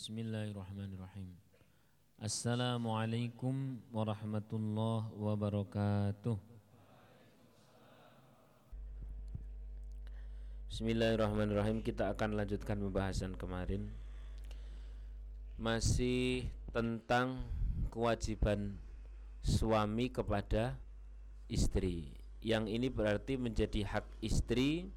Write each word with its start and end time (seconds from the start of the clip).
Bismillahirrahmanirrahim. 0.00 1.28
Assalamualaikum 2.16 3.76
warahmatullahi 3.92 5.12
wabarakatuh. 5.12 6.40
Bismillahirrahmanirrahim. 10.72 11.84
Kita 11.84 12.16
akan 12.16 12.32
lanjutkan 12.32 12.80
pembahasan 12.80 13.36
kemarin. 13.36 13.92
Masih 15.60 16.48
tentang 16.72 17.44
kewajiban 17.92 18.80
suami 19.44 20.08
kepada 20.08 20.80
istri. 21.44 22.08
Yang 22.40 22.72
ini 22.72 22.88
berarti 22.88 23.36
menjadi 23.36 23.84
hak 23.84 24.08
istri 24.24 24.88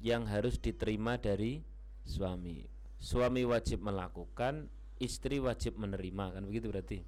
yang 0.00 0.24
harus 0.24 0.56
diterima 0.56 1.20
dari 1.20 1.60
suami. 2.08 2.80
Suami 3.02 3.42
wajib 3.42 3.82
melakukan, 3.82 4.70
istri 5.02 5.42
wajib 5.42 5.74
menerima 5.74 6.38
kan 6.38 6.46
begitu 6.46 6.70
berarti. 6.70 7.02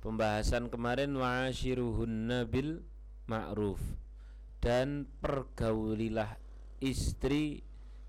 Pembahasan 0.00 0.72
kemarin 0.72 1.12
wa'ashiruhunna 1.12 2.48
bil 2.48 2.80
ma'ruf 3.28 3.76
dan 4.64 5.04
pergaulilah 5.20 6.40
istri 6.80 7.60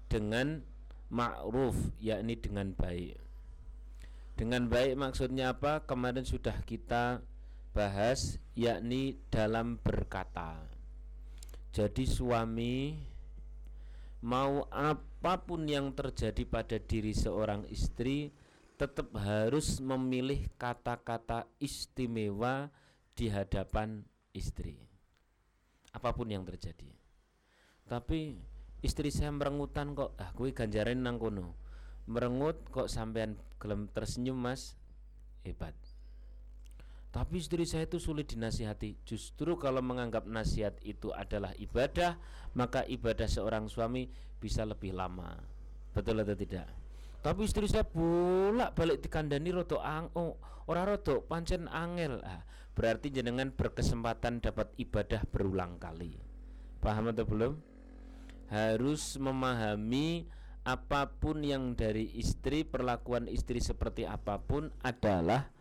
dengan 0.08 0.64
ma'ruf 1.12 1.76
yakni 2.00 2.40
dengan 2.40 2.72
baik. 2.72 3.20
Dengan 4.40 4.72
baik 4.72 4.96
maksudnya 4.96 5.52
apa? 5.52 5.84
Kemarin 5.84 6.24
sudah 6.24 6.56
kita 6.64 7.20
bahas 7.76 8.40
yakni 8.56 9.20
dalam 9.28 9.76
berkata. 9.76 10.56
Jadi 11.76 12.08
suami 12.08 12.96
mau 14.24 14.64
apa 15.20 15.36
pun 15.44 15.68
yang 15.68 15.92
terjadi 15.92 16.48
pada 16.48 16.80
diri 16.80 17.12
seorang 17.12 17.68
istri 17.68 18.32
tetap 18.80 19.12
harus 19.20 19.84
memilih 19.84 20.48
kata-kata 20.56 21.44
istimewa 21.60 22.72
di 23.20 23.28
hadapan 23.28 24.00
istri. 24.32 24.80
Apa 25.92 26.16
pun 26.16 26.32
yang 26.32 26.48
terjadi. 26.48 26.88
Tapi 27.84 28.40
istri 28.80 29.12
saya 29.12 29.36
merengutan 29.36 29.92
kok, 29.92 30.16
ah 30.16 30.32
gue 30.32 30.56
ganjarin 30.56 31.04
nang 31.04 31.20
kono 31.20 31.60
merengut 32.10 32.66
kok 32.74 32.90
sampean 32.90 33.38
gelem 33.62 33.86
tersenyum 33.94 34.34
mas 34.34 34.74
hebat 35.46 35.78
tapi 37.10 37.42
istri 37.42 37.66
saya 37.66 37.90
itu 37.90 37.98
sulit 37.98 38.30
dinasihati. 38.30 39.02
Justru 39.02 39.58
kalau 39.58 39.82
menganggap 39.82 40.30
nasihat 40.30 40.78
itu 40.86 41.10
adalah 41.10 41.58
ibadah 41.58 42.22
maka 42.54 42.86
ibadah 42.86 43.26
seorang 43.26 43.66
suami 43.66 44.10
bisa 44.38 44.62
lebih 44.62 44.94
lama. 44.94 45.42
Betul 45.90 46.22
atau 46.22 46.38
tidak? 46.38 46.70
Tapi 47.20 47.42
istri 47.44 47.68
saya 47.68 47.84
bolak 47.84 48.78
balik 48.78 49.04
dikandani 49.04 49.52
roto 49.52 49.84
ang 49.84 50.08
oh, 50.16 50.40
orang 50.70 50.96
roto 50.96 51.26
pancen 51.26 51.68
angel. 51.68 52.22
Ah, 52.24 52.46
berarti 52.78 53.12
jenengan 53.12 53.52
berkesempatan 53.52 54.40
dapat 54.40 54.72
ibadah 54.80 55.26
berulang 55.28 55.82
kali. 55.82 56.16
Paham 56.80 57.12
atau 57.12 57.26
belum? 57.28 57.54
Harus 58.54 59.20
memahami 59.20 60.30
apa 60.64 61.12
pun 61.12 61.42
yang 61.42 61.74
dari 61.74 62.08
istri, 62.16 62.64
perlakuan 62.64 63.28
istri 63.28 63.60
seperti 63.60 64.06
apa 64.06 64.40
pun 64.40 64.72
adalah 64.86 65.52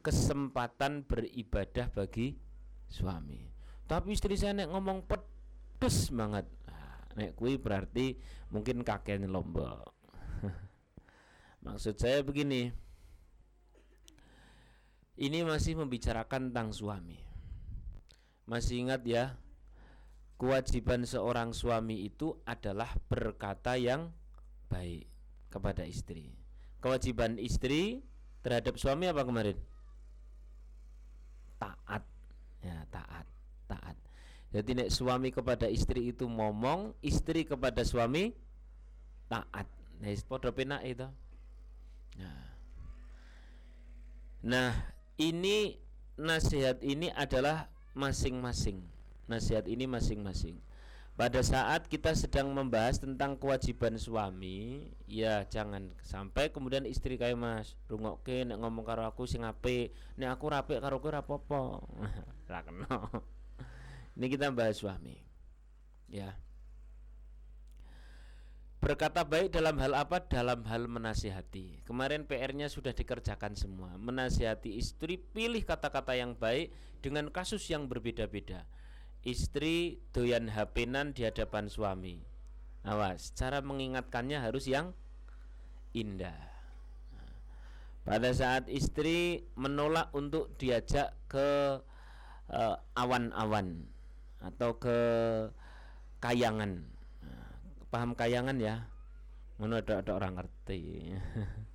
kesempatan 0.00 1.04
beribadah 1.04 1.90
bagi 1.92 2.38
suami. 2.88 3.48
Tapi 3.88 4.12
istri 4.12 4.36
saya 4.36 4.52
nek 4.52 4.68
ngomong 4.72 5.04
pedes 5.08 6.12
banget. 6.12 6.44
Nah, 6.68 7.00
nek 7.16 7.32
kui 7.36 7.56
berarti 7.56 8.16
mungkin 8.52 8.84
kakeknya 8.84 9.28
lombok. 9.28 9.88
Maksud 11.64 11.96
saya 11.96 12.20
begini. 12.20 12.68
Ini 15.18 15.42
masih 15.42 15.74
membicarakan 15.74 16.54
tentang 16.54 16.70
suami. 16.70 17.18
Masih 18.46 18.86
ingat 18.86 19.02
ya, 19.02 19.34
kewajiban 20.38 21.02
seorang 21.02 21.50
suami 21.50 22.06
itu 22.06 22.38
adalah 22.46 22.94
berkata 23.10 23.74
yang 23.74 24.14
baik 24.70 25.10
kepada 25.50 25.82
istri. 25.82 26.30
Kewajiban 26.78 27.34
istri 27.42 28.06
terhadap 28.46 28.78
suami 28.78 29.10
apa 29.10 29.26
kemarin? 29.26 29.58
Ya, 32.62 32.84
taat, 32.90 33.26
taat. 33.70 33.96
Jadi 34.48 34.74
nek 34.74 34.90
suami 34.90 35.28
kepada 35.28 35.68
istri 35.68 36.10
itu 36.10 36.24
ngomong, 36.24 36.96
istri 37.04 37.44
kepada 37.44 37.84
suami 37.84 38.32
taat. 39.28 39.68
Nah, 39.98 40.08
padha 40.24 40.50
penak 40.50 40.82
itu. 40.86 41.08
Nah. 42.16 42.42
Nah, 44.38 44.72
ini 45.18 45.76
nasihat 46.16 46.80
ini 46.80 47.12
adalah 47.12 47.68
masing-masing. 47.92 48.80
Nasihat 49.28 49.68
ini 49.68 49.84
masing-masing 49.84 50.56
pada 51.18 51.42
saat 51.42 51.90
kita 51.90 52.14
sedang 52.14 52.54
membahas 52.54 53.02
tentang 53.02 53.34
kewajiban 53.34 53.98
suami 53.98 54.86
ya 55.10 55.42
jangan 55.50 55.90
sampai 56.06 56.54
kemudian 56.54 56.86
istri 56.86 57.18
kayak 57.18 57.34
mas 57.34 57.74
rungokke 57.90 58.46
nek 58.46 58.62
ngomong 58.62 58.86
karo 58.86 59.02
aku 59.02 59.26
sing 59.26 59.42
apik 59.42 59.90
nek 60.14 60.38
aku 60.38 60.46
rapi 60.46 60.78
karo 60.78 61.02
kowe 61.02 61.10
rapopo 61.10 61.82
ra 62.48 62.64
kena 62.64 62.88
ini 64.18 64.26
kita 64.26 64.50
bahas 64.50 64.80
suami 64.80 65.16
ya 66.08 66.32
Berkata 68.78 69.26
baik 69.26 69.50
dalam 69.50 69.74
hal 69.82 69.90
apa? 69.90 70.22
Dalam 70.22 70.62
hal 70.70 70.86
menasihati. 70.86 71.82
Kemarin 71.82 72.30
PR-nya 72.30 72.70
sudah 72.70 72.94
dikerjakan 72.94 73.58
semua. 73.58 73.98
Menasihati 73.98 74.78
istri, 74.78 75.18
pilih 75.18 75.66
kata-kata 75.66 76.14
yang 76.14 76.38
baik 76.38 76.70
dengan 77.02 77.26
kasus 77.34 77.66
yang 77.74 77.90
berbeda-beda 77.90 78.62
istri 79.26 79.98
doyan 80.14 80.48
hapenan 80.52 81.12
di 81.12 81.26
hadapan 81.26 81.66
suami. 81.66 82.22
Awas, 82.86 83.34
cara 83.34 83.58
mengingatkannya 83.60 84.38
harus 84.38 84.70
yang 84.70 84.94
indah. 85.92 86.36
Pada 88.06 88.32
saat 88.32 88.70
istri 88.72 89.44
menolak 89.52 90.08
untuk 90.16 90.56
diajak 90.56 91.12
ke 91.28 91.82
awan-awan 92.96 93.84
uh, 94.40 94.48
atau 94.48 94.80
ke 94.80 94.98
kayangan. 96.22 96.86
paham 97.88 98.12
kayangan 98.12 98.60
ya? 98.60 98.84
Mana 99.56 99.80
ada, 99.80 100.04
ada 100.04 100.12
orang 100.12 100.36
ngerti. 100.36 101.12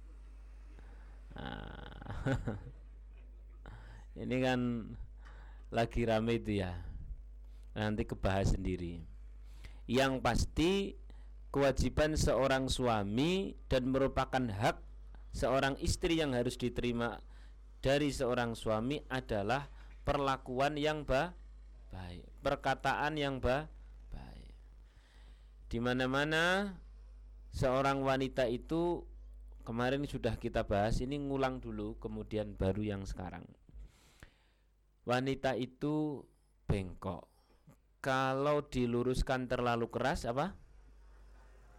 ini 4.21 4.37
kan 4.41 4.59
lagi 5.73 6.05
rame 6.05 6.37
itu 6.37 6.61
ya 6.61 6.77
nanti 7.73 8.05
kebahas 8.05 8.53
sendiri 8.53 9.01
yang 9.89 10.21
pasti 10.21 10.93
kewajiban 11.49 12.13
seorang 12.13 12.69
suami 12.69 13.57
dan 13.65 13.89
merupakan 13.89 14.45
hak 14.45 14.77
seorang 15.33 15.73
istri 15.81 16.21
yang 16.21 16.37
harus 16.37 16.53
diterima 16.53 17.17
dari 17.81 18.13
seorang 18.13 18.53
suami 18.53 19.01
adalah 19.09 19.72
perlakuan 20.03 20.75
yang 20.79 21.07
ba 21.07 21.35
baik, 21.91 22.27
perkataan 22.43 23.15
yang 23.19 23.39
ba 23.39 23.67
baik. 24.11 24.53
Di 25.71 25.79
mana-mana 25.79 26.75
seorang 27.51 28.03
wanita 28.03 28.47
itu 28.47 29.03
kemarin 29.63 30.03
sudah 30.05 30.35
kita 30.35 30.67
bahas, 30.67 30.99
ini 30.99 31.19
ngulang 31.19 31.63
dulu 31.63 31.95
kemudian 31.99 32.55
baru 32.55 32.83
yang 32.83 33.03
sekarang. 33.07 33.47
Wanita 35.03 35.59
itu 35.59 36.23
bengkok. 36.67 37.27
Kalau 38.03 38.63
diluruskan 38.67 39.47
terlalu 39.47 39.87
keras 39.87 40.27
apa? 40.27 40.55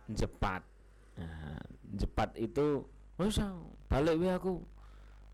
Jepat 0.08 0.74
nah, 1.18 1.62
jepat 1.94 2.34
itu 2.38 2.82
usah 3.18 3.54
balik 3.86 4.18
we 4.18 4.26
aku 4.26 4.62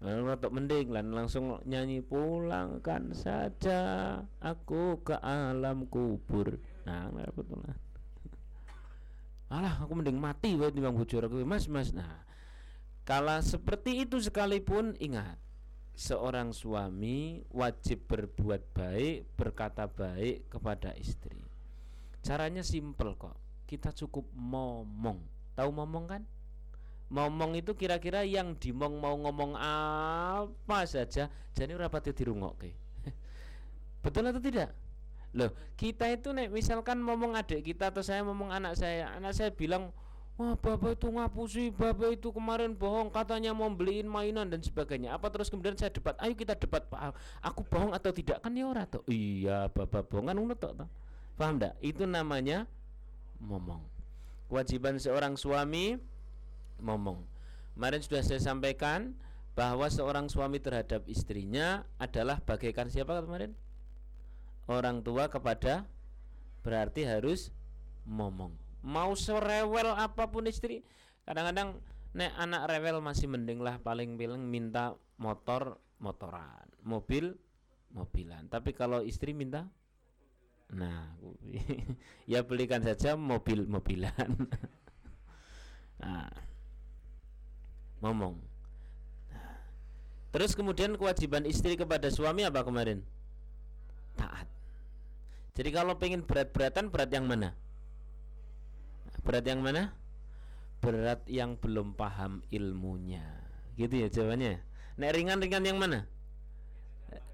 lalu 0.00 0.32
untuk 0.32 0.52
mending 0.56 0.88
lan 0.88 1.06
langsung 1.12 1.60
nyanyi 1.68 2.00
pulangkan 2.00 3.12
saja 3.12 3.80
aku 4.40 5.04
ke 5.04 5.16
alam 5.20 5.84
kubur 5.86 6.56
nah 6.88 7.12
betul 7.36 7.60
alah 9.54 9.84
aku 9.84 9.92
mending 9.92 10.16
mati 10.16 10.56
wae 10.56 10.72
timbang 10.72 10.96
bojor 10.96 11.28
aku 11.28 11.44
mas 11.44 11.68
mas 11.68 11.92
nah 11.92 12.24
kalau 13.04 13.42
seperti 13.44 14.06
itu 14.08 14.16
sekalipun 14.22 14.96
ingat 15.02 15.36
seorang 16.00 16.56
suami 16.56 17.44
wajib 17.52 18.08
berbuat 18.08 18.72
baik, 18.72 19.36
berkata 19.36 19.84
baik 19.84 20.48
kepada 20.48 20.96
istri. 20.96 21.44
Caranya 22.24 22.64
simpel 22.64 23.16
kok. 23.20 23.36
Kita 23.68 23.92
cukup 23.92 24.24
ngomong. 24.32 25.20
Tahu 25.52 25.70
ngomong 25.76 26.04
kan? 26.08 26.22
Ngomong 27.10 27.58
itu 27.58 27.74
kira-kira 27.74 28.22
yang 28.22 28.54
dimong 28.54 29.02
mau 29.02 29.18
ngomong 29.18 29.58
apa 29.58 30.86
saja, 30.86 31.26
jadi 31.58 31.74
rapatnya 31.74 32.14
dirungokke. 32.14 32.70
Betul 34.06 34.30
atau 34.30 34.38
tidak? 34.38 34.70
Loh, 35.34 35.50
kita 35.74 36.06
itu 36.10 36.30
nek 36.30 36.54
misalkan 36.54 37.02
ngomong 37.02 37.34
adik 37.34 37.66
kita 37.66 37.90
atau 37.90 38.02
saya 38.02 38.22
ngomong 38.22 38.54
anak 38.54 38.78
saya, 38.78 39.14
anak 39.18 39.34
saya 39.34 39.50
bilang, 39.50 39.90
Wah 40.40 40.56
bapak 40.56 40.96
itu 40.96 41.04
ngapusi, 41.12 41.68
bapak 41.68 42.16
itu 42.16 42.32
kemarin 42.32 42.72
bohong 42.72 43.12
katanya 43.12 43.52
mau 43.52 43.68
beliin 43.68 44.08
mainan 44.08 44.48
dan 44.48 44.64
sebagainya. 44.64 45.12
Apa 45.12 45.28
terus 45.28 45.52
kemudian 45.52 45.76
saya 45.76 45.92
debat, 45.92 46.16
ayo 46.16 46.32
kita 46.32 46.56
debat 46.56 46.80
pak, 46.88 47.12
aku 47.44 47.60
bohong 47.68 47.92
atau 47.92 48.08
tidak 48.08 48.40
kan 48.40 48.56
ya 48.56 48.64
ora 48.64 48.88
tuh. 48.88 49.04
Iya 49.04 49.68
bapak 49.68 50.08
bohong 50.08 50.32
kan 50.32 50.40
tok 50.56 50.88
Paham 51.36 51.60
enggak? 51.60 51.76
Itu 51.84 52.08
namanya 52.08 52.64
ngomong. 53.36 53.84
Kewajiban 54.48 54.96
seorang 54.96 55.36
suami 55.36 56.00
ngomong. 56.82 57.24
Kemarin 57.76 58.00
sudah 58.02 58.22
saya 58.24 58.40
sampaikan 58.42 59.16
bahwa 59.56 59.88
seorang 59.88 60.28
suami 60.28 60.60
terhadap 60.60 61.06
istrinya 61.06 61.84
adalah 61.96 62.40
bagaikan 62.42 62.88
siapa 62.88 63.20
kemarin? 63.22 63.56
Orang 64.68 65.00
tua 65.04 65.28
kepada 65.32 65.88
berarti 66.60 67.08
harus 67.08 67.50
ngomong 68.04 68.52
mau 68.80 69.12
serewel 69.12 69.92
apa 69.92 70.28
pun 70.28 70.48
istri 70.48 70.80
kadang-kadang 71.28 71.76
nek 72.16 72.32
anak 72.40 72.66
rewel 72.68 73.04
masih 73.04 73.28
mending 73.28 73.60
lah 73.60 73.78
paling 73.80 74.16
bilang 74.16 74.42
minta 74.42 74.96
motor 75.20 75.78
motoran 76.00 76.66
mobil 76.82 77.36
mobilan 77.92 78.48
tapi 78.48 78.72
kalau 78.72 79.04
istri 79.04 79.36
minta 79.36 79.68
nah 80.70 81.12
ya 82.30 82.40
belikan 82.46 82.80
saja 82.80 83.14
mobil 83.14 83.68
mobilan 83.68 84.48
nah, 86.02 86.30
ngomong 88.00 88.36
terus 90.30 90.52
kemudian 90.56 90.96
kewajiban 90.98 91.46
istri 91.46 91.76
kepada 91.76 92.08
suami 92.08 92.44
apa 92.44 92.64
kemarin 92.64 93.00
taat 94.16 94.48
jadi 95.56 95.70
kalau 95.72 95.96
pengen 95.96 96.24
berat-beratan 96.24 96.88
berat 96.88 97.10
yang 97.12 97.28
mana 97.28 97.56
Berat 99.20 99.44
yang 99.44 99.60
mana? 99.60 99.92
Berat 100.80 101.20
yang 101.28 101.60
belum 101.60 101.92
paham 101.92 102.40
ilmunya. 102.48 103.24
Gitu 103.76 104.00
ya 104.00 104.08
jawabannya. 104.08 104.64
Nek 104.96 105.12
ringan-ringan 105.12 105.64
yang 105.64 105.76
mana? 105.76 106.08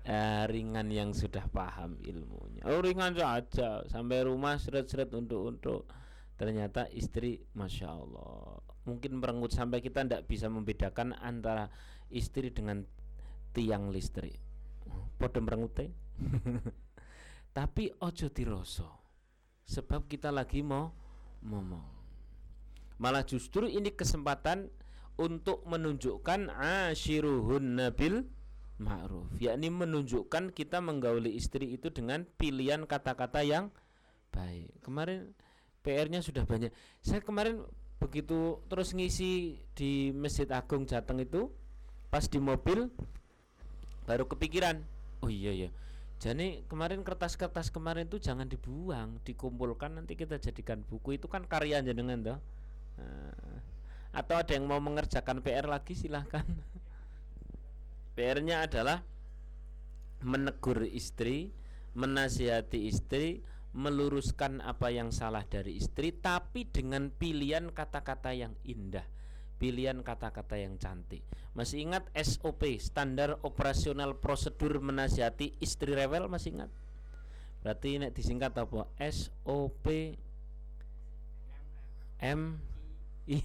Eh, 0.06 0.44
ringan 0.50 0.90
yang 0.90 1.10
sudah 1.14 1.46
paham 1.50 1.98
ilmunya. 2.02 2.62
Oh 2.66 2.82
ringan 2.82 3.14
saja 3.14 3.86
sampai 3.86 4.26
rumah 4.26 4.58
seret-seret 4.58 5.10
untuk-untuk. 5.14 5.86
Ternyata 6.36 6.90
istri, 6.92 7.42
masya 7.56 7.96
Allah, 7.96 8.60
mungkin 8.86 9.18
merengut 9.18 9.52
sampai 9.52 9.82
kita 9.82 10.06
tidak 10.06 10.24
bisa 10.30 10.46
membedakan 10.46 11.12
antara 11.18 11.68
istri 12.08 12.54
dengan 12.54 12.86
tiang 13.52 13.90
listrik. 13.90 14.38
Podo 15.18 15.42
merengute. 15.42 15.90
Tapi 17.56 17.90
ojo 18.00 18.26
diroso. 18.30 18.88
Sebab 19.66 20.06
kita 20.06 20.30
lagi 20.30 20.62
mau 20.62 20.94
ngomong. 21.42 21.86
Malah 23.02 23.26
justru 23.26 23.68
ini 23.68 23.92
kesempatan 23.92 24.70
untuk 25.16 25.64
menunjukkan 25.66 26.52
ashiruhun 26.52 27.80
nabil 27.80 28.24
ma'ruf 28.76 29.32
yakni 29.40 29.72
menunjukkan 29.72 30.52
kita 30.52 30.84
menggauli 30.84 31.32
istri 31.32 31.72
itu 31.72 31.88
dengan 31.88 32.28
pilihan 32.36 32.84
kata-kata 32.84 33.40
yang 33.40 33.72
baik 34.28 34.68
kemarin 34.84 35.32
PR-nya 35.80 36.20
sudah 36.20 36.44
banyak 36.44 36.68
saya 37.00 37.24
kemarin 37.24 37.64
begitu 37.96 38.60
terus 38.69 38.93
ngisi 38.93 39.60
di 39.72 40.12
Masjid 40.12 40.46
Agung 40.52 40.84
Jateng 40.84 41.20
itu 41.20 41.48
pas 42.12 42.25
di 42.28 42.37
mobil 42.37 42.93
baru 44.04 44.28
kepikiran 44.28 44.84
oh 45.25 45.32
iya 45.32 45.52
iya 45.52 45.70
jadi 46.16 46.64
kemarin 46.64 47.04
kertas-kertas 47.04 47.69
kemarin 47.69 48.08
itu 48.08 48.16
jangan 48.16 48.48
dibuang, 48.48 49.20
dikumpulkan 49.20 50.00
nanti 50.00 50.16
kita 50.16 50.40
jadikan 50.40 50.81
buku 50.81 51.20
itu 51.20 51.28
kan 51.28 51.44
karya 51.44 51.84
jenengan 51.84 52.25
toh. 52.25 52.38
Nah, 52.96 53.60
atau 54.16 54.40
ada 54.40 54.56
yang 54.56 54.64
mau 54.64 54.81
mengerjakan 54.81 55.44
PR 55.44 55.69
lagi 55.69 55.92
silahkan. 55.92 56.40
PR-nya 58.16 58.64
adalah 58.64 59.04
menegur 60.25 60.88
istri, 60.88 61.52
menasihati 61.92 62.88
istri, 62.88 63.44
meluruskan 63.76 64.64
apa 64.64 64.88
yang 64.88 65.12
salah 65.12 65.44
dari 65.44 65.76
istri, 65.76 66.17
tapi 66.17 66.64
dengan 66.67 67.12
pilihan 67.12 67.69
kata-kata 67.70 68.32
yang 68.32 68.56
indah 68.64 69.05
pilihan 69.56 70.05
kata-kata 70.05 70.61
yang 70.61 70.76
cantik. 70.76 71.25
Masih 71.56 71.88
ingat 71.88 72.05
SOP, 72.12 72.76
standar 72.76 73.40
operasional 73.40 74.20
prosedur 74.20 74.84
menasihati 74.84 75.56
istri 75.64 75.96
rewel 75.96 76.28
masih 76.28 76.61
ingat? 76.61 76.70
Berarti 77.64 77.96
ini 77.99 78.12
disingkat 78.12 78.52
apa? 78.52 78.87
SOP 79.00 79.87
M 82.20 82.61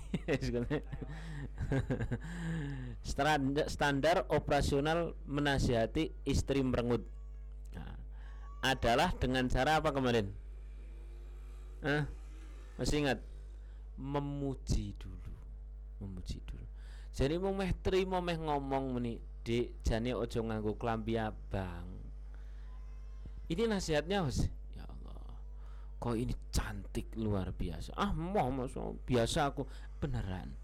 standar, 3.73 4.29
operasional 4.29 5.17
menasihati 5.25 6.13
istri 6.27 6.61
merengut 6.61 7.01
adalah 8.61 9.09
dengan 9.17 9.49
cara 9.49 9.81
apa 9.81 9.89
kemarin? 9.89 10.29
Hah? 11.81 12.05
Masih 12.77 13.01
ingat? 13.01 13.19
Memuji 13.97 14.93
dulu. 15.01 15.33
Memuji 16.01 16.41
dulu. 16.45 16.65
Jadi 17.11 17.35
mau 17.41 17.51
meh 17.51 17.73
terima 17.83 18.23
meh 18.23 18.37
ngomong 18.39 18.97
meni 18.97 19.19
di 19.41 19.67
jane 19.81 20.13
ojo 20.13 20.39
nganggo 20.45 20.77
klambi 20.77 21.17
abang. 21.17 21.89
Ini 23.51 23.67
nasihatnya 23.67 24.23
Mas 24.23 24.47
ya 24.71 24.87
Allah 24.87 25.35
kok 25.99 26.15
ini 26.15 26.31
cantik 26.53 27.11
luar 27.19 27.51
biasa. 27.51 27.91
Ah 27.99 28.15
mau 28.15 28.47
mas 28.47 28.71
biasa 29.03 29.51
aku. 29.51 29.67
Beneran 29.99 30.61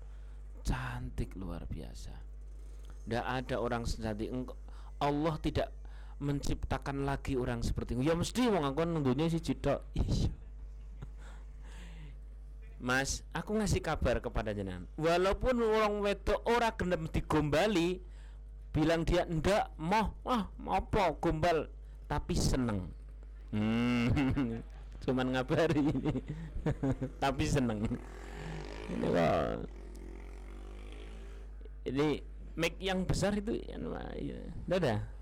cantik 0.68 1.36
luar 1.40 1.64
biasa. 1.68 2.12
Tidak 3.08 3.24
ada 3.24 3.56
orang 3.60 3.88
secantik. 3.88 4.32
Allah 5.00 5.36
tidak 5.40 5.72
menciptakan 6.18 7.06
lagi 7.06 7.38
orang 7.38 7.62
seperti 7.62 7.94
itu 7.94 8.10
ya 8.10 8.18
mesti 8.18 8.50
mau 8.50 8.66
ngakuan 8.66 8.90
nunggunya 8.90 9.30
si 9.30 9.38
cidok 9.38 9.82
iya 9.94 10.30
Mas, 12.78 13.26
aku 13.34 13.58
ngasih 13.58 13.82
kabar 13.82 14.22
kepada 14.22 14.54
jenengan. 14.54 14.86
Walaupun 15.02 15.66
orang 15.66 15.98
wedok 15.98 16.46
ora 16.46 16.70
gendem 16.78 17.10
digombali, 17.10 17.98
bilang 18.70 19.02
dia 19.02 19.26
ndak 19.26 19.74
mau 19.82 20.14
ah 20.30 20.46
apa 20.70 21.18
gombal 21.18 21.74
tapi 22.06 22.38
seneng. 22.38 22.86
Hmm, 23.50 24.14
cuman 25.10 25.26
ngabari 25.34 25.90
ini. 25.90 26.22
tapi 27.24 27.50
seneng. 27.50 27.82
Ini 28.94 29.06
kok 29.10 29.66
ini 31.88 32.22
make 32.54 32.78
yang 32.78 33.10
besar 33.10 33.34
itu 33.34 33.58
ya, 33.58 33.80
ada. 34.70 35.17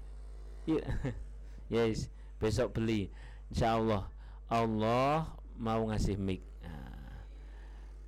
Ya. 0.66 0.82
yes, 1.74 2.10
besok 2.42 2.74
beli. 2.78 3.14
Insya 3.54 3.78
Allah 3.78 4.10
Allah 4.50 5.30
mau 5.58 5.86
ngasih 5.90 6.18
mic. 6.18 6.42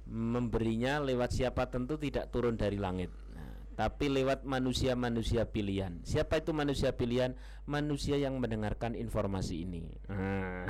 Memberinya 0.08 1.04
lewat 1.04 1.36
siapa 1.36 1.68
tentu 1.68 2.00
tidak 2.00 2.32
turun 2.32 2.56
dari 2.56 2.80
langit. 2.80 3.12
Nah, 3.36 3.52
tapi 3.76 4.08
lewat 4.08 4.48
manusia-manusia 4.48 5.44
pilihan. 5.44 6.00
Siapa 6.08 6.40
itu 6.40 6.56
manusia 6.56 6.96
pilihan? 6.96 7.36
Manusia 7.68 8.16
yang 8.16 8.40
mendengarkan 8.40 8.96
informasi 8.96 9.68
ini. 9.68 9.84
Nah. 10.08 10.64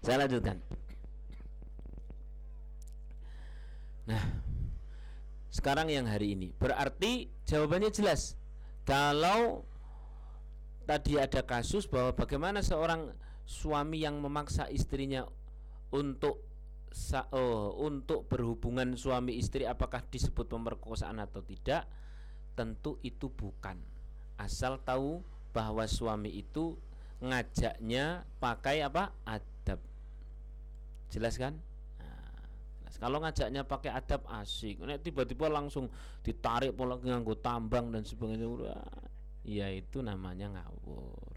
saya 0.04 0.24
lanjutkan. 0.24 0.56
Nah 4.08 4.53
sekarang 5.54 5.86
yang 5.86 6.10
hari 6.10 6.34
ini. 6.34 6.50
Berarti 6.58 7.30
jawabannya 7.46 7.94
jelas. 7.94 8.34
Kalau 8.82 9.62
tadi 10.82 11.14
ada 11.14 11.46
kasus 11.46 11.86
bahwa 11.86 12.10
bagaimana 12.10 12.58
seorang 12.58 13.14
suami 13.46 14.02
yang 14.02 14.18
memaksa 14.18 14.66
istrinya 14.66 15.22
untuk 15.94 16.42
oh, 17.30 17.70
untuk 17.86 18.26
berhubungan 18.26 18.98
suami 18.98 19.38
istri 19.38 19.62
apakah 19.62 20.02
disebut 20.10 20.50
pemerkosaan 20.50 21.22
atau 21.22 21.38
tidak 21.46 21.86
tentu 22.58 22.98
itu 23.06 23.30
bukan. 23.30 23.78
Asal 24.34 24.82
tahu 24.82 25.22
bahwa 25.54 25.86
suami 25.86 26.34
itu 26.34 26.74
ngajaknya 27.22 28.26
pakai 28.42 28.82
apa? 28.82 29.14
Adab. 29.22 29.78
Jelas 31.14 31.38
kan 31.38 31.54
jelas. 32.94 33.02
kalau 33.02 33.18
ngajaknya 33.18 33.66
pakai 33.66 33.90
adab 33.90 34.22
asik 34.30 34.78
nek 34.86 35.02
tiba-tiba 35.02 35.50
langsung 35.50 35.90
ditarik 36.22 36.78
pola 36.78 36.94
nganggo 37.02 37.34
tambang 37.42 37.90
dan 37.90 38.06
sebagainya 38.06 38.46
ya 39.42 39.68
itu 39.74 40.00
namanya 40.00 40.54
ngawur 40.54 41.34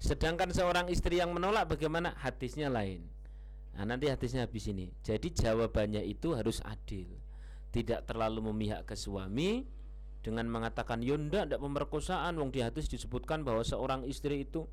Sedangkan 0.00 0.48
seorang 0.48 0.88
istri 0.88 1.20
yang 1.20 1.28
menolak 1.36 1.76
bagaimana? 1.76 2.16
Hadisnya 2.16 2.72
lain. 2.72 3.04
Nah, 3.76 3.84
nanti 3.84 4.08
hadisnya 4.08 4.48
habis 4.48 4.64
ini. 4.72 4.88
Jadi 5.04 5.28
jawabannya 5.28 6.00
itu 6.08 6.32
harus 6.32 6.64
adil. 6.64 7.20
Tidak 7.68 8.08
terlalu 8.08 8.48
memihak 8.48 8.88
ke 8.88 8.96
suami 8.96 9.68
dengan 10.24 10.48
mengatakan 10.48 11.04
yonda 11.04 11.44
tidak 11.44 11.60
pemerkosaan 11.60 12.36
wong 12.40 12.48
di 12.48 12.64
hadis 12.64 12.88
disebutkan 12.88 13.44
bahwa 13.44 13.60
seorang 13.60 14.04
istri 14.08 14.48
itu 14.48 14.68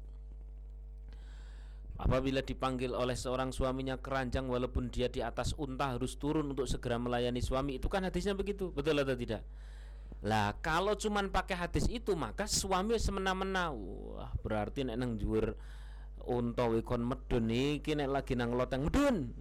Apabila 1.98 2.46
dipanggil 2.46 2.94
oleh 2.94 3.18
seorang 3.18 3.50
suaminya 3.50 3.98
keranjang 3.98 4.46
walaupun 4.46 4.94
dia 4.94 5.10
di 5.10 5.26
atas 5.26 5.58
unta 5.58 5.98
harus 5.98 6.14
turun 6.22 6.54
untuk 6.54 6.70
segera 6.70 7.02
melayani 7.02 7.42
suami 7.42 7.82
itu 7.82 7.90
kan 7.90 8.06
hadisnya 8.06 8.38
begitu 8.38 8.70
betul 8.70 9.02
atau 9.02 9.18
tidak? 9.18 9.42
Lah 10.22 10.54
kalau 10.62 10.94
cuman 10.94 11.34
pakai 11.34 11.58
hadis 11.58 11.90
itu 11.90 12.14
maka 12.14 12.46
suami 12.46 12.94
semena-mena 13.02 13.74
wah 13.74 14.30
berarti 14.46 14.86
nek 14.86 14.98
nang 14.98 15.18
dhuwur 15.18 15.58
unta 16.30 16.70
wikon 16.70 17.02
medun 17.02 17.50
iki 17.50 17.98
nek 17.98 18.14
lagi 18.14 18.38
nang 18.38 18.54
loteng 18.54 18.86
medun. 18.86 19.34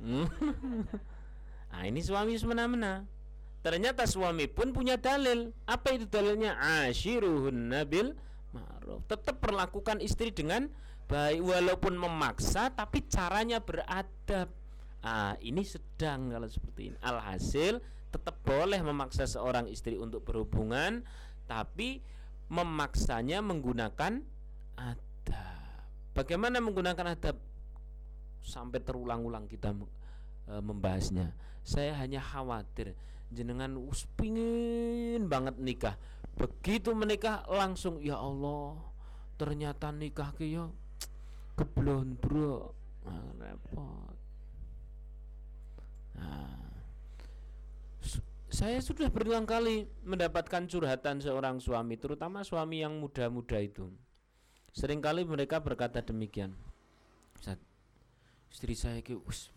nah 1.69 1.83
ini 1.89 2.01
suami 2.01 2.41
semena-mena. 2.41 3.05
Ternyata 3.61 4.07
suami 4.07 4.47
pun 4.47 4.71
punya 4.71 4.95
dalil. 4.95 5.51
Apa 5.67 5.93
itu 5.93 6.07
dalilnya? 6.07 6.55
Ashiruhun 6.87 7.75
nabil 7.75 8.15
ma'ruf. 8.55 9.03
Tetap 9.11 9.43
perlakukan 9.43 9.99
istri 9.99 10.31
dengan 10.31 10.71
baik 11.07 11.41
walaupun 11.43 11.95
memaksa 11.95 12.75
tapi 12.75 13.07
caranya 13.07 13.63
beradab. 13.63 14.51
Ah 15.07 15.39
ini 15.39 15.63
sedang 15.63 16.35
kalau 16.35 16.51
seperti 16.51 16.93
ini. 16.93 16.97
Alhasil 17.03 17.79
tetap 18.11 18.43
boleh 18.43 18.83
memaksa 18.83 19.27
seorang 19.27 19.71
istri 19.71 19.95
untuk 19.99 20.27
berhubungan 20.27 21.07
tapi 21.47 22.03
memaksanya 22.51 23.43
menggunakan 23.43 24.23
adab. 24.79 25.83
Bagaimana 26.15 26.59
menggunakan 26.63 27.15
adab? 27.15 27.37
Sampai 28.47 28.79
terulang-ulang 28.79 29.51
kita 29.51 29.75
e, 30.47 30.55
membahasnya. 30.63 31.35
Saya 31.67 31.99
hanya 31.99 32.23
khawatir 32.23 32.95
jenengan 33.31 33.75
uspingin 33.75 35.27
banget 35.27 35.59
nikah. 35.59 35.99
Begitu 36.39 36.95
menikah 36.95 37.43
langsung 37.51 37.99
ya 37.99 38.23
Allah 38.23 38.79
ternyata 39.37 39.91
nikah 39.91 40.31
ke 40.33 40.47
keblon 41.57 42.21
bro. 42.21 42.71
Nah, 43.07 43.27
repot. 43.41 44.17
Nah, 46.17 46.61
saya 48.53 48.79
sudah 48.81 49.09
berulang 49.13 49.45
kali 49.45 49.89
mendapatkan 50.05 50.65
curhatan 50.69 51.21
seorang 51.21 51.61
suami 51.61 51.97
terutama 52.01 52.45
suami 52.45 52.85
yang 52.85 52.97
muda-muda 52.97 53.61
itu. 53.61 53.89
Seringkali 54.77 55.25
mereka 55.25 55.61
berkata 55.65 56.05
demikian. 56.05 56.53
Istri 58.57 58.73
saya 58.73 59.01
ke 59.05 59.13
us 59.13 59.53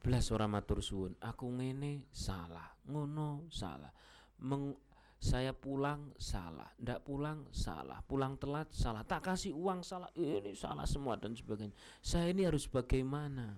belas 0.00 0.32
orang 0.32 0.56
matur 0.56 0.80
suwun. 0.80 1.12
Aku 1.20 1.52
ngene 1.52 2.08
salah. 2.08 2.72
Ngono 2.88 3.52
salah. 3.52 3.92
Meng, 4.40 4.72
saya 5.20 5.52
pulang 5.52 6.16
salah, 6.16 6.72
ndak 6.80 7.04
pulang 7.04 7.44
salah, 7.52 8.00
pulang 8.08 8.40
telat 8.40 8.72
salah, 8.72 9.04
tak 9.04 9.28
kasih 9.28 9.52
uang 9.52 9.84
salah, 9.84 10.08
ini 10.16 10.56
salah 10.56 10.88
semua 10.88 11.20
dan 11.20 11.36
sebagainya. 11.36 11.76
Saya 12.00 12.32
ini 12.32 12.48
harus 12.48 12.64
bagaimana? 12.64 13.52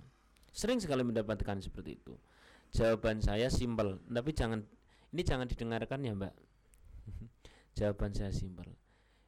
Sering 0.50 0.82
sekali 0.82 1.06
mendapatkan 1.06 1.62
seperti 1.62 2.02
itu. 2.02 2.18
Jawaban 2.74 3.22
saya 3.22 3.46
simpel, 3.46 4.02
tapi 4.10 4.34
jangan 4.34 4.66
ini 5.14 5.22
jangan 5.22 5.46
didengarkan 5.46 6.02
ya, 6.02 6.12
Mbak. 6.18 6.34
Jawaban 7.78 8.10
saya 8.10 8.34
simpel. 8.34 8.66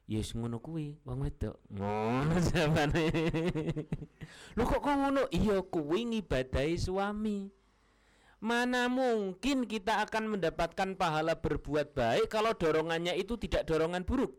Yes 0.05 0.37
ngono 0.37 0.61
kuwi, 0.61 1.01
wong 1.01 1.25
wedok. 1.25 1.57
Ngono 1.71 2.35
jawabane. 2.51 3.09
Lu 4.53 4.61
kok 4.69 4.83
kok 4.83 4.95
ngono? 5.01 5.25
Iya 5.33 5.65
kuwi 5.65 6.05
ngibadahi 6.05 6.77
suami. 6.77 7.49
Mana 8.45 8.85
mungkin 8.85 9.65
kita 9.65 10.05
akan 10.05 10.37
mendapatkan 10.37 10.93
pahala 10.93 11.33
berbuat 11.33 11.97
baik 11.97 12.29
kalau 12.29 12.53
dorongannya 12.53 13.17
itu 13.17 13.41
tidak 13.41 13.65
dorongan 13.65 14.05
buruk? 14.05 14.37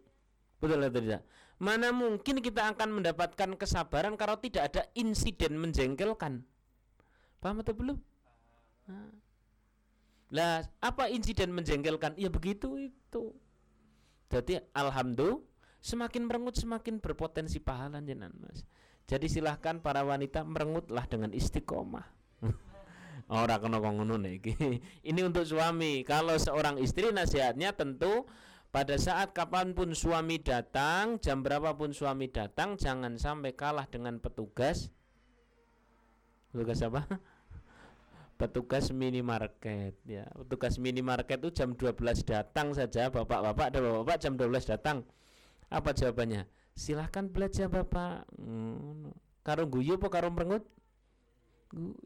Betul 0.63 0.87
atau 0.87 1.03
tidak? 1.03 1.27
Mana 1.59 1.91
mungkin 1.91 2.39
kita 2.39 2.71
akan 2.71 3.03
mendapatkan 3.03 3.59
kesabaran 3.59 4.15
kalau 4.15 4.39
tidak 4.39 4.71
ada 4.71 4.87
insiden 4.95 5.59
menjengkelkan? 5.59 6.47
Paham 7.43 7.67
atau 7.67 7.75
belum? 7.75 7.99
Nah. 8.87 9.11
Lah, 10.31 10.63
apa 10.79 11.11
insiden 11.11 11.51
menjengkelkan? 11.51 12.15
Ya 12.15 12.31
begitu 12.31 12.79
itu. 12.79 13.35
Jadi 14.31 14.63
alhamdulillah 14.71 15.43
semakin 15.83 16.31
merengut 16.31 16.55
semakin 16.55 17.03
berpotensi 17.03 17.59
pahala 17.59 17.99
jenengan 18.07 18.31
Mas. 18.39 18.63
Jadi 19.11 19.27
silahkan 19.27 19.83
para 19.83 20.07
wanita 20.07 20.47
merengutlah 20.47 21.11
dengan 21.11 21.35
istiqomah. 21.35 22.07
Orang 23.27 23.59
kena 23.59 23.83
ngono 23.83 24.23
iki. 24.23 24.55
Ini 25.11 25.21
untuk 25.27 25.43
suami. 25.43 26.07
Kalau 26.07 26.39
seorang 26.39 26.79
istri 26.79 27.11
nasihatnya 27.11 27.75
tentu 27.75 28.23
pada 28.71 28.95
saat 28.95 29.35
kapan 29.35 29.75
pun 29.75 29.99
suami 29.99 30.39
datang, 30.39 31.19
jam 31.19 31.43
berapapun 31.43 31.91
suami 31.91 32.31
datang, 32.31 32.79
jangan 32.79 33.19
sampai 33.19 33.51
kalah 33.59 33.91
dengan 33.91 34.23
petugas. 34.23 34.95
Petugas 36.55 36.79
apa? 36.87 37.03
Petugas 38.39 38.95
minimarket 38.95 39.99
ya. 40.07 40.31
Petugas 40.47 40.79
minimarket 40.79 41.43
itu 41.43 41.51
jam 41.51 41.75
12 41.75 42.23
datang 42.23 42.79
saja, 42.79 43.11
Bapak-bapak 43.11 43.75
ada 43.75 43.79
Bapak-bapak 43.83 44.19
jam 44.23 44.39
12 44.39 44.71
datang. 44.71 45.03
Apa 45.67 45.91
jawabannya? 45.91 46.47
Silahkan 46.79 47.27
belajar 47.27 47.67
Bapak. 47.67 48.23
Hmm. 48.39 49.11
Karo 49.43 49.67
guyu 49.67 49.99
apa 49.99 50.07
karo 50.15 50.31
merengut? 50.31 50.63
Guyu 51.75 51.97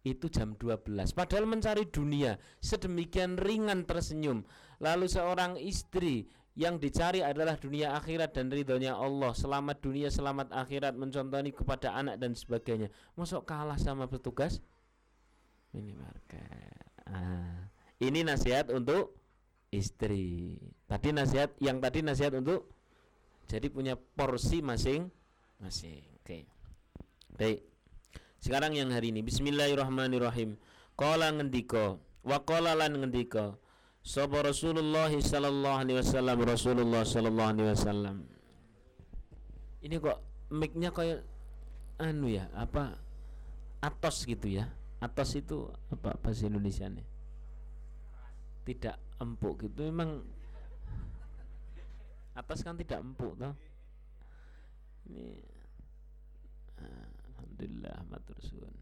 itu 0.00 0.32
jam 0.32 0.56
12 0.56 1.12
padahal 1.12 1.44
mencari 1.44 1.84
dunia 1.88 2.40
sedemikian 2.64 3.36
ringan 3.36 3.84
tersenyum. 3.84 4.44
Lalu 4.80 5.12
seorang 5.12 5.60
istri 5.60 6.24
yang 6.56 6.80
dicari 6.80 7.20
adalah 7.20 7.60
dunia 7.60 7.92
akhirat 7.94 8.32
dan 8.32 8.48
ridhonya 8.48 8.96
Allah. 8.96 9.36
Selamat 9.36 9.76
dunia 9.84 10.08
selamat 10.08 10.50
akhirat. 10.56 10.96
Mencontohi 10.96 11.52
kepada 11.52 11.92
anak 11.92 12.16
dan 12.16 12.32
sebagainya. 12.32 12.88
Masuk 13.12 13.44
kalah 13.44 13.76
sama 13.76 14.08
petugas? 14.08 14.64
Minimarket. 15.76 16.88
Ah, 17.06 17.68
ini 18.00 18.24
nasihat 18.24 18.72
untuk 18.72 19.20
istri. 19.68 20.58
Tadi 20.88 21.12
nasihat 21.12 21.54
yang 21.62 21.78
tadi 21.78 22.02
nasihat 22.02 22.34
untuk 22.40 22.72
jadi 23.46 23.68
punya 23.68 23.94
porsi 23.94 24.64
masing-masing. 24.64 26.02
Oke. 26.20 26.24
Okay. 26.24 26.42
baik 27.40 27.69
sekarang 28.40 28.72
yang 28.72 28.88
hari 28.88 29.12
ini 29.12 29.20
Bismillahirrahmanirrahim. 29.20 30.56
Qala 30.96 31.28
ngendika 31.28 32.00
wa 32.24 32.38
qala 32.40 32.72
lan 32.72 32.96
ngendika 32.96 33.56
sapa 34.00 34.40
Rasulullah 34.40 35.12
sallallahu 35.12 35.76
alaihi 35.76 36.00
wasallam 36.00 36.38
Rasulullah 36.40 37.04
sallallahu 37.04 37.50
alaihi 37.52 37.68
wasallam. 37.68 38.16
Ini 39.84 39.96
kok 40.00 40.18
mic-nya 40.52 40.88
kayak 40.92 41.20
anu 42.00 42.32
ya, 42.32 42.48
apa 42.56 42.96
atos 43.84 44.24
gitu 44.24 44.48
ya. 44.48 44.72
Atos 45.00 45.36
itu 45.36 45.68
apa 45.92 46.16
bahasa 46.16 46.48
Indonesia 46.48 46.88
nih? 46.88 47.04
Tidak 48.64 49.20
empuk 49.20 49.68
gitu 49.68 49.88
memang 49.88 50.24
atas 52.32 52.64
kan 52.64 52.76
tidak 52.76 53.04
empuk 53.04 53.36
toh. 53.36 53.52
Ini 55.08 55.28
uh, 56.80 57.19
Alhamdulillah 57.60 58.08
matur 58.08 58.40
suwun. 58.40 58.72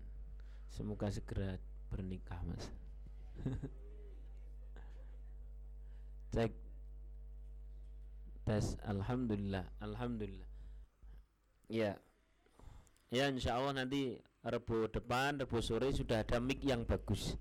Semoga 0.71 1.11
segera 1.11 1.59
bernikah, 1.91 2.39
Mas. 2.47 2.71
Cek 6.39 6.55
tes 8.47 8.79
alhamdulillah, 8.87 9.67
alhamdulillah. 9.83 10.47
Ya. 11.67 11.99
Ya 13.11 13.27
insya 13.27 13.59
Allah 13.59 13.83
nanti 13.83 14.23
Rebu 14.47 14.87
depan, 14.95 15.43
Rebu 15.43 15.59
sore 15.59 15.91
sudah 15.91 16.23
ada 16.23 16.39
mic 16.39 16.63
yang 16.63 16.87
bagus. 16.87 17.35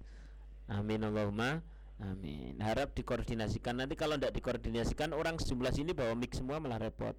Amin 0.65 1.05
Allahumma 1.05 1.61
Amin. 2.01 2.57
Harap 2.65 2.97
dikoordinasikan. 2.97 3.77
Nanti 3.77 3.93
kalau 3.93 4.17
tidak 4.17 4.41
dikoordinasikan 4.41 5.13
orang 5.13 5.37
sejumlah 5.37 5.69
sini 5.69 5.93
bawa 5.93 6.17
mic 6.17 6.33
semua 6.33 6.57
malah 6.57 6.81
repot. 6.81 7.13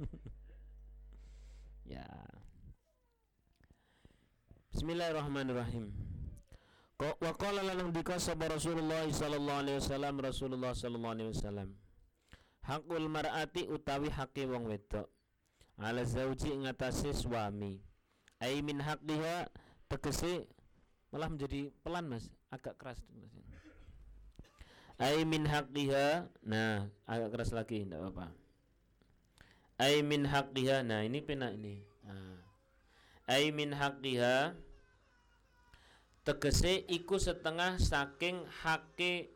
ya. 1.92 2.08
Bismillahirrahmanirrahim. 4.78 5.90
Wa 7.02 7.34
qala 7.34 7.66
dika 7.90 8.14
sapa 8.22 8.46
Rasulullah 8.46 9.02
sallallahu 9.10 9.58
alaihi 9.66 9.82
wasallam 9.82 10.14
Rasulullah 10.22 10.70
sallallahu 10.70 11.14
alaihi 11.18 11.30
wasallam. 11.34 11.68
Hakul 12.62 13.10
mar'ati 13.10 13.66
utawi 13.66 14.06
hake 14.06 14.46
wong 14.46 14.70
wedok. 14.70 15.10
Ala 15.82 16.06
zauji 16.06 16.54
ngatasi 16.62 17.10
suami. 17.10 17.82
Ai 18.38 18.62
min 18.62 18.78
haqqiha 18.78 19.50
tegese 19.90 20.46
malah 21.10 21.26
menjadi 21.26 21.74
pelan 21.82 22.06
Mas, 22.06 22.30
agak 22.54 22.78
keras 22.78 23.02
Mas. 23.18 23.34
Ai 25.02 25.26
min 25.26 25.42
haqqiha. 25.42 26.30
Nah, 26.46 26.86
agak 27.02 27.34
keras 27.34 27.50
lagi 27.50 27.82
enggak 27.82 27.98
apa-apa. 27.98 28.30
Ai 29.82 30.06
min 30.06 30.22
haqqiha. 30.22 30.86
Nah, 30.86 31.02
ini 31.02 31.18
pena 31.18 31.50
ini. 31.50 31.82
Nah. 32.06 32.46
Ai 33.26 33.50
min 33.50 33.74
haqqiha 33.74 34.67
tegese 36.26 36.86
iku 36.86 37.18
setengah 37.18 37.76
saking 37.82 38.42
hake 38.62 39.30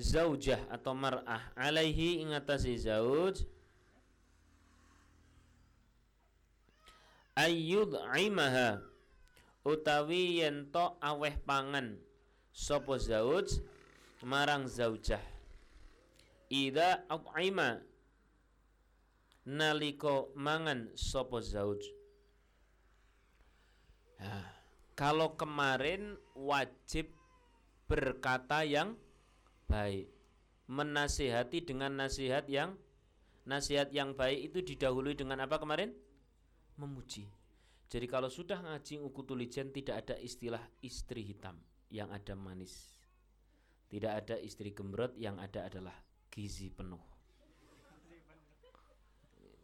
zaujah 0.00 0.60
atau 0.72 0.96
mar'ah. 0.96 1.52
Alaihi 1.56 2.24
ingatasi 2.24 2.76
zauj. 2.80 3.44
Ayyud'imaha. 7.36 8.80
Utawi 9.60 10.40
yen 10.40 10.72
to 10.72 10.96
aweh 11.04 11.36
pangan. 11.44 12.00
Sapa 12.52 12.96
zauj? 12.96 13.60
Marang 14.24 14.68
zaujah. 14.68 15.20
Ida 16.50 17.06
at'ima 17.06 17.78
naliko 19.46 20.34
mangan 20.36 20.92
sapa 20.96 21.40
zauj? 21.40 21.80
Nah, 24.20 24.59
kalau 25.00 25.32
kemarin 25.32 26.20
wajib 26.36 27.08
berkata 27.88 28.68
yang 28.68 29.00
baik. 29.64 30.12
Menasihati 30.68 31.64
dengan 31.64 31.96
nasihat 31.96 32.44
yang 32.52 32.76
nasihat 33.48 33.88
yang 33.96 34.12
baik 34.12 34.52
itu 34.52 34.60
didahului 34.60 35.16
dengan 35.16 35.40
apa 35.40 35.56
kemarin? 35.56 35.96
Memuji. 36.76 37.24
Jadi 37.88 38.06
kalau 38.06 38.28
sudah 38.28 38.60
ngaji 38.60 39.00
ukutulijen 39.00 39.72
tidak 39.72 40.04
ada 40.04 40.20
istilah 40.20 40.60
istri 40.84 41.24
hitam 41.24 41.56
yang 41.88 42.12
ada 42.12 42.36
manis. 42.36 43.00
Tidak 43.88 44.12
ada 44.12 44.36
istri 44.38 44.76
gembrot 44.76 45.16
yang 45.16 45.40
ada 45.40 45.66
adalah 45.66 45.96
gizi 46.28 46.68
penuh. 46.70 47.02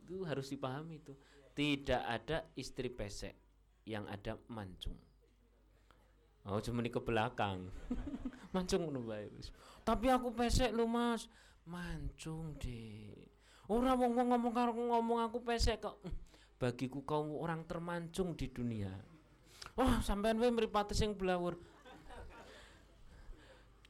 Itu 0.02 0.26
harus 0.26 0.48
dipahami 0.48 0.98
itu. 0.98 1.12
Tidak 1.54 2.02
ada 2.02 2.50
istri 2.58 2.90
pesek 2.90 3.36
yang 3.86 4.10
ada 4.10 4.34
mancung 4.50 4.98
Oh 6.46 6.62
cuma 6.62 6.78
ke 6.86 7.02
belakang 7.02 7.66
Mancung 8.54 8.86
ngono 8.86 9.02
Tapi 9.82 10.06
aku 10.10 10.30
pesek 10.34 10.70
lu 10.70 10.86
Mas. 10.86 11.26
Mancung 11.66 12.54
deh. 12.62 13.26
Orang 13.66 13.98
wong 13.98 14.14
ngomong 14.14 14.52
karo 14.54 14.70
ngomong 14.70 15.26
aku 15.26 15.42
pesek 15.42 15.82
kok. 15.82 15.98
Bagiku 16.56 17.02
kau 17.02 17.42
orang 17.42 17.66
termancung 17.66 18.38
di 18.38 18.48
dunia. 18.48 18.90
Wah, 19.76 19.84
oh, 19.84 19.96
sampean 20.00 20.40
wae 20.40 20.48
mripate 20.48 20.96
sing 20.96 21.18
blawur. 21.18 21.58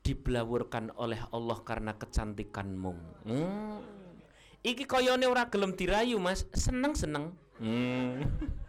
Diblawurkan 0.03 0.91
oleh 0.99 1.21
Allah 1.31 1.59
karena 1.63 1.93
kecantikanmu. 1.95 2.93
Hmm. 3.29 3.79
Iki 4.67 4.83
koyone 4.89 5.31
ora 5.31 5.47
gelem 5.47 5.79
dirayu, 5.79 6.19
Mas. 6.19 6.43
Seneng-seneng. 6.51 7.37
Hmm. 7.63 8.25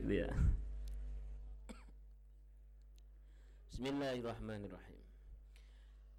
gitu 0.00 0.12
ya. 0.22 0.30
Bismillahirrahmanirrahim. 3.72 5.00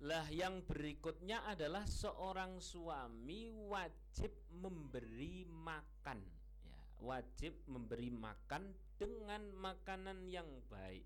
Lah 0.05 0.29
yang 0.29 0.61
berikutnya 0.61 1.41
adalah 1.49 1.89
seorang 1.89 2.61
suami 2.61 3.49
wajib 3.49 4.29
memberi 4.53 5.41
makan. 5.49 6.21
Ya 6.61 6.77
wajib 7.01 7.57
memberi 7.65 8.13
makan 8.13 8.77
dengan 9.01 9.41
makanan 9.57 10.29
yang 10.29 10.45
baik. 10.69 11.05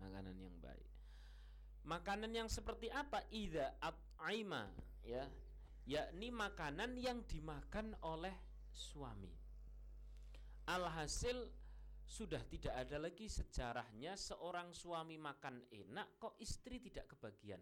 Makanan 0.00 0.36
yang 0.40 0.56
baik. 0.64 0.88
Makanan 1.84 2.32
yang 2.32 2.48
seperti 2.48 2.88
apa? 2.88 3.24
Ida 3.28 3.76
at'ima 3.80 4.72
ya. 5.04 5.28
Yakni 5.88 6.28
makanan 6.32 7.00
yang 7.00 7.24
dimakan 7.24 7.96
oleh 8.04 8.32
suami. 8.72 9.32
Alhasil 10.68 11.48
sudah 12.08 12.40
tidak 12.48 12.72
ada 12.72 12.96
lagi 12.96 13.28
sejarahnya 13.28 14.16
seorang 14.16 14.72
suami 14.72 15.20
makan 15.20 15.68
enak 15.68 16.16
kok 16.16 16.40
istri 16.40 16.80
tidak 16.80 17.04
kebagian. 17.12 17.60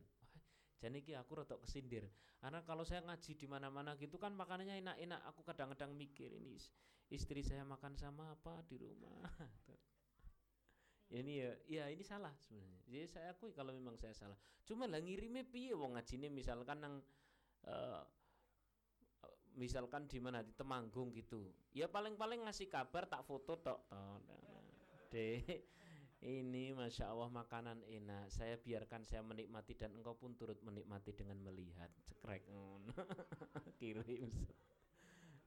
Jadi 0.79 1.03
ki 1.03 1.19
aku 1.19 1.43
rotok 1.43 1.67
kesindir. 1.67 2.07
Karena 2.39 2.63
kalau 2.63 2.87
saya 2.87 3.03
ngaji 3.03 3.35
di 3.35 3.47
mana-mana 3.51 3.99
gitu 3.99 4.23
kan 4.23 4.31
makanannya 4.39 4.79
enak-enak. 4.87 5.21
Aku 5.35 5.43
kadang-kadang 5.43 5.91
mikir 5.99 6.31
ini 6.31 6.55
istri 7.11 7.43
saya 7.43 7.67
makan 7.67 7.99
sama 7.99 8.39
apa 8.39 8.63
di 8.63 8.79
rumah. 8.79 9.19
ini 11.19 11.43
ya, 11.43 11.51
ya 11.67 11.85
ini 11.91 12.07
salah 12.07 12.31
sebenarnya. 12.39 12.79
Jadi 12.87 13.07
saya 13.11 13.35
akui 13.35 13.51
kalau 13.51 13.75
memang 13.75 13.99
saya 13.99 14.15
salah. 14.15 14.39
Cuma 14.63 14.87
lah 14.87 15.03
ngirime 15.03 15.43
piye 15.43 15.75
wong 15.75 15.99
ngajine 15.99 16.31
misalkan 16.31 16.79
nang 16.87 16.95
uh, 17.67 18.03
misalkan 19.57 20.07
di 20.07 20.21
mana? 20.21 20.45
Di 20.45 20.53
Temanggung 20.53 21.11
gitu. 21.17 21.51
Ya 21.73 21.89
paling-paling 21.89 22.45
ngasih 22.45 22.69
kabar 22.69 23.09
tak 23.09 23.25
foto 23.25 23.57
tok. 23.59 23.81
Deh 25.11 25.43
ini 26.25 26.73
masya 26.73 27.13
Allah 27.13 27.29
makanan 27.29 27.85
enak. 27.85 28.33
Saya 28.33 28.57
biarkan 28.57 29.05
saya 29.05 29.21
menikmati 29.21 29.77
dan 29.77 29.93
engkau 29.95 30.17
pun 30.17 30.33
turut 30.35 30.57
menikmati 30.65 31.13
dengan 31.13 31.37
melihat. 31.45 31.93
Cekrek 32.09 32.49
kirim. 33.81 34.33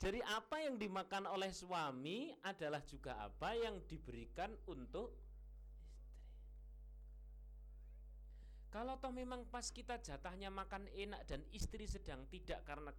Jadi 0.00 0.24
apa 0.24 0.64
yang 0.64 0.80
dimakan 0.80 1.28
oleh 1.28 1.52
suami 1.52 2.32
adalah 2.40 2.80
juga 2.88 3.20
apa 3.20 3.52
yang 3.52 3.84
diberikan 3.84 4.48
untuk 4.64 5.12
Kalau 8.70 8.94
toh 9.02 9.10
memang 9.10 9.42
pas 9.50 9.66
kita 9.66 9.98
jatahnya 9.98 10.46
makan 10.46 10.86
enak 10.94 11.26
dan 11.26 11.42
istri 11.50 11.90
sedang 11.90 12.22
tidak 12.30 12.62
karena 12.62 12.94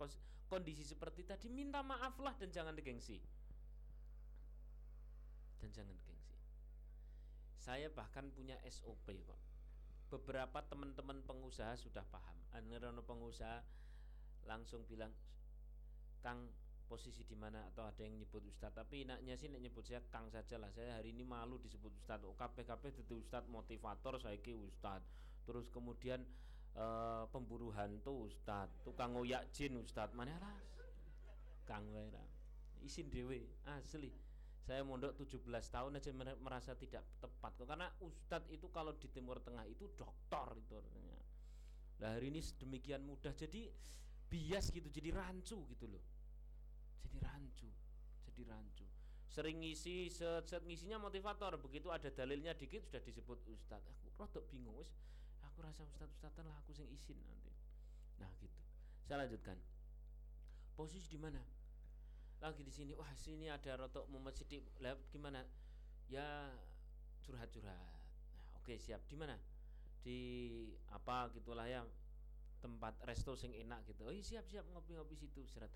kondisi 0.51 0.83
seperti 0.83 1.23
tadi, 1.23 1.47
minta 1.47 1.79
maaflah 1.79 2.35
dan 2.35 2.51
jangan 2.51 2.75
digengsi. 2.75 3.23
Dan 5.63 5.71
jangan 5.71 5.95
digengsi. 5.95 6.35
Saya 7.55 7.87
bahkan 7.87 8.27
punya 8.35 8.59
SOP 8.67 9.15
kok. 9.23 9.39
Beberapa 10.11 10.59
teman-teman 10.67 11.23
pengusaha 11.23 11.79
sudah 11.79 12.03
paham. 12.11 12.35
Anerono 12.51 12.99
pengusaha 13.07 13.63
langsung 14.43 14.83
bilang, 14.83 15.15
Kang 16.19 16.51
posisi 16.91 17.23
di 17.23 17.39
mana 17.39 17.63
atau 17.71 17.87
ada 17.87 18.03
yang 18.03 18.19
nyebut 18.19 18.43
ustadz 18.51 18.75
tapi 18.75 19.07
enaknya 19.07 19.39
sih 19.39 19.47
nyebut 19.47 19.87
saya 19.87 20.03
kang 20.11 20.27
saja 20.27 20.59
lah 20.59 20.67
saya 20.75 20.99
hari 20.99 21.15
ini 21.15 21.23
malu 21.23 21.55
disebut 21.63 21.87
ustadz 22.03 22.27
oh, 22.27 22.35
KPKP 22.35 22.99
itu 22.99 23.15
ustadz 23.15 23.47
motivator 23.47 24.19
saya 24.19 24.35
ki 24.43 24.51
ustadz 24.59 25.07
terus 25.45 25.67
kemudian 25.69 26.21
uh, 26.77 27.25
pemburu 27.31 27.73
hantu 27.75 28.29
ustad 28.29 28.69
tukang 28.85 29.15
ngoyak 29.15 29.49
jin 29.51 29.79
ustad 29.79 30.11
mana 30.13 30.37
lah? 30.39 30.57
Kang 31.65 31.87
isin 32.81 33.07
dewe 33.07 33.45
asli. 33.77 34.11
Saya 34.61 34.85
mondok 34.85 35.17
17 35.17 35.41
tahun 35.49 35.97
aja 35.97 36.13
merasa 36.37 36.77
tidak 36.77 37.01
tepat. 37.17 37.57
Kok 37.57 37.65
karena 37.65 37.89
ustad 38.05 38.45
itu 38.53 38.69
kalau 38.69 38.93
di 38.93 39.09
timur 39.09 39.41
tengah 39.41 39.65
itu 39.65 39.89
dokter 39.97 40.47
itu 40.57 40.73
artinya 40.77 41.17
nah 42.01 42.17
hari 42.17 42.33
ini 42.33 42.41
sedemikian 42.41 43.05
mudah 43.05 43.29
jadi 43.37 43.69
bias 44.25 44.73
gitu 44.73 44.89
jadi 44.89 45.13
rancu 45.13 45.69
gitu 45.69 45.85
loh. 45.85 46.01
Jadi 47.05 47.17
rancu 47.21 47.69
jadi 48.25 48.41
rancu. 48.49 48.85
Sering 49.29 49.61
ngisi 49.61 50.09
set, 50.09 50.49
set 50.49 50.65
ngisinya 50.65 50.97
motivator. 50.97 51.61
Begitu 51.61 51.93
ada 51.93 52.09
dalilnya 52.09 52.57
dikit 52.57 52.81
sudah 52.89 53.01
disebut 53.05 53.37
ustad 53.53 53.85
aku 53.85 54.09
rodok 54.17 54.49
bingung 54.49 54.73
wis 54.81 54.89
rasa 55.61 55.85
ustadz 55.85 56.11
ustadzan 56.17 56.49
lah 56.49 56.57
aku 56.59 56.73
sing 56.73 56.89
isin 56.89 57.17
nanti. 57.23 57.51
Nah 58.19 58.29
gitu. 58.41 58.59
Saya 59.05 59.25
lanjutkan. 59.25 59.57
Posisi 60.75 61.07
di 61.13 61.19
mana? 61.21 61.41
Lagi 62.41 62.65
di 62.65 62.73
sini. 62.73 62.97
Wah 62.97 63.13
sini 63.13 63.47
ada 63.47 63.77
rotok 63.77 64.09
mumet 64.09 64.33
sidik. 64.33 64.65
Gimana? 65.13 65.45
Ya 66.09 66.51
curhat 67.21 67.53
curhat 67.53 67.77
nah, 67.77 67.93
oke 68.57 68.73
siap. 68.81 69.05
Di 69.05 69.15
mana? 69.15 69.37
Di 70.01 70.19
apa 70.89 71.29
gitulah 71.31 71.69
ya 71.69 71.85
tempat 72.61 72.97
resto 73.05 73.33
sing 73.33 73.53
enak 73.57 73.85
gitu. 73.89 74.05
Oh 74.05 74.13
iya, 74.13 74.21
siap 74.21 74.45
siap 74.45 74.65
ngopi 74.69 74.93
ngopi 74.93 75.17
situ 75.17 75.41
serat. 75.49 75.69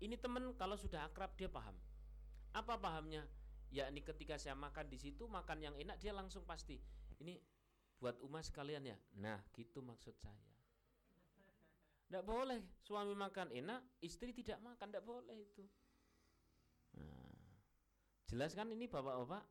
Ini 0.00 0.16
temen 0.16 0.56
kalau 0.56 0.80
sudah 0.80 1.04
akrab 1.04 1.36
dia 1.36 1.52
paham. 1.52 1.76
Apa 2.56 2.80
pahamnya? 2.80 3.28
Yakni 3.70 4.02
ketika 4.02 4.40
saya 4.40 4.56
makan 4.56 4.88
di 4.90 4.98
situ 4.98 5.28
makan 5.28 5.60
yang 5.62 5.74
enak 5.76 6.00
dia 6.00 6.10
langsung 6.16 6.42
pasti. 6.48 6.80
Ini 7.20 7.36
buat 8.00 8.16
umat 8.24 8.42
sekalian 8.48 8.88
ya? 8.88 8.96
Nah 9.20 9.38
gitu 9.52 9.84
maksud 9.84 10.16
saya. 10.16 10.48
Tidak 12.08 12.26
boleh 12.26 12.58
suami 12.82 13.14
makan 13.14 13.54
enak 13.54 14.02
istri 14.02 14.34
tidak 14.34 14.58
makan 14.64 14.90
tidak 14.90 15.06
boleh 15.06 15.36
itu. 15.36 15.62
Nah, 16.98 17.38
jelas 18.26 18.50
kan 18.56 18.66
ini 18.66 18.90
bapak-bapak? 18.90 19.46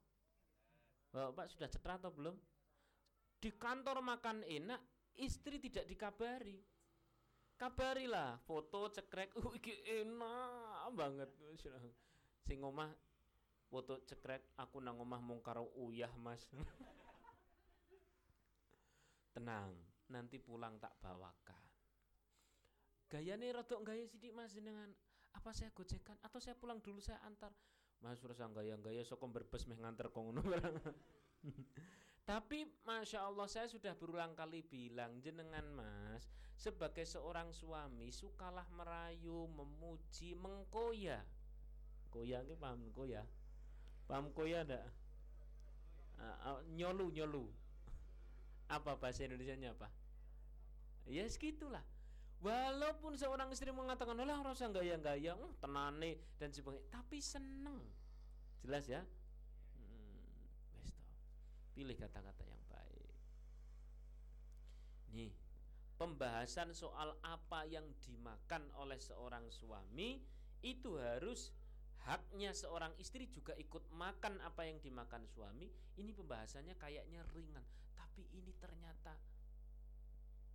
Bapak-bapak 1.15 1.45
sudah 1.55 1.69
cetra 1.71 1.95
atau 1.95 2.11
belum? 2.11 2.35
Di 3.39 3.55
kantor 3.55 4.03
makan 4.03 4.43
enak 4.43 4.81
istri 5.15 5.63
tidak 5.63 5.87
dikabari. 5.87 6.59
Kabarilah 7.55 8.43
foto 8.43 8.91
cekrek 8.91 9.39
uh 9.39 9.55
iki 9.55 9.79
enak 10.03 10.91
banget. 10.99 11.29
Sing 12.43 12.59
omah 12.59 12.91
foto 13.71 14.03
cekrek 14.03 14.43
aku 14.59 14.83
nang 14.83 14.99
omah 14.99 15.21
mung 15.23 15.39
uyah 15.79 16.11
mas 16.19 16.43
tenang 19.33 19.73
nanti 20.09 20.41
pulang 20.41 20.77
tak 20.81 20.93
bawakan 21.01 21.63
gaya 23.09 23.37
nih 23.37 23.53
rodok 23.53 23.85
gaya 23.85 24.05
sidik 24.05 24.33
mas 24.33 24.53
dengan 24.53 24.89
apa 25.33 25.53
saya 25.53 25.69
gocekan 25.73 26.17
atau 26.25 26.41
saya 26.41 26.57
pulang 26.57 26.81
dulu 26.81 27.01
saya 27.01 27.21
antar 27.25 27.53
mas 27.99 28.21
rasa 28.23 28.47
gaya-gaya 28.49 29.03
sokom 29.03 29.33
berbes 29.35 29.67
meh 29.67 29.75
nganter 29.75 30.09
kong 30.09 30.33
tapi 32.29 32.69
masya 32.85 33.25
Allah 33.27 33.49
saya 33.49 33.67
sudah 33.67 33.97
berulang 33.97 34.37
kali 34.37 34.61
bilang 34.63 35.19
jenengan 35.19 35.65
mas 35.73 36.29
sebagai 36.59 37.07
seorang 37.07 37.55
suami 37.55 38.11
sukalah 38.11 38.67
merayu, 38.75 39.47
memuji, 39.47 40.35
mengkoya. 40.35 41.23
Koya 42.11 42.43
ini 42.43 42.59
paham 42.59 42.91
koya? 42.91 43.23
Paham 44.03 44.27
koya 44.35 44.67
ndak? 44.67 44.83
Uh, 46.19 46.35
uh, 46.43 46.59
nyolu 46.75 47.15
nyolu. 47.15 47.47
Apa 48.69 48.95
bahasa 49.01 49.25
Indonesia-nya 49.25 49.73
apa? 49.73 49.89
Ya 51.09 51.25
segitulah. 51.25 51.81
Walaupun 52.39 53.19
seorang 53.19 53.51
istri 53.51 53.73
mengatakan, 53.75 54.15
"Lah 54.15 54.39
rasa 54.39 54.71
gaya-gaya, 54.71 55.35
hmm, 55.35 55.59
tenane 55.59 56.23
dan 56.39 56.53
sebagainya," 56.55 56.87
tapi 56.87 57.19
seneng. 57.19 57.83
Jelas 58.63 58.87
ya? 58.87 59.03
Hmm, 59.75 60.47
Pilih 61.75 61.97
kata-kata 61.99 62.43
yang 62.47 62.63
baik. 62.71 63.11
Nih, 65.11 65.33
pembahasan 65.99 66.71
soal 66.71 67.17
apa 67.25 67.67
yang 67.67 67.83
dimakan 67.99 68.71
oleh 68.79 69.01
seorang 69.01 69.51
suami 69.51 70.23
itu 70.63 70.95
harus 70.95 71.51
haknya 72.07 72.55
seorang 72.55 72.95
istri 73.01 73.27
juga 73.31 73.51
ikut 73.59 73.91
makan 73.95 74.39
apa 74.45 74.67
yang 74.67 74.79
dimakan 74.79 75.25
suami. 75.27 75.67
Ini 75.99 76.11
pembahasannya 76.15 76.75
kayaknya 76.79 77.25
ringan, 77.35 77.65
tapi 77.97 78.23
ini 78.31 78.55
ternyata 78.55 79.17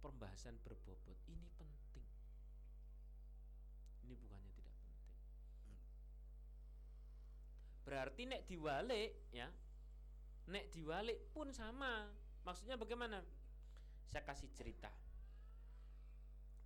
pembahasan 0.01 0.57
berbobot. 0.65 1.19
Ini 1.29 1.49
penting. 1.57 2.07
Ini 4.09 4.15
bukannya 4.17 4.51
tidak 4.53 4.77
penting. 4.85 5.01
Berarti 7.85 8.23
nek 8.29 8.43
diwalik 8.49 9.29
ya. 9.33 9.49
Nek 10.49 10.69
diwalik 10.73 11.33
pun 11.33 11.53
sama. 11.53 12.09
Maksudnya 12.45 12.77
bagaimana? 12.77 13.25
Saya 14.05 14.21
kasih 14.21 14.53
cerita 14.53 14.93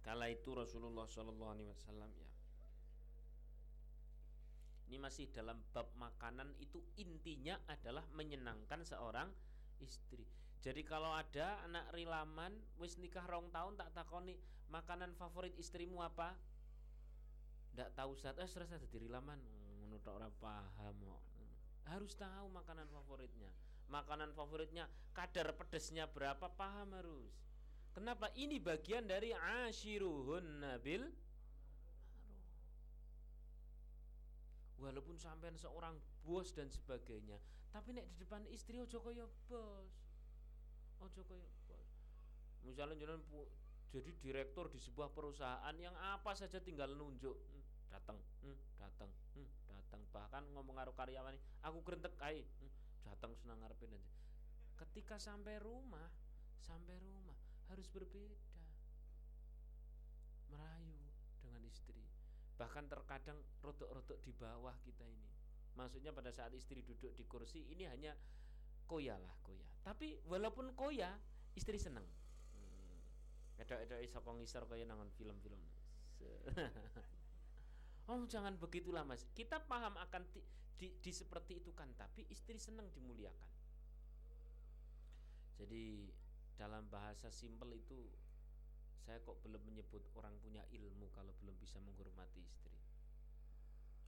Kala 0.08 0.32
itu 0.32 0.56
Rasulullah 0.56 1.04
Shallallahu 1.04 1.52
Alaihi 1.52 1.68
Wasallam 1.68 2.10
ya. 2.16 2.27
Ini 4.88 4.96
masih 4.96 5.28
dalam 5.28 5.60
bab 5.76 5.92
makanan 6.00 6.56
itu 6.64 6.80
intinya 6.96 7.60
adalah 7.68 8.08
menyenangkan 8.16 8.88
seorang 8.88 9.28
istri. 9.84 10.24
Jadi 10.64 10.80
kalau 10.80 11.12
ada 11.12 11.60
anak 11.68 11.92
rilaman 11.92 12.56
wis 12.80 12.96
nikah 12.96 13.28
rong 13.28 13.52
tahun 13.52 13.76
tak 13.76 13.92
takoni 13.92 14.32
makanan 14.72 15.12
favorit 15.12 15.52
istrimu 15.60 16.00
apa? 16.00 16.32
Ndak 17.76 17.92
tahu 18.00 18.16
saat 18.16 18.40
eh 18.40 18.48
serasa 18.48 18.80
jadi 18.80 19.04
rilaman 19.04 19.36
menurut 19.84 20.08
orang 20.08 20.32
paham 20.40 20.96
Harus 21.84 22.16
tahu 22.16 22.48
makanan 22.48 22.88
favoritnya. 22.88 23.52
Makanan 23.92 24.32
favoritnya 24.32 24.88
kadar 25.12 25.52
pedesnya 25.52 26.08
berapa 26.08 26.48
paham 26.56 26.96
harus. 26.96 27.32
Kenapa? 27.92 28.32
Ini 28.36 28.56
bagian 28.60 29.04
dari 29.04 29.36
ashiruhun 29.36 30.64
nabil 30.64 31.08
Walaupun 34.78 35.18
sampai 35.18 35.50
seorang 35.58 35.98
bos 36.22 36.54
dan 36.54 36.70
sebagainya, 36.70 37.34
tapi 37.74 37.92
nek 37.92 38.06
di 38.14 38.16
depan 38.22 38.46
istri 38.48 38.78
ojo 38.78 39.02
kaya 39.02 39.26
bos. 39.50 39.92
Ojo 41.02 41.22
kaya 41.26 41.46
bos. 41.66 41.90
Misalnya 42.62 42.94
jangan 42.98 43.20
jadi 43.90 44.10
direktur 44.22 44.70
di 44.70 44.78
sebuah 44.78 45.10
perusahaan 45.10 45.74
yang 45.74 45.96
apa 45.98 46.30
saja 46.38 46.62
tinggal 46.62 46.94
nunjuk. 46.94 47.34
Hmm, 47.34 47.64
datang 47.90 48.18
hmm, 48.46 48.58
datang 48.78 49.10
hmm, 49.34 49.48
datang 49.66 50.00
bahkan 50.14 50.44
ngomong 50.52 50.76
karo 50.76 50.92
karyawan 50.92 51.34
aku 51.64 51.80
kerentek 51.80 52.14
kai 52.20 52.44
hmm, 52.44 52.72
datang 53.08 53.32
senang 53.40 53.56
ngarepin 53.64 53.96
aja 53.96 54.12
ketika 54.78 55.16
sampai 55.16 55.56
rumah 55.58 56.06
sampai 56.62 57.00
rumah 57.00 57.36
harus 57.68 57.88
berbeda. 57.88 58.36
Merayu 60.48 60.96
dengan 61.44 61.60
istri 61.68 62.07
bahkan 62.58 62.90
terkadang 62.90 63.38
rotok-rotok 63.62 64.18
di 64.26 64.34
bawah 64.34 64.74
kita 64.82 65.06
ini. 65.06 65.30
Maksudnya 65.78 66.10
pada 66.10 66.34
saat 66.34 66.50
istri 66.58 66.82
duduk 66.82 67.14
di 67.14 67.22
kursi 67.24 67.62
ini 67.70 67.86
hanya 67.86 68.12
koya 68.90 69.14
lah 69.14 69.32
koya. 69.46 69.64
Tapi 69.86 70.18
walaupun 70.26 70.74
koya 70.74 71.14
istri 71.54 71.78
senang 71.78 72.04
hmm. 72.58 72.98
ada 73.62 73.86
ada 73.86 73.96
sapa 74.10 74.34
ngisor 74.34 74.66
kaya 74.66 74.84
nangon 74.84 75.08
film-film. 75.14 75.62
Oh 78.08 78.24
jangan 78.24 78.56
begitulah 78.56 79.04
mas. 79.04 79.28
Kita 79.36 79.60
paham 79.68 79.92
akan 80.00 80.24
di, 80.32 80.40
di, 80.80 80.88
di 80.96 81.12
seperti 81.12 81.60
itu 81.60 81.76
kan 81.76 81.92
Tapi 81.92 82.24
istri 82.32 82.56
senang 82.56 82.88
dimuliakan. 82.88 83.52
Jadi 85.60 86.08
dalam 86.56 86.88
bahasa 86.88 87.28
simpel 87.28 87.76
itu 87.76 88.08
saya 89.08 89.24
kok 89.24 89.40
belum 89.40 89.64
menyebut 89.64 90.04
orang 90.20 90.36
punya 90.44 90.60
ilmu 90.68 91.08
kalau 91.16 91.32
belum 91.40 91.56
bisa 91.56 91.80
menghormati 91.80 92.44
istri. 92.44 92.76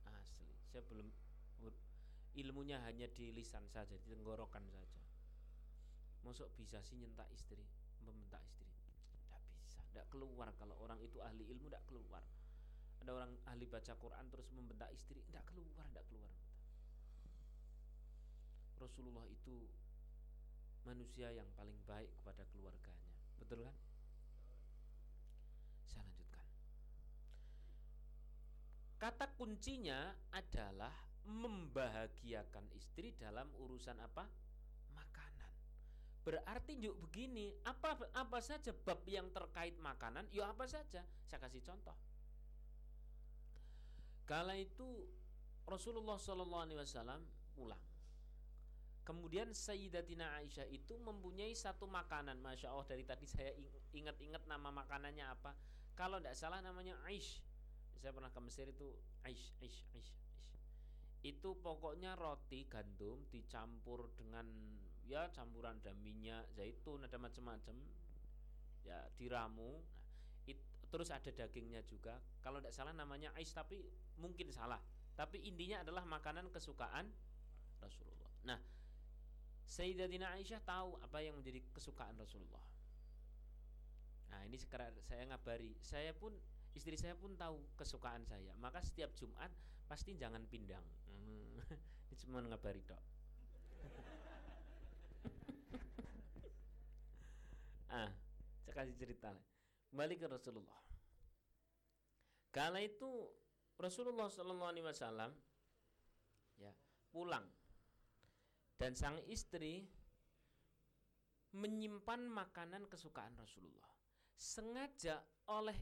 Asli. 0.04 0.52
Saya 0.68 0.84
belum 0.92 1.08
ilmunya 2.36 2.78
hanya 2.84 3.08
di 3.08 3.32
lisan 3.32 3.64
saja 3.72 3.96
di 3.96 4.06
tenggorokan 4.12 4.60
saja. 4.68 5.00
Masuk 6.20 6.52
bisa 6.52 6.84
sih 6.84 7.00
nyentak 7.00 7.32
istri 7.32 7.64
membentak 8.04 8.44
istri? 8.44 8.68
Tidak 9.24 9.40
bisa. 9.56 9.80
Tidak 9.88 10.06
keluar. 10.12 10.52
Kalau 10.60 10.76
orang 10.84 11.00
itu 11.00 11.16
ahli 11.24 11.48
ilmu 11.48 11.72
tidak 11.72 11.88
keluar. 11.88 12.20
Ada 13.00 13.10
orang 13.16 13.32
ahli 13.48 13.64
baca 13.64 13.96
Quran 13.96 14.28
terus 14.28 14.52
membentak 14.52 14.92
istri 14.92 15.24
tidak 15.24 15.48
keluar 15.48 15.88
tidak 15.88 16.04
keluar. 16.12 16.28
Rasulullah 18.76 19.24
itu 19.32 19.64
manusia 20.84 21.32
yang 21.32 21.48
paling 21.56 21.76
baik 21.88 22.12
kepada 22.20 22.44
keluarganya. 22.52 23.12
Betul 23.40 23.64
kan? 23.64 23.76
Saya 25.84 26.06
lanjutkan. 26.06 26.44
Kata 29.00 29.32
kuncinya 29.32 30.12
adalah 30.36 30.92
membahagiakan 31.24 32.68
istri 32.76 33.16
dalam 33.16 33.48
urusan 33.56 33.96
apa? 33.96 34.28
Makanan. 34.92 35.52
Berarti 36.20 36.76
yuk 36.76 37.00
begini, 37.08 37.48
apa 37.64 37.96
apa 38.12 38.38
saja 38.44 38.76
bab 38.76 39.00
yang 39.08 39.32
terkait 39.32 39.72
makanan, 39.80 40.28
yuk 40.36 40.44
apa 40.44 40.68
saja. 40.68 41.00
Saya 41.24 41.40
kasih 41.40 41.64
contoh. 41.64 41.96
Kala 44.28 44.52
itu 44.60 45.08
Rasulullah 45.64 46.20
Shallallahu 46.20 46.62
Alaihi 46.62 46.78
Wasallam 46.78 47.18
pulang 47.50 47.82
Kemudian 49.02 49.50
Sayyidatina 49.50 50.38
Aisyah 50.38 50.70
itu 50.70 50.94
mempunyai 51.02 51.50
satu 51.50 51.90
makanan 51.90 52.38
Masya 52.38 52.70
Allah 52.70 52.86
dari 52.86 53.02
tadi 53.02 53.26
saya 53.26 53.50
ingat-ingat 53.90 54.46
nama 54.46 54.70
makanannya 54.70 55.26
apa 55.26 55.50
Kalau 55.98 56.22
tidak 56.22 56.38
salah 56.38 56.62
namanya 56.62 56.94
Aish 57.10 57.42
Saya 58.00 58.16
pernah 58.16 58.32
ke 58.32 58.40
Mesir 58.40 58.66
itu 58.72 58.96
Aish, 59.28 59.52
Aish, 59.60 59.84
Aish, 59.92 60.12
Aish. 60.16 60.32
Itu 61.20 61.60
pokoknya 61.60 62.16
roti 62.16 62.64
gandum 62.64 63.28
dicampur 63.28 64.08
dengan 64.16 64.48
ya 65.04 65.28
campuran 65.36 65.76
ada 65.84 65.92
minyak, 66.00 66.48
zaitun, 66.56 67.04
ada 67.04 67.20
macam-macam 67.20 67.76
Ya 68.80 68.96
diramu. 69.20 69.84
Nah, 69.84 70.48
it, 70.48 70.58
Terus 70.88 71.12
ada 71.12 71.28
dagingnya 71.28 71.84
juga. 71.84 72.16
Kalau 72.40 72.64
tidak 72.64 72.72
salah 72.72 72.96
namanya 72.96 73.30
Aish 73.36 73.52
tapi 73.52 73.84
mungkin 74.16 74.48
salah. 74.48 74.80
Tapi 75.12 75.44
intinya 75.44 75.84
adalah 75.84 76.08
makanan 76.08 76.48
kesukaan 76.48 77.12
Rasulullah. 77.76 78.32
Nah 78.48 78.60
Sayyidatina 79.70 80.34
Aisyah 80.34 80.66
tahu 80.66 80.98
apa 80.98 81.22
yang 81.22 81.38
menjadi 81.38 81.62
kesukaan 81.70 82.18
Rasulullah. 82.18 82.62
Nah 84.34 84.42
ini 84.42 84.58
sekarang 84.58 84.90
saya 85.06 85.30
ngabari, 85.30 85.78
saya 85.78 86.10
pun 86.10 86.34
istri 86.74 86.96
saya 86.96 87.14
pun 87.18 87.36
tahu 87.36 87.60
kesukaan 87.76 88.24
saya. 88.26 88.54
Maka 88.58 88.82
setiap 88.82 89.14
Jumat 89.18 89.50
pasti 89.90 90.14
jangan 90.14 90.46
pindang. 90.46 90.84
Hmm, 91.08 91.58
cuma 92.22 92.40
ngabari 92.42 92.82
dok. 92.86 93.00
ah, 97.96 98.10
saya 98.66 98.74
kasih 98.74 98.96
cerita. 98.98 99.34
Kembali 99.90 100.14
ke 100.14 100.26
Rasulullah. 100.30 100.80
Kala 102.50 102.82
itu 102.82 103.30
Rasulullah 103.78 104.26
Shallallahu 104.26 104.70
Alaihi 104.74 104.86
Wasallam 104.86 105.30
ya 106.58 106.74
pulang 107.14 107.46
dan 108.76 108.92
sang 108.98 109.22
istri 109.30 109.86
menyimpan 111.54 112.26
makanan 112.26 112.86
kesukaan 112.86 113.34
Rasulullah. 113.38 113.90
Sengaja 114.34 115.22
oleh 115.50 115.74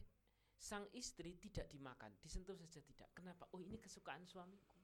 sang 0.59 0.91
istri 0.91 1.39
tidak 1.39 1.71
dimakan, 1.71 2.11
disentuh 2.19 2.59
saja 2.59 2.83
tidak. 2.83 3.15
Kenapa? 3.15 3.47
Oh, 3.55 3.63
ini 3.63 3.79
kesukaan 3.79 4.27
suamiku. 4.27 4.75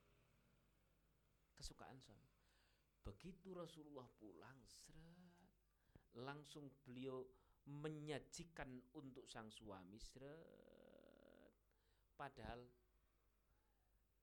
Kesukaan 1.58 1.98
suami. 1.98 2.30
Begitu 3.02 3.52
Rasulullah 3.52 4.06
pulang, 4.16 4.62
seret, 4.64 5.34
langsung 6.22 6.70
beliau 6.86 7.26
menyajikan 7.66 8.70
untuk 8.94 9.26
sang 9.26 9.50
suami, 9.50 9.98
seret. 9.98 10.46
Padahal 12.14 12.62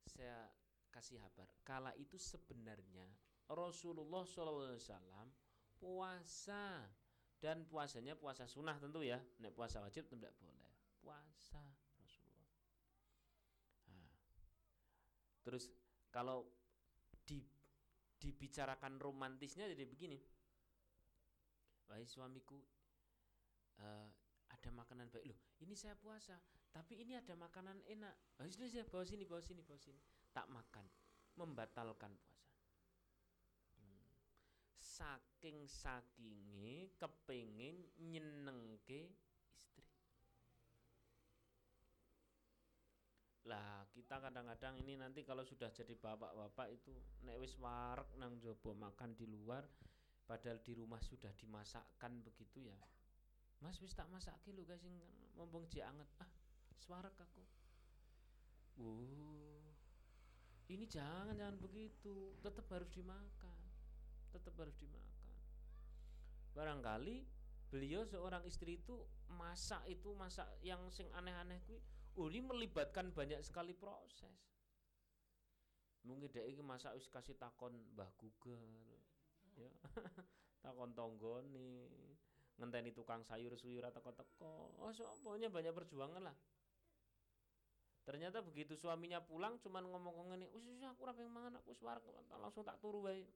saya 0.08 0.48
kasih 0.90 1.20
kabar, 1.20 1.52
kala 1.68 1.92
itu 2.00 2.16
sebenarnya 2.16 3.06
Rasulullah 3.52 4.24
SAW 4.24 5.28
puasa 5.76 6.88
dan 7.42 7.66
puasanya 7.66 8.14
puasa 8.14 8.46
sunnah 8.46 8.78
tentu 8.78 9.02
ya 9.02 9.18
nek 9.42 9.58
puasa 9.58 9.82
wajib 9.82 10.06
tidak 10.08 10.30
boleh 10.38 10.61
puasa. 11.02 11.66
Rasulullah. 11.98 12.54
Nah, 13.90 14.14
terus 15.42 15.68
kalau 16.14 16.46
di 17.26 17.42
dibicarakan 18.22 19.02
romantisnya 19.02 19.66
jadi 19.74 19.90
begini. 19.90 20.22
Wahai 21.90 22.06
suamiku 22.06 22.62
uh, 23.82 24.08
ada 24.48 24.70
makanan 24.70 25.10
baik. 25.10 25.26
Loh 25.26 25.40
ini 25.66 25.74
saya 25.74 25.98
puasa 25.98 26.38
tapi 26.72 27.02
ini 27.02 27.18
ada 27.18 27.34
makanan 27.34 27.82
enak. 27.90 28.14
Sudah 28.48 28.70
saya 28.70 28.86
bawa 28.86 29.04
sini 29.04 29.26
bawa 29.26 29.42
sini 29.42 29.66
bawa 29.66 29.80
sini. 29.82 30.00
Tak 30.32 30.48
makan 30.48 30.86
membatalkan 31.36 32.14
puasa. 32.14 32.54
Hmm. 33.82 34.14
saking 34.78 35.66
sakingi 35.66 36.94
kepingin 37.02 37.90
nyenengke 37.98 39.12
istri 39.56 39.84
lah 43.50 43.90
kita 43.90 44.22
kadang-kadang 44.22 44.78
ini 44.86 45.02
nanti 45.02 45.26
kalau 45.26 45.42
sudah 45.42 45.74
jadi 45.74 45.98
bapak-bapak 45.98 46.68
itu 46.70 46.94
nek 47.26 47.42
wis 47.42 47.58
warek 47.58 48.06
nang 48.22 48.38
jobo 48.38 48.78
makan 48.78 49.18
di 49.18 49.26
luar 49.26 49.66
padahal 50.30 50.62
di 50.62 50.78
rumah 50.78 51.02
sudah 51.02 51.34
dimasakkan 51.34 52.22
begitu 52.22 52.70
ya. 52.70 52.78
Mas 53.62 53.82
wis 53.82 53.98
tak 53.98 54.10
masak 54.14 54.38
lu 54.54 54.62
guys 54.62 54.86
mumpung 55.34 55.66
ji 55.66 55.82
anget. 55.82 56.06
Ah 56.22 56.30
swarek 56.78 57.18
aku. 57.18 57.42
Uh 58.78 59.66
ini 60.70 60.86
jangan 60.86 61.34
jangan 61.34 61.58
begitu. 61.58 62.38
Tetap 62.46 62.70
harus 62.70 62.88
dimakan. 62.94 63.58
Tetap 64.32 64.54
harus 64.56 64.78
dimakan. 64.78 65.36
Barangkali 66.54 67.26
beliau 67.74 68.06
seorang 68.06 68.44
istri 68.46 68.80
itu 68.80 69.02
masak 69.32 69.82
itu 69.88 70.12
masak 70.14 70.48
yang 70.62 70.80
sing 70.92 71.08
aneh-aneh 71.16 71.60
kuwi 71.64 71.80
Ini 72.12 72.40
melibatkan 72.44 73.16
banyak 73.16 73.40
sekali 73.40 73.72
proses. 73.72 74.36
Mungkin 76.04 76.34
dia 76.34 76.44
ini 76.44 76.60
masa 76.66 76.92
wis 76.98 77.08
kasih 77.08 77.38
takon 77.38 77.72
Mbah 77.96 78.12
Google. 78.20 78.60
Ya. 79.56 79.72
takon 80.66 80.92
tonggone, 80.98 81.88
ngenteni 82.58 82.92
tukang 82.92 83.22
sayur 83.24 83.54
suyur 83.56 83.86
teko-teko. 83.94 84.76
Oh, 84.82 84.92
so, 84.92 85.08
pokoknya 85.22 85.48
banyak 85.54 85.72
perjuangan 85.72 86.22
lah. 86.26 86.38
Ternyata 88.02 88.42
begitu 88.42 88.74
suaminya 88.74 89.22
pulang 89.22 89.62
cuman 89.62 89.86
ngomong 89.86 90.34
ngene, 90.34 90.50
"Wis 90.58 90.66
wis 90.66 90.82
aku 90.82 91.06
ora 91.06 91.14
pengen 91.14 91.32
mangan, 91.32 91.62
aku 91.62 91.78
suara 91.78 92.02
langsung 92.42 92.66
tak 92.66 92.82
turu 92.82 93.06
wae." 93.06 93.30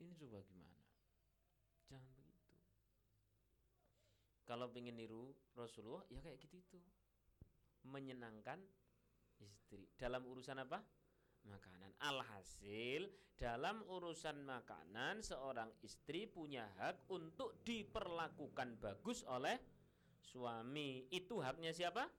Ini 0.00 0.12
coba 0.16 0.40
gimana? 0.48 0.80
Jangan 1.92 2.08
begitu. 2.16 2.56
Kalau 4.48 4.66
pengen 4.72 4.96
niru 4.96 5.36
Rasulullah 5.52 6.08
ya 6.08 6.24
kayak 6.24 6.40
gitu 6.40 6.56
itu 6.56 6.80
menyenangkan 7.88 8.60
istri. 9.40 9.88
Dalam 9.96 10.24
urusan 10.28 10.60
apa? 10.60 10.84
Makanan. 11.48 11.90
Alhasil 11.98 13.08
dalam 13.38 13.86
urusan 13.86 14.42
makanan 14.42 15.22
seorang 15.22 15.70
istri 15.86 16.26
punya 16.26 16.66
hak 16.82 17.06
untuk 17.06 17.62
diperlakukan 17.62 18.82
bagus 18.82 19.22
oleh 19.30 19.54
suami. 20.18 21.06
Itu 21.14 21.38
haknya 21.38 21.70
siapa? 21.70 22.10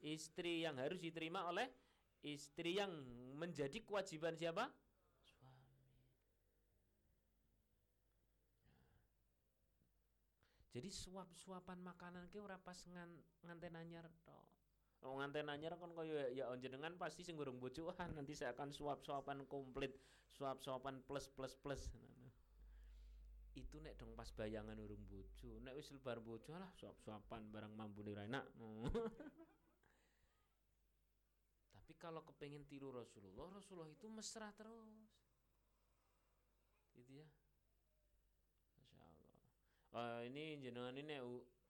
Istri 0.00 0.64
yang 0.64 0.80
harus 0.80 0.96
diterima 0.96 1.44
oleh 1.44 1.68
istri 2.24 2.80
yang 2.80 2.88
menjadi 3.36 3.84
kewajiban 3.84 4.32
siapa? 4.32 4.72
Suami. 5.20 5.76
Jadi 10.72 10.88
suap-suapan 10.88 11.84
makanan 11.84 12.32
ke 12.32 12.40
ora 12.40 12.56
pas 12.56 12.80
ngan 12.80 13.12
nganten 13.44 13.76
anyar 13.76 14.08
Wong 14.24 14.55
nganten 15.04 15.52
anyar 15.52 15.76
kan 15.76 15.92
kaya 15.92 16.32
ya 16.32 16.48
dengan 16.56 16.96
pasti 16.96 17.26
sing 17.26 17.36
gurung 17.36 17.60
bojoan 17.60 18.16
nanti 18.16 18.32
saya 18.32 18.56
akan 18.56 18.72
suap-suapan 18.72 19.44
komplit, 19.48 19.92
suap-suapan 20.32 21.04
plus 21.04 21.28
plus 21.32 21.54
plus. 21.58 21.82
Itu 23.56 23.80
nek 23.80 23.96
dong 23.96 24.12
pas 24.12 24.28
bayangan 24.36 24.76
urung 24.76 25.00
bojo. 25.08 25.56
Nek 25.64 25.76
wis 25.76 25.88
lebar 25.92 26.20
bojo 26.20 26.52
lah 26.56 26.68
suap-suapan 26.76 27.48
barang 27.48 27.72
mampu 27.72 28.04
enak. 28.04 28.44
Tapi 31.72 31.92
kalau 31.96 32.20
kepengen 32.26 32.68
tiru 32.68 32.92
Rasulullah, 32.92 33.48
Rasulullah 33.56 33.88
itu 33.88 34.08
mesra 34.12 34.52
terus. 34.52 35.08
Gitu 36.92 37.16
ya. 37.16 37.24
Oh, 39.96 40.20
ini 40.20 40.60
jenengan 40.60 40.92
ini 40.92 41.16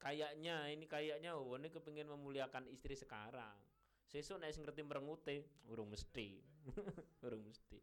kayaknya 0.02 0.66
ini 0.74 0.90
kayaknya 0.90 1.38
oh 1.38 1.54
ini 1.54 1.70
kepingin 1.70 2.10
memuliakan 2.10 2.66
istri 2.74 2.98
sekarang. 2.98 3.54
Sesuk 4.02 4.42
nek 4.42 4.50
ngerti 4.50 4.82
merengute 4.82 5.36
urung 5.70 5.94
mesti. 5.94 6.42
Urung 7.26 7.46
mesti. 7.46 7.78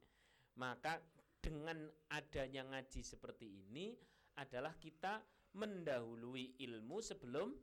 Maka 0.59 0.99
dengan 1.39 1.87
adanya 2.11 2.67
ngaji 2.75 3.03
seperti 3.03 3.63
ini 3.63 3.95
adalah 4.39 4.75
kita 4.75 5.23
mendahului 5.55 6.59
ilmu 6.59 6.99
sebelum 6.99 7.55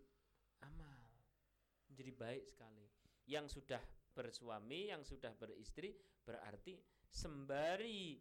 amal. 0.64 1.00
Menjadi 1.92 2.12
baik 2.16 2.44
sekali. 2.48 2.88
Yang 3.28 3.60
sudah 3.60 3.80
bersuami 4.16 4.88
yang 4.88 5.04
sudah 5.04 5.36
beristri 5.36 5.92
berarti 6.24 6.76
sembari 7.08 8.20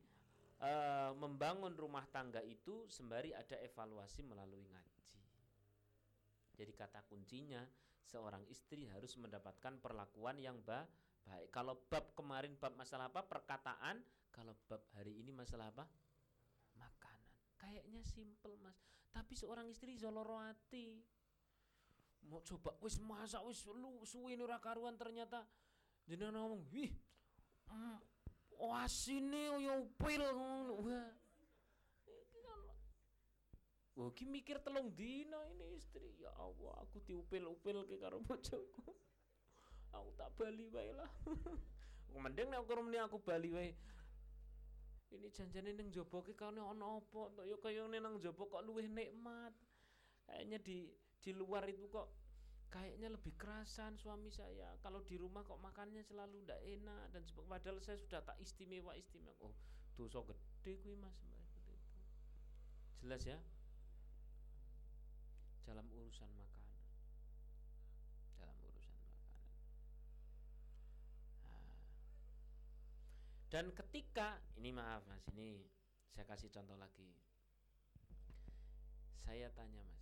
uh, 0.64 1.12
membangun 1.18 1.74
rumah 1.76 2.06
tangga 2.12 2.44
itu 2.44 2.88
sembari 2.88 3.36
ada 3.36 3.60
evaluasi 3.64 4.24
melalui 4.24 4.64
ngaji 4.68 5.00
jadi 6.60 6.76
kata 6.76 7.08
kuncinya 7.08 7.64
seorang 8.04 8.44
istri 8.52 8.84
harus 8.92 9.16
mendapatkan 9.16 9.80
perlakuan 9.80 10.36
yang 10.44 10.60
ba 10.60 10.84
baik. 11.24 11.48
Kalau 11.56 11.80
bab 11.88 12.12
kemarin 12.20 12.60
bab 12.60 12.76
masalah 12.76 13.08
apa? 13.08 13.24
Perkataan. 13.24 14.04
Kalau 14.36 14.52
bab 14.68 14.84
hari 14.92 15.24
ini 15.24 15.32
masalah 15.32 15.72
apa? 15.72 15.88
Makanan. 16.76 17.32
Kayaknya 17.56 18.04
simple 18.04 18.60
mas. 18.60 18.76
Tapi 19.16 19.40
seorang 19.40 19.72
istri 19.72 19.96
zoloro 19.96 20.36
hati. 20.36 21.00
Mau 22.28 22.44
coba 22.44 22.76
wis 22.84 23.00
masak 23.00 23.40
wis 23.48 23.64
lu 23.64 24.04
suwi 24.04 24.36
ora 24.36 24.60
karuan 24.60 25.00
ternyata 25.00 25.48
jenengan 26.04 26.44
ngomong, 26.44 26.68
"Wih, 26.76 26.92
mm, 27.72 27.98
asine 28.60 29.56
yo 29.64 29.88
pil 29.96 30.24
Wah, 30.84 31.08
Oh, 34.00 34.16
ki 34.16 34.24
mikir 34.24 34.64
telung 34.64 34.96
dina 34.96 35.36
ini 35.52 35.76
istri. 35.76 36.08
Ya 36.24 36.32
Allah, 36.40 36.72
aku 36.88 37.04
diupil-upil 37.04 37.84
ke 37.84 38.00
karo 38.00 38.24
bojoku. 38.24 38.96
Aku 39.92 40.10
tak 40.16 40.32
bali 40.40 40.72
wae 40.72 40.96
lah. 40.96 41.12
Mending 42.24 42.48
nek 42.48 42.64
aku 42.64 42.80
aku 42.80 43.18
bali 43.20 43.52
wae. 43.52 43.76
Ini 45.12 45.28
janjane 45.36 45.76
ning 45.76 45.92
jaba 45.92 46.24
ki 46.24 46.32
kane 46.32 46.64
ana 46.64 47.02
apa? 47.02 47.44
Ya 47.44 47.60
kaya 47.60 47.92
nang 47.92 48.24
jaba 48.24 48.40
kok 48.48 48.64
luwih 48.64 48.88
nikmat. 48.88 49.52
Kayaknya 50.24 50.58
di 50.64 50.88
di 51.20 51.32
luar 51.36 51.68
itu 51.68 51.90
kok 51.92 52.08
kayaknya 52.70 53.10
lebih 53.10 53.34
kerasan 53.36 53.98
suami 53.98 54.30
saya. 54.30 54.78
Kalau 54.86 55.02
di 55.06 55.18
rumah 55.18 55.42
kok 55.46 55.60
makannya 55.62 56.06
selalu 56.06 56.46
ndak 56.46 56.62
enak 56.62 57.14
dan 57.14 57.22
padahal 57.50 57.82
saya 57.82 57.98
sudah 57.98 58.22
tak 58.22 58.38
istimewa 58.38 58.94
istimewa. 58.94 59.36
Oh, 59.42 59.54
dosa 59.98 60.22
gede 60.26 60.78
kuwi 60.82 60.96
Mas. 60.98 61.18
Jelas 63.02 63.24
ya? 63.26 63.40
dalam 65.70 65.86
urusan 65.94 66.34
makanan 66.34 66.82
dalam 68.42 68.58
urusan 68.58 68.98
makanan 69.06 69.30
nah. 71.54 71.78
dan 73.54 73.70
ketika 73.78 74.42
ini 74.58 74.74
maaf 74.74 75.06
mas 75.06 75.22
ini 75.38 75.70
saya 76.10 76.26
kasih 76.26 76.50
contoh 76.50 76.74
lagi 76.74 77.14
saya 79.22 79.54
tanya 79.54 79.86
mas 79.86 79.99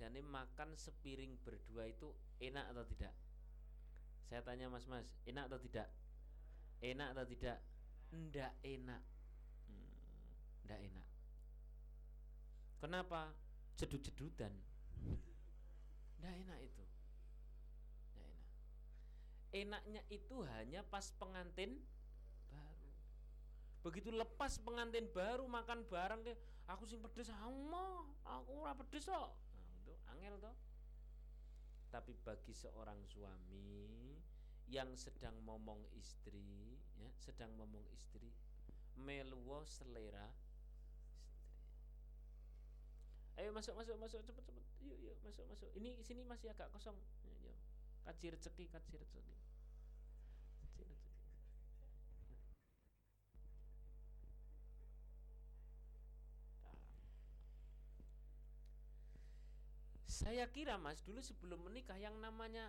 jadi 0.00 0.24
makan 0.24 0.72
sepiring 0.80 1.36
berdua 1.44 1.84
itu 1.92 2.08
enak 2.40 2.72
atau 2.72 2.84
tidak 2.88 3.12
saya 4.24 4.40
tanya 4.40 4.72
mas 4.72 4.88
mas 4.88 5.12
enak 5.28 5.52
atau 5.52 5.60
tidak 5.60 5.92
enak 6.80 7.12
atau 7.12 7.24
tidak 7.28 7.60
ndak 8.08 8.56
enak 8.64 9.02
hmm, 9.68 9.92
ndak 10.64 10.80
enak 10.80 11.06
kenapa 12.80 13.36
jedut-jedutan 13.76 14.56
Nggak 16.20 16.34
enak 16.44 16.58
itu. 16.60 16.84
Nggak 18.12 18.26
enak. 18.28 18.48
Enaknya 19.56 20.02
itu 20.12 20.36
hanya 20.44 20.80
pas 20.84 21.08
pengantin 21.16 21.80
baru. 22.52 22.90
Begitu 23.80 24.12
lepas 24.12 24.60
pengantin 24.60 25.08
baru 25.08 25.48
makan 25.48 25.88
bareng 25.88 26.20
ke 26.20 26.36
aku 26.68 26.84
sing 26.84 27.00
pedes 27.00 27.32
sama, 27.32 28.04
aku 28.22 28.52
ora 28.60 28.76
pedes 28.76 29.08
kok. 29.08 29.32
Angel 30.20 30.36
toh. 30.36 30.56
Tapi 31.88 32.12
bagi 32.20 32.52
seorang 32.52 33.00
suami 33.08 34.20
yang 34.68 34.92
sedang 34.94 35.34
ngomong 35.48 35.88
istri, 35.96 36.76
ya, 37.00 37.08
sedang 37.16 37.56
ngomong 37.56 37.82
istri, 37.90 38.28
meluwo 39.00 39.64
selera 39.64 40.28
Ayo 43.40 43.56
masuk 43.56 43.72
masuk 43.72 43.96
masuk 43.96 44.20
cepet 44.20 44.44
cepet. 44.52 44.64
Yuk 44.84 45.00
yuk 45.00 45.16
masuk 45.24 45.48
masuk. 45.48 45.72
Ini 45.72 45.96
sini 46.04 46.20
masih 46.28 46.52
agak 46.52 46.68
kosong. 46.76 47.00
Yuk. 47.40 47.56
Kaji 48.04 48.36
rezeki 48.36 48.68
kaji 48.68 49.00
rezeki. 49.00 49.32
Saya 60.20 60.44
kira 60.52 60.76
mas 60.76 61.00
dulu 61.00 61.24
sebelum 61.24 61.64
menikah 61.64 61.96
yang 61.96 62.12
namanya 62.20 62.68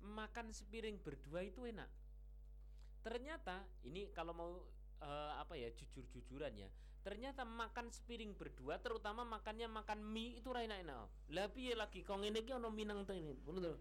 makan 0.00 0.48
sepiring 0.48 0.96
berdua 0.96 1.44
itu 1.44 1.68
enak. 1.68 1.92
Ternyata 3.04 3.68
ini 3.84 4.08
kalau 4.16 4.32
mau 4.32 4.64
uh, 5.04 5.32
apa 5.36 5.60
ya 5.60 5.68
jujur-jujuran 5.76 6.56
ya. 6.56 6.72
Ternyata 7.04 7.44
makan 7.44 7.92
sepiring 7.92 8.32
berdua 8.32 8.80
terutama 8.80 9.28
makannya 9.28 9.68
makan 9.68 10.00
mie 10.08 10.40
itu 10.40 10.48
enak 10.56 10.88
enak. 10.88 11.04
Lah 11.36 11.52
piye 11.52 11.76
lagi 11.76 12.00
kong 12.00 12.24
ini 12.24 12.40
ki 12.40 12.56
ono 12.56 12.72
minang 12.72 13.04
ini. 13.12 13.36
Betul. 13.44 13.76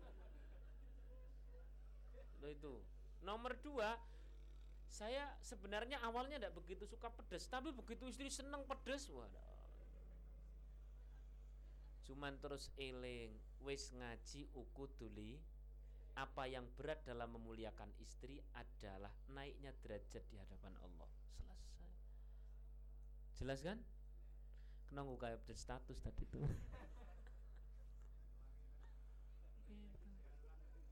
itu. 2.46 2.78
Nomor 3.24 3.58
dua 3.64 3.96
saya 4.92 5.34
sebenarnya 5.40 6.04
awalnya 6.04 6.38
tidak 6.38 6.54
begitu 6.62 6.86
suka 6.86 7.10
pedas 7.10 7.50
tapi 7.50 7.74
begitu 7.74 8.06
istri 8.06 8.30
seneng 8.30 8.64
pedas 8.70 9.10
waduh 9.10 9.55
cuman 12.06 12.38
terus 12.38 12.70
eling 12.78 13.34
wis 13.66 13.90
ngaji 13.98 14.46
uku 14.54 14.86
duli 14.96 15.42
apa 16.16 16.48
yang 16.48 16.64
berat 16.80 17.04
dalam 17.04 17.34
memuliakan 17.36 17.92
istri 18.00 18.40
adalah 18.56 19.12
naiknya 19.28 19.76
derajat 19.84 20.24
di 20.32 20.40
hadapan 20.40 20.72
Allah. 20.80 21.10
Selesai. 21.36 21.92
Jelas 23.36 23.60
kan? 23.60 23.84
Kenapa 24.88 25.12
kayak 25.20 25.44
update 25.44 25.60
status 25.60 26.00
tadi 26.00 26.24
tuh 26.32 26.40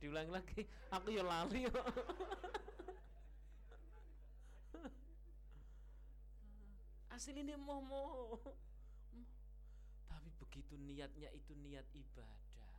diulang 0.03 0.27
lagi 0.35 0.67
aku 0.91 1.15
ya 1.15 1.23
lali 1.23 1.63
asli 7.15 7.39
ini 7.39 7.55
tapi 7.55 7.71
begitu 10.53 10.77
niatnya 10.77 11.33
itu 11.33 11.57
niat 11.57 11.89
ibadah 11.97 12.29
ya. 12.61 12.69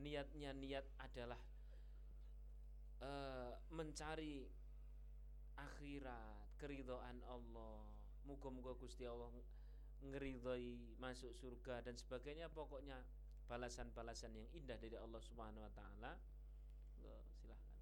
niatnya 0.00 0.56
niat 0.56 0.88
adalah 0.96 1.36
uh, 3.04 3.52
mencari 3.68 4.48
akhirat 5.60 6.56
keridhaan 6.56 7.20
Allah. 7.28 7.84
Muga-muga 8.24 8.72
Gusti 8.80 9.04
Allah 9.04 9.28
ngeridhoi 10.08 10.96
masuk 10.96 11.36
surga 11.36 11.84
dan 11.84 12.00
sebagainya. 12.00 12.48
Pokoknya 12.48 12.96
balasan-balasan 13.44 14.32
yang 14.32 14.48
indah 14.56 14.80
dari 14.80 14.96
Allah 14.96 15.20
Subhanahu 15.20 15.68
wa 15.68 15.72
taala. 15.76 16.16
Silahkan. 16.96 17.76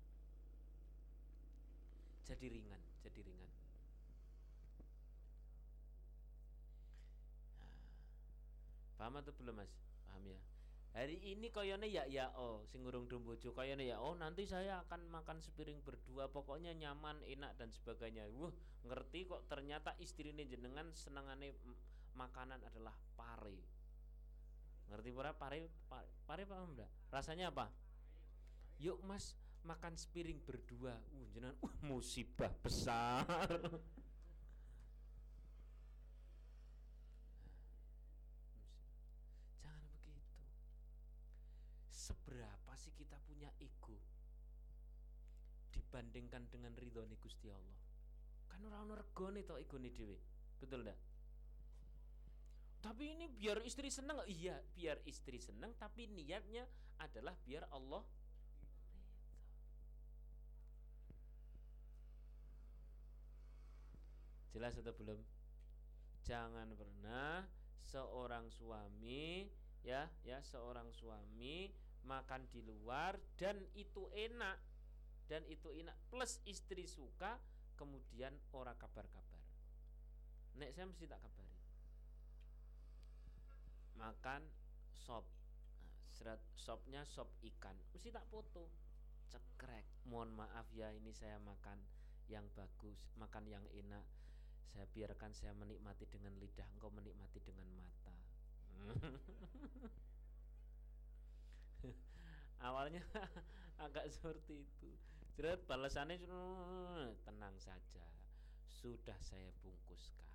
Jadi 2.26 2.46
ringan 2.50 2.83
jadi 3.07 3.22
ringan 3.22 3.65
Paham 8.97 9.21
atau 9.21 9.33
belum 9.37 9.61
Mas? 9.61 9.73
Paham 10.09 10.25
ya. 10.25 10.41
Hari 10.97 11.21
ini 11.37 11.53
koyone 11.53 11.93
ya 11.93 12.09
ya 12.09 12.33
oh 12.41 12.65
sing 12.73 12.81
urung 12.81 13.05
dumbojo 13.05 13.53
koyone 13.53 13.85
ya 13.85 14.01
oh 14.01 14.17
nanti 14.17 14.49
saya 14.49 14.81
akan 14.89 15.13
makan 15.13 15.45
sepiring 15.45 15.85
berdua 15.85 16.33
pokoknya 16.33 16.73
nyaman 16.73 17.21
enak 17.29 17.53
dan 17.61 17.69
sebagainya. 17.69 18.25
Wuh, 18.33 18.49
ngerti 18.89 19.29
kok 19.29 19.45
ternyata 19.45 19.93
istrinya 20.01 20.41
jenengan 20.49 20.89
senangane 20.97 21.53
makanan 22.17 22.65
adalah 22.65 22.97
pare. 23.13 23.61
Ngerti 24.89 25.11
pura 25.13 25.37
pare 25.37 25.69
pare, 25.85 26.09
pare 26.25 26.43
paham? 26.49 26.73
Rasanya 27.13 27.53
apa? 27.53 27.69
Yuk 28.81 29.05
Mas 29.05 29.37
makan 29.69 30.01
sepiring 30.01 30.41
berdua. 30.41 30.97
Uh 31.13 31.29
jenengan 31.37 31.61
uh 31.61 31.75
musibah 31.85 32.57
besar. 32.65 33.29
seberapa 42.07 42.73
sih 42.79 42.95
kita 42.95 43.19
punya 43.27 43.51
ego 43.59 43.99
dibandingkan 45.75 46.47
dengan 46.47 46.71
ridho 46.79 47.03
Gusti 47.19 47.51
Allah? 47.51 47.79
Kan 48.47 48.62
orang 48.71 48.95
regone 48.95 49.42
to 49.42 49.59
ego 49.59 49.75
nih 49.83 49.90
dewi 49.90 50.14
betul 50.62 50.87
ndak? 50.87 50.95
Tapi 52.79 53.19
ini 53.19 53.27
biar 53.27 53.59
istri 53.66 53.90
seneng. 53.90 54.23
Iya 54.31 54.62
biar 54.79 55.03
istri 55.11 55.42
seneng 55.42 55.75
tapi 55.75 56.07
niatnya 56.07 56.62
adalah 57.03 57.35
biar 57.42 57.66
Allah 57.75 58.07
jelas 64.55 64.79
atau 64.79 64.95
belum? 64.95 65.19
Jangan 66.23 66.71
pernah 66.79 67.42
seorang 67.83 68.47
suami 68.55 69.51
ya 69.87 70.11
ya 70.27 70.42
seorang 70.42 70.90
suami 70.90 71.71
makan 72.07 72.47
di 72.49 72.62
luar 72.62 73.19
dan 73.37 73.59
itu 73.75 74.07
enak. 74.14 74.57
Dan 75.27 75.42
itu 75.51 75.75
enak 75.75 75.99
plus 76.07 76.38
istri 76.47 76.87
suka 76.87 77.35
kemudian 77.75 78.33
ora 78.55 78.79
kabar-kabar. 78.79 79.42
Nek 80.57 80.71
saya 80.71 80.87
mesti 80.87 81.05
tak 81.11 81.19
kabari. 81.19 81.59
Makan 83.99 84.42
sop. 84.95 85.27
Nah, 85.83 85.99
serat 86.14 86.40
sopnya 86.55 87.03
sop 87.03 87.29
ikan. 87.42 87.75
Mesti 87.90 88.14
tak 88.14 88.25
foto. 88.31 88.71
Cekrek. 89.27 90.07
Mohon 90.07 90.47
maaf 90.47 90.71
ya 90.71 90.95
ini 90.95 91.11
saya 91.11 91.42
makan 91.42 91.83
yang 92.31 92.47
bagus 92.55 93.11
makan 93.19 93.51
yang 93.51 93.66
enak. 93.75 94.07
Saya 94.71 94.87
biarkan 94.95 95.35
saya 95.35 95.51
menikmati 95.59 96.07
dengan 96.07 96.38
lidah 96.38 96.66
engkau 96.79 96.90
menikmati 96.95 97.42
dengan 97.42 97.66
mata 97.75 98.14
awalnya 102.61 103.03
agak 103.85 104.09
seperti 104.09 104.64
itu. 104.64 104.90
Jerat 105.37 105.61
balasannya 105.69 106.16
tenang 107.29 107.57
saja 107.61 108.05
sudah 108.64 109.16
saya 109.21 109.53
bungkuskan. 109.61 110.31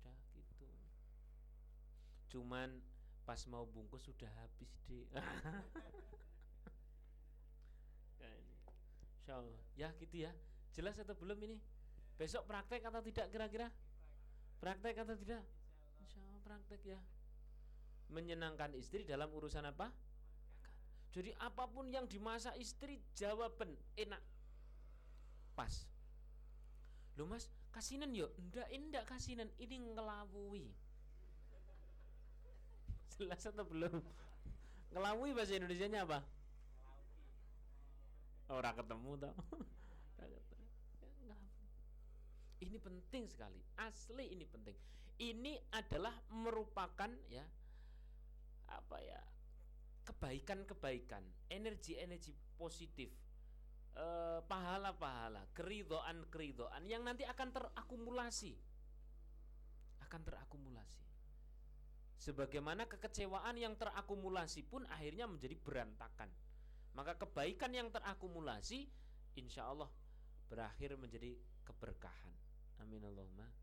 Udah 0.00 0.18
gitu. 0.38 0.68
Cuman 2.30 2.78
pas 3.26 3.42
mau 3.50 3.66
bungkus 3.66 4.06
sudah 4.06 4.30
habis 4.42 4.70
deh 4.86 5.06
ya 9.78 9.88
gitu 9.96 10.26
ya. 10.26 10.32
Jelas 10.74 10.98
atau 10.98 11.14
belum 11.14 11.38
ini? 11.46 11.58
Besok 12.18 12.44
praktek 12.46 12.84
atau 12.84 13.00
tidak 13.00 13.32
kira-kira? 13.32 13.72
Praktek 14.60 14.98
atau 15.00 15.16
tidak? 15.16 15.42
Insya 16.04 16.20
Allah 16.26 16.42
praktek 16.44 16.82
ya. 16.84 17.00
Menyenangkan 18.10 18.74
istri 18.74 19.06
dalam 19.06 19.30
urusan 19.32 19.64
apa 19.64 19.94
jadi 21.10 21.34
apa 21.42 21.66
pun 21.66 21.90
yang 21.90 22.06
dimasak 22.06 22.54
istri 22.62 23.02
jawaban 23.18 23.74
enak. 23.98 24.22
Pas. 25.58 25.90
Loh 27.18 27.26
Mas, 27.26 27.50
kasinan 27.74 28.14
yuk. 28.14 28.30
Ndak, 28.38 28.70
ndak 28.70 29.04
kasinan, 29.10 29.50
ini 29.58 29.82
ngelawui. 29.90 30.70
Jelas 33.18 33.42
atau 33.42 33.66
belum? 33.66 33.98
Ngelawui 34.94 35.34
bahasa 35.34 35.58
Indonesia-nya 35.58 36.06
apa? 36.06 36.22
Orang 38.50 38.74
ketemu 38.78 39.10
tau. 39.18 39.34
ini 42.62 42.76
penting 42.78 43.24
sekali. 43.26 43.58
Asli 43.82 44.30
ini 44.30 44.46
penting. 44.46 44.78
Ini 45.20 45.58
adalah 45.74 46.14
merupakan 46.30 47.10
ya 47.28 47.44
apa 48.70 48.96
ya 49.02 49.20
kebaikan-kebaikan, 50.10 51.22
energi-energi 51.46 52.34
positif, 52.58 53.14
eh, 53.94 54.40
pahala-pahala, 54.42 55.46
keridoan-keridoan 55.54 56.82
yang 56.90 57.06
nanti 57.06 57.22
akan 57.22 57.54
terakumulasi, 57.54 58.58
akan 60.02 60.20
terakumulasi. 60.26 61.06
Sebagaimana 62.20 62.84
kekecewaan 62.84 63.56
yang 63.56 63.78
terakumulasi 63.78 64.66
pun 64.66 64.84
akhirnya 64.92 65.24
menjadi 65.24 65.56
berantakan. 65.56 66.28
Maka 66.92 67.16
kebaikan 67.16 67.72
yang 67.72 67.88
terakumulasi, 67.88 68.90
insya 69.38 69.70
Allah 69.70 69.88
berakhir 70.50 70.98
menjadi 70.98 71.38
keberkahan. 71.64 72.34
Amin 72.82 73.00
Allahumma. 73.06 73.59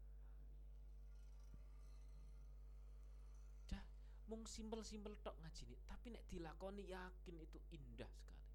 Mung 4.28 4.44
simpel-simpel 4.44 5.16
tok 5.24 5.40
ngaji 5.40 5.64
nih 5.72 5.80
tapi 5.88 6.12
nek 6.12 6.24
dilakoni 6.28 6.84
yakin 6.92 7.36
itu 7.40 7.60
indah 7.72 8.12
sekali. 8.12 8.52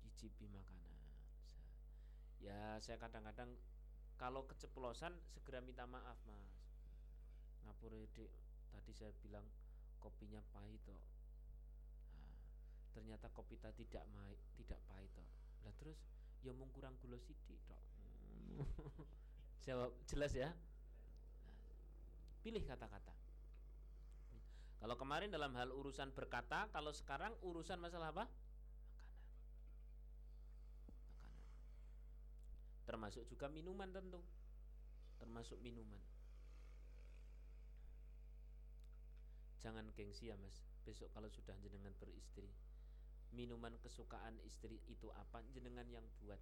Cicipi 0.00 0.48
makanan 0.48 0.88
ya 2.42 2.78
saya 2.78 2.96
kadang-kadang 3.02 3.50
kalau 4.18 4.46
keceplosan 4.46 5.14
segera 5.30 5.62
minta 5.62 5.86
maaf 5.86 6.18
mas. 6.26 6.54
Ngapura 7.66 7.98
dik? 8.14 8.30
Tadi 8.74 8.90
saya 8.94 9.12
bilang 9.22 9.44
kopinya 9.98 10.38
pahit 10.54 10.78
toh 10.86 11.02
nah, 12.14 12.38
ternyata 12.94 13.26
kopi 13.34 13.58
tadi 13.58 13.82
tidak 13.90 14.06
mai, 14.14 14.38
tidak 14.54 14.78
pahit 14.86 15.10
toh 15.12 15.26
lah 15.66 15.74
terus? 15.82 15.98
Ya 16.46 16.54
mau 16.54 16.70
kurang 16.70 16.94
gula 17.02 17.18
sidik 17.18 17.58
toh 17.66 17.82
jawab 19.66 19.90
jelas 20.06 20.32
ya? 20.34 20.50
Nah, 20.50 21.58
pilih 22.42 22.62
kata-kata 22.62 23.27
kalau 24.78 24.94
kemarin 24.94 25.30
dalam 25.34 25.50
hal 25.58 25.74
urusan 25.74 26.14
berkata 26.14 26.70
kalau 26.70 26.94
sekarang 26.94 27.34
urusan 27.42 27.82
masalah 27.82 28.14
apa? 28.14 28.30
Makanan. 30.86 31.42
Termasuk 32.86 33.26
juga 33.26 33.50
minuman 33.50 33.90
tentu. 33.90 34.22
Termasuk 35.18 35.58
minuman. 35.58 35.98
Jangan 39.58 39.90
gengsi 39.98 40.30
ya 40.30 40.38
mas. 40.38 40.62
Besok 40.86 41.10
kalau 41.10 41.26
sudah 41.26 41.58
jenengan 41.58 41.92
beristri 41.98 42.48
minuman 43.34 43.76
kesukaan 43.82 44.38
istri 44.46 44.80
itu 44.88 45.10
apa? 45.12 45.42
Jenengan 45.52 45.84
yang 45.90 46.06
buat. 46.22 46.38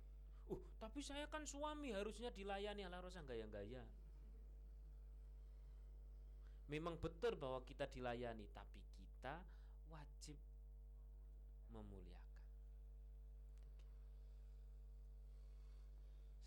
Uh 0.46 0.60
tapi 0.78 1.00
saya 1.00 1.26
kan 1.26 1.48
suami 1.48 1.90
harusnya 1.96 2.30
dilayani. 2.30 2.84
Ala 2.84 3.00
rosa 3.00 3.24
gaya-gaya 3.24 3.82
memang 6.66 6.98
betul 6.98 7.38
bahwa 7.38 7.62
kita 7.62 7.86
dilayani 7.86 8.50
tapi 8.50 8.82
kita 8.94 9.38
wajib 9.90 10.34
memuliakan. 11.70 12.42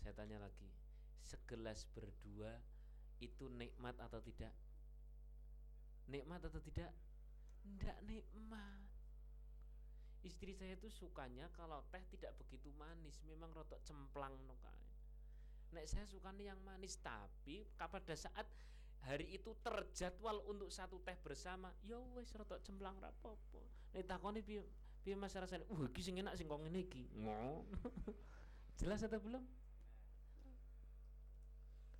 Saya 0.00 0.12
tanya 0.16 0.38
lagi 0.40 0.68
segelas 1.24 1.86
berdua 1.92 2.56
itu 3.20 3.48
nikmat 3.52 3.96
atau 4.00 4.20
tidak? 4.24 4.52
Nikmat 6.08 6.40
atau 6.48 6.60
tidak? 6.60 6.90
Tidak 7.60 7.98
nikmat. 8.08 8.88
Istri 10.20 10.52
saya 10.52 10.76
itu 10.76 10.92
sukanya 10.92 11.48
kalau 11.56 11.80
teh 11.88 12.04
tidak 12.12 12.36
begitu 12.36 12.68
manis 12.76 13.24
memang 13.24 13.48
rotok 13.56 13.80
cemplang 13.88 14.36
no 14.44 14.56
nek 15.70 15.86
saya 15.86 16.02
sukanya 16.06 16.50
yang 16.52 16.60
manis 16.66 16.98
tapi 16.98 17.62
pada 17.78 18.14
saat 18.18 18.46
hari 19.08 19.30
itu 19.32 19.56
terjadwal 19.64 20.44
untuk 20.48 20.68
satu 20.68 21.00
teh 21.00 21.16
bersama. 21.20 21.72
Ya 21.86 21.96
wes 22.16 22.32
rotok 22.36 22.60
cemplang 22.60 22.98
rapopo 23.00 23.64
nek 23.90 24.06
takoni 24.06 24.40
piye 24.44 24.62
piye 25.02 25.18
mas 25.18 25.34
rasane 25.34 25.66
uh 25.66 25.82
iki 25.90 26.00
sing 26.04 26.20
enak 26.20 26.36
sing 26.38 26.46
kok 26.46 26.60
ngene 26.60 26.80
iki. 26.84 27.04
Jelas 28.80 29.04
atau 29.04 29.20
belum? 29.20 29.44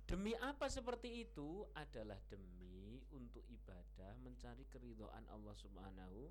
Demi 0.09 0.35
apa 0.43 0.67
seperti 0.67 1.23
itu? 1.23 1.63
Adalah 1.71 2.19
demi 2.27 2.99
untuk 3.15 3.47
ibadah 3.47 4.11
mencari 4.19 4.67
keridhaan 4.67 5.23
Allah 5.31 5.55
Subhanahu 5.55 6.27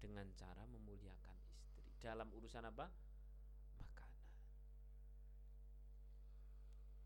dengan 0.00 0.24
cara 0.38 0.64
memuliakan 0.64 1.36
istri. 1.52 1.92
Dalam 2.00 2.30
urusan 2.32 2.64
apa? 2.64 2.88
Makanan. 3.84 4.22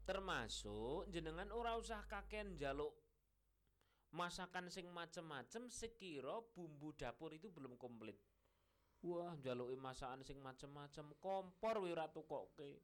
Termasuk 0.02 1.06
jenengan 1.10 1.50
ora 1.54 1.78
usah 1.78 2.02
kaken 2.06 2.58
jaluk 2.58 2.92
masakan 4.12 4.68
sing 4.68 4.90
macem-macem 4.92 5.72
sekiro 5.72 6.52
bumbu 6.52 6.92
dapur 6.92 7.32
itu 7.32 7.48
belum 7.48 7.80
komplit. 7.80 8.18
Wah, 9.02 9.34
jaluki 9.40 9.74
masakan 9.74 10.22
sing 10.22 10.38
macem-macem 10.38 11.16
kompor 11.18 11.82
wi 11.82 11.90
ora 11.94 12.06
tukoke. 12.10 12.82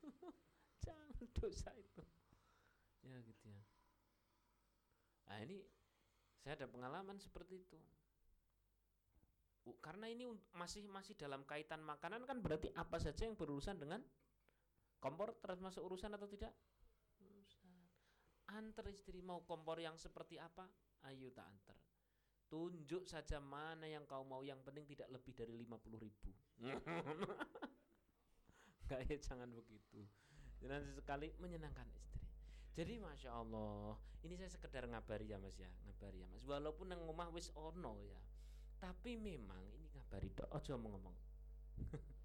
jangan 0.84 1.08
dosa 1.36 1.70
itu 1.76 2.02
ya 3.04 3.16
gitu 3.24 3.46
ya 3.48 3.62
nah 5.30 5.38
ini 5.46 5.62
saya 6.42 6.58
ada 6.58 6.66
pengalaman 6.66 7.20
seperti 7.20 7.62
itu 7.62 7.78
karena 9.84 10.10
ini 10.10 10.26
masih 10.56 10.82
masih 10.90 11.14
dalam 11.14 11.46
kaitan 11.46 11.84
makanan 11.84 12.26
kan 12.26 12.42
berarti 12.42 12.74
apa 12.74 12.98
saja 12.98 13.22
yang 13.22 13.38
berurusan 13.38 13.78
dengan 13.78 14.02
kompor 15.00 15.34
termasuk 15.40 15.80
urusan 15.82 16.12
atau 16.14 16.28
tidak? 16.28 16.52
Urusan 17.24 17.80
antar 18.50 18.86
istri 18.90 19.22
mau 19.22 19.46
kompor 19.46 19.78
yang 19.78 19.94
seperti 19.94 20.36
apa? 20.36 20.66
Ayo 21.06 21.30
tak 21.30 21.46
antar. 21.46 21.78
Tunjuk 22.50 23.06
saja 23.06 23.38
mana 23.38 23.86
yang 23.86 24.02
kau 24.10 24.26
mau 24.26 24.42
yang 24.42 24.58
penting 24.66 24.82
tidak 24.90 25.06
lebih 25.14 25.32
dari 25.32 25.54
lima 25.54 25.78
puluh 25.78 26.02
ribu. 26.02 26.34
Kayak 28.90 29.22
jangan 29.22 29.54
begitu. 29.54 30.02
Dan 30.58 30.90
sekali 30.90 31.30
menyenangkan 31.38 31.86
istri. 31.94 32.26
Jadi 32.74 32.98
masya 32.98 33.38
Allah 33.38 33.94
ini 34.26 34.34
saya 34.34 34.50
sekedar 34.50 34.84
ngabari 34.90 35.30
ya 35.30 35.38
mas 35.38 35.54
ya. 35.54 35.70
Ngabari 35.86 36.26
ya 36.26 36.26
mas. 36.26 36.42
Walaupun 36.42 36.90
nang 36.90 37.06
rumah 37.06 37.30
wis 37.30 37.54
ono 37.54 38.02
ya. 38.02 38.18
Tapi 38.82 39.14
memang 39.14 39.62
ini 39.70 39.86
ngabari 39.94 40.34
ojo 40.50 40.74
ngomong 40.74 41.16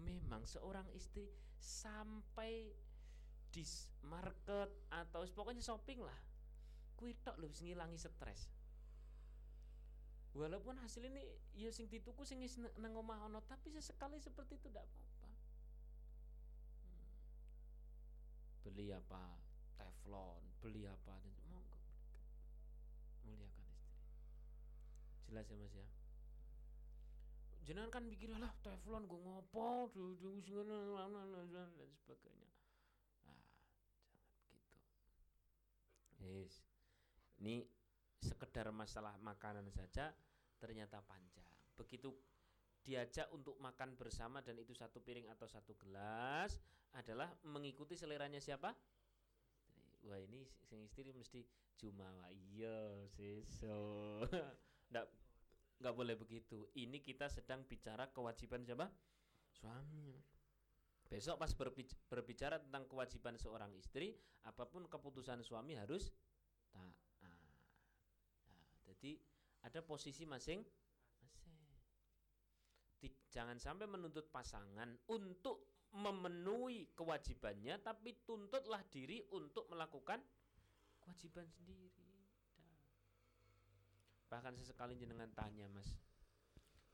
memang 0.00 0.48
seorang 0.48 0.88
istri 0.96 1.28
sampai 1.60 2.72
di 3.50 3.64
market 4.06 4.70
atau 4.88 5.26
pokoknya 5.30 5.60
shopping 5.60 6.00
lah. 6.00 6.16
Kuwi 6.96 7.16
tok 7.20 7.36
lho 7.40 7.48
ngilangi 7.50 7.98
stres. 8.00 8.48
Walaupun 10.30 10.78
hasil 10.78 11.10
ini 11.10 11.26
ya 11.58 11.74
sing 11.74 11.90
dituku 11.90 12.22
sing 12.22 12.38
nang 12.78 12.94
omah 12.94 13.26
ono 13.26 13.42
tapi 13.42 13.74
sesekali 13.74 14.22
seperti 14.22 14.56
itu 14.56 14.70
tidak 14.70 14.86
apa-apa. 14.86 15.30
Beli 18.62 18.94
apa 18.94 19.22
teflon 19.74 20.42
beli 20.62 20.86
apa 20.86 21.18
dan 21.18 21.34
monggo. 21.50 21.80
Muliakan 23.26 23.66
istri. 23.74 23.98
Jelas 25.26 25.46
ya 25.50 25.56
mas 25.58 25.74
ya 25.74 25.99
jangan 27.70 27.86
kan 27.86 28.02
pikir 28.10 28.34
lah 28.34 28.50
teflon 28.66 29.06
gue 29.06 29.20
ngopo 29.22 29.94
dan 29.94 31.90
sebagainya. 32.02 32.50
Ah 33.22 33.38
jangan 33.46 33.70
begitu. 33.70 34.34
Yes. 36.18 36.66
Ini 37.38 37.62
sekedar 38.18 38.74
masalah 38.74 39.14
makanan 39.22 39.70
saja 39.70 40.10
ternyata 40.58 40.98
panjang. 41.06 41.46
Begitu 41.78 42.10
diajak 42.82 43.30
untuk 43.30 43.54
makan 43.62 43.94
bersama 43.94 44.42
dan 44.42 44.58
itu 44.58 44.74
satu 44.74 44.98
piring 44.98 45.30
atau 45.30 45.46
satu 45.46 45.78
gelas 45.78 46.58
adalah 46.98 47.30
mengikuti 47.46 47.94
seleranya 47.94 48.42
siapa? 48.42 48.74
Wah 50.10 50.18
ini 50.18 50.42
sing 50.66 50.82
istri 50.82 51.14
mesti 51.14 51.46
jumawa. 51.78 52.26
Iya 52.34 53.06
seso 53.14 54.26
nggak 54.90 55.06
nggak 55.80 55.96
boleh 55.96 56.14
begitu. 56.14 56.68
Ini 56.76 57.00
kita 57.00 57.32
sedang 57.32 57.64
bicara 57.64 58.12
kewajiban 58.12 58.62
siapa? 58.62 58.86
Suami. 59.50 60.20
Besok 61.10 61.42
pas 61.42 61.50
berbicara 62.06 62.62
tentang 62.62 62.86
kewajiban 62.86 63.34
seorang 63.34 63.74
istri 63.74 64.14
apa 64.46 64.62
pun 64.70 64.86
keputusan 64.86 65.42
suami 65.42 65.74
harus 65.74 66.14
tak 66.70 66.86
nah, 67.26 67.34
jadi 68.86 69.18
ada 69.66 69.82
posisi 69.82 70.22
masing 70.22 70.62
masing. 71.18 71.50
Jangan 73.34 73.58
sampai 73.58 73.90
menuntut 73.90 74.30
pasangan 74.30 74.86
untuk 75.10 75.66
memenuhi 75.90 76.94
kewajibannya 76.94 77.82
tapi 77.82 78.22
tuntutlah 78.22 78.86
diri 78.86 79.26
untuk 79.34 79.66
melakukan 79.66 80.22
kewajiban 81.02 81.50
sendiri 81.50 81.90
bahkan 84.30 84.54
sesekali 84.54 84.94
jenengan 84.94 85.28
tanya 85.34 85.66
mas 85.66 85.90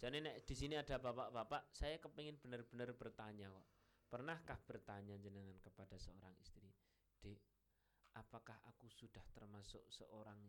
jadi 0.00 0.24
nek 0.24 0.48
di 0.48 0.54
sini 0.56 0.74
ada 0.80 0.96
bapak-bapak 0.96 1.68
saya 1.76 2.00
kepingin 2.00 2.40
benar-benar 2.40 2.96
bertanya 2.96 3.52
kok 3.52 3.66
pernahkah 4.08 4.58
bertanya 4.64 5.20
jenengan 5.20 5.56
kepada 5.60 6.00
seorang 6.00 6.32
istri 6.40 6.72
dek 7.20 7.38
apakah 8.16 8.56
aku 8.72 8.88
sudah 8.88 9.22
termasuk 9.36 9.84
seorang 9.92 10.40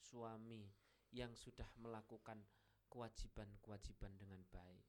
suami 0.00 0.64
yang 1.12 1.36
sudah 1.36 1.68
melakukan 1.76 2.40
kewajiban-kewajiban 2.88 4.16
dengan 4.16 4.40
baik 4.48 4.88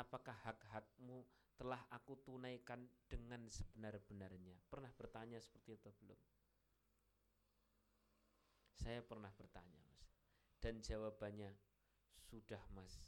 apakah 0.00 0.34
hak-hakmu 0.48 1.28
telah 1.60 1.84
aku 1.92 2.16
tunaikan 2.24 2.88
dengan 3.04 3.44
sebenar-benarnya? 3.52 4.56
Pernah 4.72 4.88
bertanya 4.96 5.36
seperti 5.36 5.76
itu 5.76 5.92
belum? 6.00 6.16
Saya 8.80 9.04
pernah 9.04 9.28
bertanya, 9.36 9.76
Mas. 9.84 10.00
Dan 10.60 10.84
jawabannya 10.84 11.50
sudah, 12.28 12.60
Mas. 12.76 13.00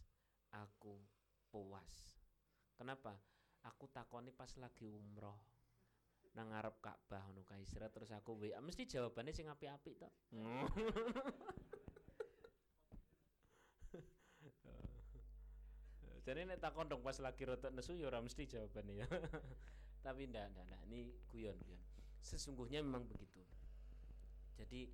Aku 0.53 0.97
puas. 1.53 2.21
Kenapa? 2.77 3.17
Aku 3.63 3.87
takoni 3.93 4.33
pas 4.35 4.51
lagi 4.59 4.91
umroh 4.91 5.39
nang 6.33 6.49
ngarep 6.49 6.81
Ka'bah 6.81 7.29
ngono 7.29 7.45
kaisra 7.45 7.93
terus 7.93 8.09
aku 8.09 8.41
WA 8.41 8.57
mesti 8.65 8.89
jawabannya 8.89 9.37
sing 9.37 9.53
apik-apik 9.53 10.01
to. 10.01 10.09
Jadi 16.23 16.47
nek 16.47 16.63
takon 16.63 16.87
dong 16.87 17.03
pas 17.03 17.19
lagi 17.19 17.43
rotok 17.43 17.75
nesu 17.75 17.99
ya 17.99 18.07
ora 18.09 18.23
mesti 18.23 18.47
jawabannya 18.49 19.05
ya. 19.05 19.07
Tapi 20.07 20.31
ndak 20.31 20.55
ndak 20.57 20.65
ndak 20.71 20.81
ini 20.89 21.13
guyon 21.29 21.59
guyon. 21.61 21.83
Sesungguhnya 22.23 22.81
memang 22.81 23.05
begitu. 23.05 23.43
Jadi 24.57 24.89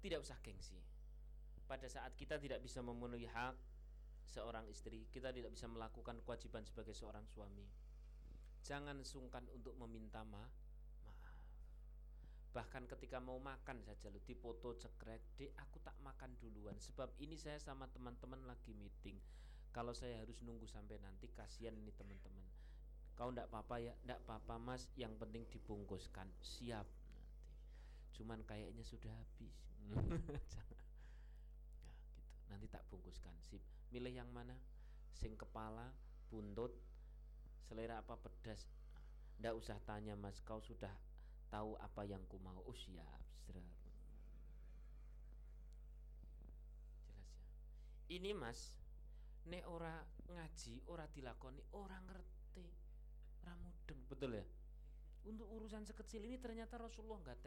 tidak 0.00 0.24
usah 0.24 0.40
gengsi. 0.42 0.80
Pada 1.70 1.86
saat 1.86 2.18
kita 2.18 2.34
tidak 2.42 2.66
bisa 2.66 2.82
memenuhi 2.82 3.30
hak 3.30 3.54
seorang 4.26 4.66
istri, 4.66 5.06
kita 5.14 5.30
tidak 5.30 5.54
bisa 5.54 5.70
melakukan 5.70 6.18
kewajiban 6.26 6.66
sebagai 6.66 6.98
seorang 6.98 7.22
suami. 7.30 7.62
Jangan 8.66 9.06
sungkan 9.06 9.46
untuk 9.54 9.78
meminta 9.78 10.26
ma 10.26 10.42
maaf. 11.06 11.38
Bahkan 12.50 12.90
ketika 12.90 13.22
mau 13.22 13.38
makan 13.38 13.86
saja 13.86 14.10
lo 14.10 14.18
dipoto 14.18 14.74
cekrek, 14.82 15.22
"Dek, 15.38 15.54
aku 15.62 15.78
tak 15.78 15.94
makan 16.02 16.34
duluan 16.42 16.74
sebab 16.82 17.14
ini 17.22 17.38
saya 17.38 17.62
sama 17.62 17.86
teman-teman 17.86 18.42
lagi 18.50 18.74
meeting." 18.74 19.22
Kalau 19.70 19.94
saya 19.94 20.18
harus 20.18 20.42
nunggu 20.42 20.66
sampai 20.66 20.98
nanti 20.98 21.30
kasihan 21.30 21.78
ini 21.78 21.94
teman-teman. 21.94 22.42
Kau 23.14 23.30
ndak 23.30 23.46
apa-apa 23.46 23.78
ya, 23.78 23.94
ndak 24.02 24.26
apa-apa 24.26 24.58
Mas, 24.58 24.90
yang 24.98 25.14
penting 25.14 25.46
dibungkuskan. 25.46 26.26
Siap. 26.42 26.90
Cuman 28.18 28.42
kayaknya 28.42 28.82
sudah 28.82 29.14
habis. 29.14 29.54
Jangan. 30.50 30.79
Nanti 32.50 32.66
tak 32.66 32.84
bungkuskan. 32.90 33.32
Sip. 33.46 33.62
Milih 33.94 34.12
yang 34.12 34.30
mana? 34.34 34.58
Sing 35.14 35.38
kepala, 35.38 35.94
buntut, 36.28 36.74
selera 37.64 38.02
apa 38.02 38.18
pedas. 38.18 38.66
Ndak 39.40 39.54
usah 39.56 39.78
tanya 39.86 40.18
Mas, 40.18 40.42
kau 40.44 40.60
sudah 40.60 40.92
tahu 41.48 41.78
apa 41.80 42.04
yang 42.04 42.22
ku 42.26 42.36
mau. 42.42 42.60
Oh 42.66 42.76
siap, 42.76 43.22
Jelas 43.48 43.78
ya. 43.86 43.94
Ini 48.10 48.34
Mas, 48.34 48.80
nek 49.48 49.64
ora 49.66 49.98
ngaji 50.30 50.84
ora 50.86 51.08
dilakoni 51.08 51.62
orang 51.72 52.04
ngerti 52.06 52.66
ora 53.42 53.54
mudeng 53.56 54.00
betul 54.06 54.36
ya 54.36 54.44
untuk 55.24 55.48
urusan 55.48 55.84
sekecil 55.84 56.24
ini 56.28 56.36
ternyata 56.36 56.76
Rasulullah 56.76 57.20
nggak 57.24 57.40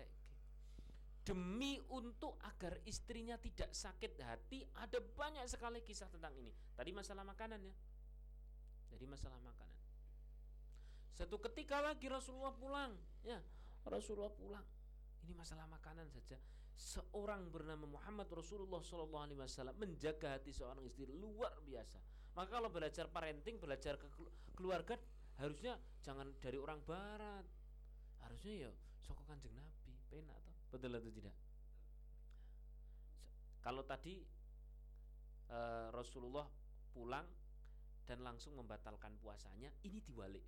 demi 1.24 1.80
untuk 1.96 2.36
agar 2.44 2.84
istrinya 2.84 3.40
tidak 3.40 3.72
sakit 3.72 4.20
hati 4.20 4.68
ada 4.76 5.00
banyak 5.00 5.48
sekali 5.48 5.80
kisah 5.80 6.12
tentang 6.12 6.36
ini. 6.36 6.52
Tadi 6.76 6.92
masalah 6.92 7.24
makanan 7.24 7.64
ya. 7.64 7.76
Jadi 8.92 9.06
masalah 9.08 9.40
makanan. 9.40 9.80
Satu 11.16 11.40
ketika 11.40 11.80
lagi 11.80 12.12
Rasulullah 12.12 12.52
pulang 12.52 12.92
ya 13.24 13.40
Rasulullah 13.88 14.32
pulang. 14.36 14.68
Ini 15.24 15.32
masalah 15.32 15.64
makanan 15.72 16.12
saja. 16.12 16.36
Seorang 16.76 17.48
bernama 17.48 17.88
Muhammad 17.88 18.28
Rasulullah 18.28 18.84
Shallallahu 18.84 19.24
Alaihi 19.24 19.40
Wasallam 19.40 19.80
menjaga 19.80 20.36
hati 20.36 20.52
seorang 20.52 20.84
istri 20.84 21.08
luar 21.08 21.56
biasa. 21.64 21.96
Maka 22.36 22.60
kalau 22.60 22.68
belajar 22.68 23.08
parenting, 23.08 23.62
belajar 23.62 23.96
ke 23.96 24.10
keluarga 24.58 25.00
harusnya 25.40 25.80
jangan 26.04 26.34
dari 26.44 26.60
orang 26.60 26.82
Barat, 26.84 27.46
harusnya 28.26 28.68
ya 28.68 28.72
sokok 29.06 29.24
kanjeng 29.32 29.54
Nabi, 29.56 29.96
betul 30.74 30.98
atau 30.98 31.14
tidak? 31.14 31.36
Kalau 33.62 33.86
tadi 33.86 34.18
uh, 35.54 35.94
Rasulullah 35.94 36.50
pulang 36.92 37.24
dan 38.04 38.20
langsung 38.26 38.58
membatalkan 38.58 39.16
puasanya, 39.22 39.72
ini 39.86 40.02
diwalik. 40.04 40.44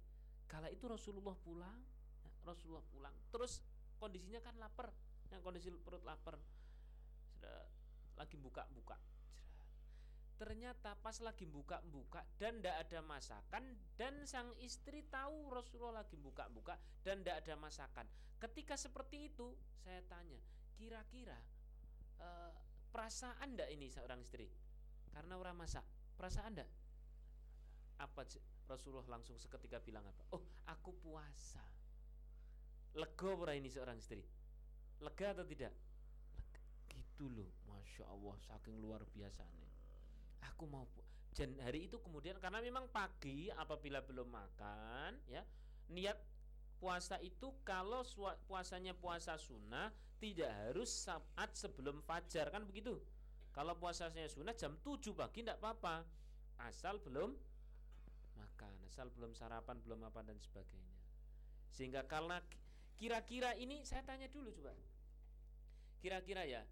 Kala 0.50 0.68
itu 0.74 0.90
Rasulullah 0.90 1.38
pulang, 1.40 1.80
ya, 2.26 2.32
Rasulullah 2.44 2.84
pulang, 2.92 3.14
terus 3.32 3.64
kondisinya 4.02 4.44
kan 4.44 4.58
lapar 4.60 4.92
yang 5.32 5.40
kondisi 5.40 5.72
perut 5.72 6.04
lapar 6.04 6.36
sudah 7.32 7.66
lagi 8.20 8.36
buka-buka 8.36 9.00
ternyata 10.36 11.00
pas 11.00 11.16
lagi 11.24 11.48
buka-buka 11.48 12.20
dan 12.36 12.60
tidak 12.60 12.76
ada 12.88 13.00
masakan 13.00 13.64
dan 13.96 14.28
sang 14.28 14.52
istri 14.60 15.08
tahu 15.08 15.48
Rasulullah 15.48 16.04
lagi 16.04 16.20
buka-buka 16.20 16.76
dan 17.08 17.24
tidak 17.24 17.46
ada 17.48 17.56
masakan. 17.56 18.06
Ketika 18.36 18.76
seperti 18.76 19.32
itu 19.32 19.56
saya 19.80 20.04
tanya 20.12 20.40
kira-kira 20.76 21.40
uh, 22.20 22.52
perasaan 22.92 23.56
ndak 23.56 23.72
ini 23.72 23.88
seorang 23.88 24.20
istri? 24.20 24.52
Karena 25.16 25.40
orang 25.40 25.56
masak 25.56 25.88
perasaan 26.20 26.60
ndak? 26.60 26.70
Apa 28.04 28.28
Rasulullah 28.68 29.08
langsung 29.08 29.40
seketika 29.40 29.80
bilang 29.80 30.04
apa? 30.04 30.24
Oh 30.36 30.44
aku 30.68 30.92
puasa. 31.00 31.64
Lego 32.96 33.40
ini 33.52 33.72
seorang 33.72 34.00
istri? 34.00 34.24
Lega 35.00 35.32
atau 35.32 35.48
tidak? 35.48 35.72
Lega. 36.36 36.64
gitu 36.92 37.32
loh 37.32 37.52
masya 37.68 38.08
Allah 38.08 38.36
saking 38.44 38.80
luar 38.80 39.04
biasa 39.12 39.44
nih 39.60 39.65
aku 40.52 40.66
mau 40.70 40.86
dan 41.36 41.52
hari 41.60 41.92
itu 41.92 42.00
kemudian 42.00 42.40
karena 42.40 42.64
memang 42.64 42.88
pagi 42.88 43.52
apabila 43.52 44.00
belum 44.00 44.32
makan 44.32 45.20
ya 45.28 45.44
niat 45.92 46.16
puasa 46.80 47.20
itu 47.20 47.52
kalau 47.68 48.04
puasanya 48.48 48.96
puasa 48.96 49.36
sunnah 49.36 49.92
tidak 50.20 50.48
harus 50.48 50.88
saat 50.88 51.50
sebelum 51.52 52.00
fajar 52.08 52.48
kan 52.52 52.64
begitu 52.64 52.96
kalau 53.52 53.76
puasanya 53.76 54.28
sunnah 54.32 54.56
jam 54.56 54.80
7 54.80 55.12
pagi 55.12 55.44
tidak 55.44 55.60
apa-apa 55.60 56.08
asal 56.64 56.96
belum 57.04 57.36
makan 58.40 58.74
asal 58.88 59.12
belum 59.12 59.36
sarapan 59.36 59.76
belum 59.84 60.08
apa 60.08 60.24
dan 60.24 60.40
sebagainya 60.40 60.96
sehingga 61.76 62.08
karena 62.08 62.40
Kira-kira 62.96 63.52
ini 63.60 63.84
saya 63.84 64.04
tanya 64.08 64.32
dulu 64.32 64.48
coba. 64.56 64.72
Kira-kira 66.00 66.48
ya 66.48 66.64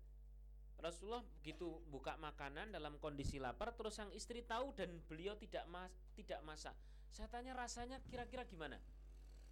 Rasulullah 0.80 1.24
begitu 1.40 1.82
buka 1.88 2.20
makanan 2.20 2.74
dalam 2.76 3.00
kondisi 3.00 3.40
lapar 3.40 3.72
terus 3.72 3.96
sang 3.96 4.12
istri 4.12 4.44
tahu 4.44 4.76
dan 4.76 4.92
beliau 5.08 5.38
tidak 5.40 5.64
mas 5.72 5.92
tidak 6.18 6.40
masak. 6.44 6.76
Saya 7.14 7.30
tanya 7.30 7.54
rasanya 7.54 8.02
kira-kira 8.10 8.44
gimana? 8.44 8.82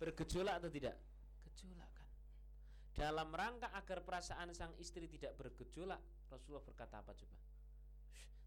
Bergejolak 0.02 0.60
atau 0.60 0.70
tidak? 0.74 0.98
Gejolak 1.46 1.92
kan. 1.94 2.10
Dalam 2.92 3.30
rangka 3.32 3.70
agar 3.72 4.04
perasaan 4.04 4.52
sang 4.52 4.74
istri 4.82 5.06
tidak 5.08 5.38
bergejolak, 5.38 6.02
Rasulullah 6.28 6.66
berkata 6.66 7.00
apa 7.00 7.14
coba? 7.14 7.38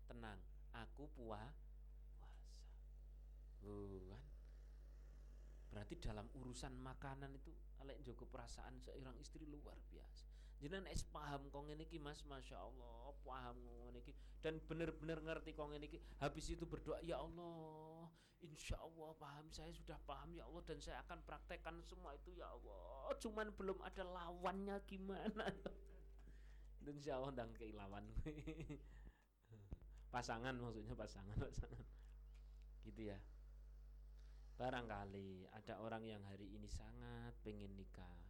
tenang, 0.04 0.40
aku 0.76 1.08
puah 1.16 1.48
puasa. 2.12 2.28
Uh, 3.64 4.12
kan? 4.12 4.22
Berarti 5.72 5.94
dalam 5.98 6.28
urusan 6.38 6.76
makanan 6.78 7.34
itu 7.34 7.50
alek 7.82 7.98
jogo 8.04 8.28
perasaan 8.28 8.78
seorang 8.78 9.16
istri 9.18 9.48
luar 9.48 9.74
biasa 9.90 10.23
jenengan 10.64 10.88
es 10.88 11.04
paham 11.04 11.52
kong 11.52 11.68
ini 11.76 11.84
ki 11.84 12.00
mas. 12.00 12.24
Masya 12.24 12.56
Allah 12.56 13.12
paham 13.20 13.60
kong 13.60 13.80
ini 13.92 14.00
dan 14.40 14.56
benar-benar 14.64 15.20
ngerti 15.20 15.52
kong 15.52 15.76
ini 15.76 15.92
habis 16.24 16.48
itu 16.48 16.64
berdoa 16.64 17.04
ya 17.04 17.20
Allah 17.20 18.08
insya 18.40 18.80
Allah 18.80 19.12
paham 19.20 19.48
saya 19.52 19.72
sudah 19.72 19.96
paham 20.08 20.32
ya 20.32 20.48
Allah 20.48 20.64
dan 20.64 20.80
saya 20.80 21.00
akan 21.04 21.20
praktekkan 21.24 21.80
semua 21.84 22.16
itu 22.16 22.32
ya 22.36 22.48
Allah. 22.48 23.12
Cuman 23.20 23.52
belum 23.56 23.80
ada 23.84 24.04
lawannya 24.04 24.76
gimana. 24.88 25.48
Dan 26.84 27.00
insya 27.00 27.16
Allah 27.16 27.32
dan 27.32 27.48
keilawan 27.56 28.04
pasangan 30.12 30.52
maksudnya 30.52 30.92
pasangan 30.92 31.32
pasangan. 31.32 31.84
Gitu 32.84 33.08
ya. 33.08 33.16
Barangkali 34.60 35.48
ada 35.48 35.80
orang 35.80 36.04
yang 36.04 36.20
hari 36.28 36.52
ini 36.52 36.68
sangat 36.68 37.32
pengen 37.40 37.72
nikah. 37.72 38.23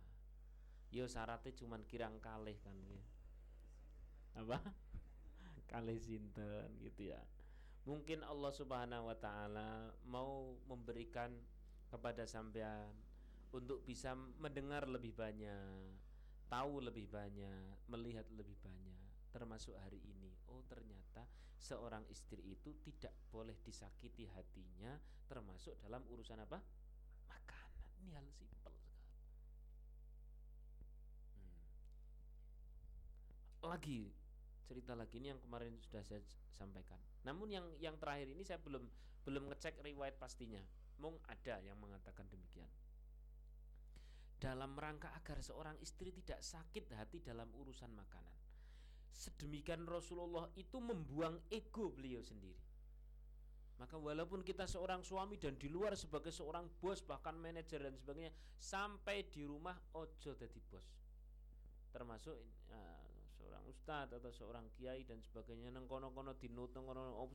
Yo 0.95 1.11
syaratnya 1.11 1.51
cuman 1.59 1.83
kirang 1.91 2.23
kalih 2.23 2.55
kan 2.63 2.79
ya. 2.87 3.03
Apa? 4.39 4.63
kalih 5.75 5.99
sinten 5.99 6.71
gitu 6.79 7.11
ya. 7.11 7.19
Mungkin 7.83 8.23
Allah 8.23 8.55
Subhanahu 8.55 9.11
wa 9.11 9.17
taala 9.19 9.91
mau 10.07 10.55
memberikan 10.71 11.35
kepada 11.91 12.31
sampean 12.31 12.95
untuk 13.51 13.83
bisa 13.83 14.15
mendengar 14.39 14.87
lebih 14.87 15.11
banyak, 15.19 15.99
tahu 16.47 16.79
lebih 16.79 17.11
banyak, 17.11 17.75
melihat 17.91 18.25
lebih 18.31 18.55
banyak 18.63 19.03
termasuk 19.35 19.75
hari 19.83 19.99
ini. 19.99 20.31
Oh, 20.47 20.63
ternyata 20.71 21.27
seorang 21.59 22.07
istri 22.07 22.39
itu 22.47 22.71
tidak 22.87 23.11
boleh 23.35 23.59
disakiti 23.67 24.31
hatinya 24.31 24.95
termasuk 25.27 25.75
dalam 25.83 26.07
urusan 26.07 26.39
apa? 26.39 26.63
Makanan. 27.27 27.83
Ini 27.99 28.15
hal 28.15 28.31
simpel 28.31 28.64
Lagi 33.65 34.12
cerita 34.65 34.97
lagi 34.97 35.21
ini 35.21 35.33
yang 35.33 35.41
kemarin 35.41 35.77
sudah 35.81 36.01
saya 36.05 36.21
sampaikan. 36.57 37.01
Namun 37.25 37.53
yang 37.53 37.67
yang 37.81 37.97
terakhir 37.97 38.29
ini 38.33 38.45
saya 38.45 38.61
belum 38.61 38.85
belum 39.25 39.49
ngecek 39.53 39.81
riwayat 39.81 40.21
pastinya. 40.21 40.61
Mung 41.01 41.19
ada 41.27 41.59
yang 41.65 41.81
mengatakan 41.81 42.29
demikian. 42.29 42.69
Dalam 44.39 44.77
rangka 44.77 45.09
agar 45.17 45.41
seorang 45.41 45.81
istri 45.81 46.12
tidak 46.12 46.45
sakit 46.45 46.93
hati 46.93 47.25
dalam 47.25 47.49
urusan 47.57 47.89
makanan 47.97 48.45
sedemikian 49.15 49.87
Rasulullah 49.87 50.51
itu 50.59 50.83
membuang 50.83 51.39
ego 51.49 51.95
beliau 51.95 52.21
sendiri. 52.21 52.59
Maka 53.79 53.99
walaupun 53.99 54.43
kita 54.47 54.67
seorang 54.71 55.03
suami 55.03 55.39
dan 55.39 55.59
di 55.59 55.67
luar 55.71 55.99
sebagai 55.99 56.31
seorang 56.31 56.67
bos 56.79 57.03
bahkan 57.03 57.35
manajer 57.35 57.83
dan 57.83 57.95
sebagainya 57.95 58.31
sampai 58.59 59.27
di 59.31 59.43
rumah 59.47 59.75
ojo 59.95 60.31
jadi 60.35 60.61
bos. 60.71 60.87
Termasuk 61.91 62.35
uh, 62.71 63.04
ustadz 63.75 64.14
atau 64.14 64.31
seorang 64.31 64.70
kiai 64.79 65.03
dan 65.03 65.18
sebagainya. 65.18 65.75
Neng 65.75 65.91
kono 65.91 66.14
dinut 66.39 66.70
neng 66.79 66.87
kono 66.87 67.18
oh, 67.18 67.27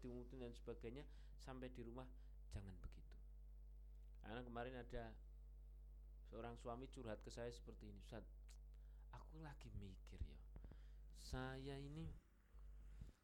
dimutin 0.00 0.40
dan 0.40 0.56
sebagainya 0.56 1.04
sampai 1.36 1.68
di 1.68 1.84
rumah 1.84 2.08
jangan 2.48 2.72
begitu. 2.80 3.14
Karena 4.24 4.40
kemarin 4.40 4.74
ada 4.80 5.12
seorang 6.32 6.56
suami 6.56 6.88
curhat 6.88 7.20
ke 7.20 7.28
saya 7.28 7.52
seperti 7.52 7.92
ini, 7.92 8.00
Ustaz, 8.00 8.24
aku 9.12 9.32
aku 9.32 9.40
lagi 9.40 9.72
mikir 9.80 10.20
ya 10.20 10.42
saya 11.22 11.80
ini 11.80 12.04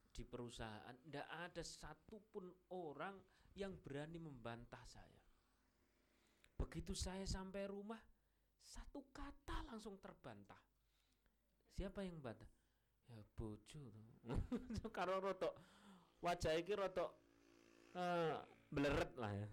di 0.09 0.25
perusahaan 0.25 0.97
tidak 1.05 1.29
ada 1.29 1.61
satupun 1.61 2.49
orang 2.73 3.21
yang 3.53 3.77
berani 3.77 4.17
membantah 4.17 4.81
saya. 4.89 5.21
Begitu 6.57 6.97
saya 6.97 7.29
sampai 7.29 7.69
rumah 7.69 8.01
satu 8.65 9.13
kata 9.13 9.69
langsung 9.69 10.01
terbantah. 10.01 10.59
Siapa 11.77 12.01
yang 12.01 12.17
bantah 12.25 12.49
ya 13.09 13.23
bojo 13.37 13.81
karo 14.97 15.21
rotok 15.21 15.55
wajah 16.21 16.55
iki 16.59 16.77
rotok 16.77 17.11
uh, 17.97 18.37
beleret 18.69 19.13
lah 19.17 19.33
ya. 19.33 19.49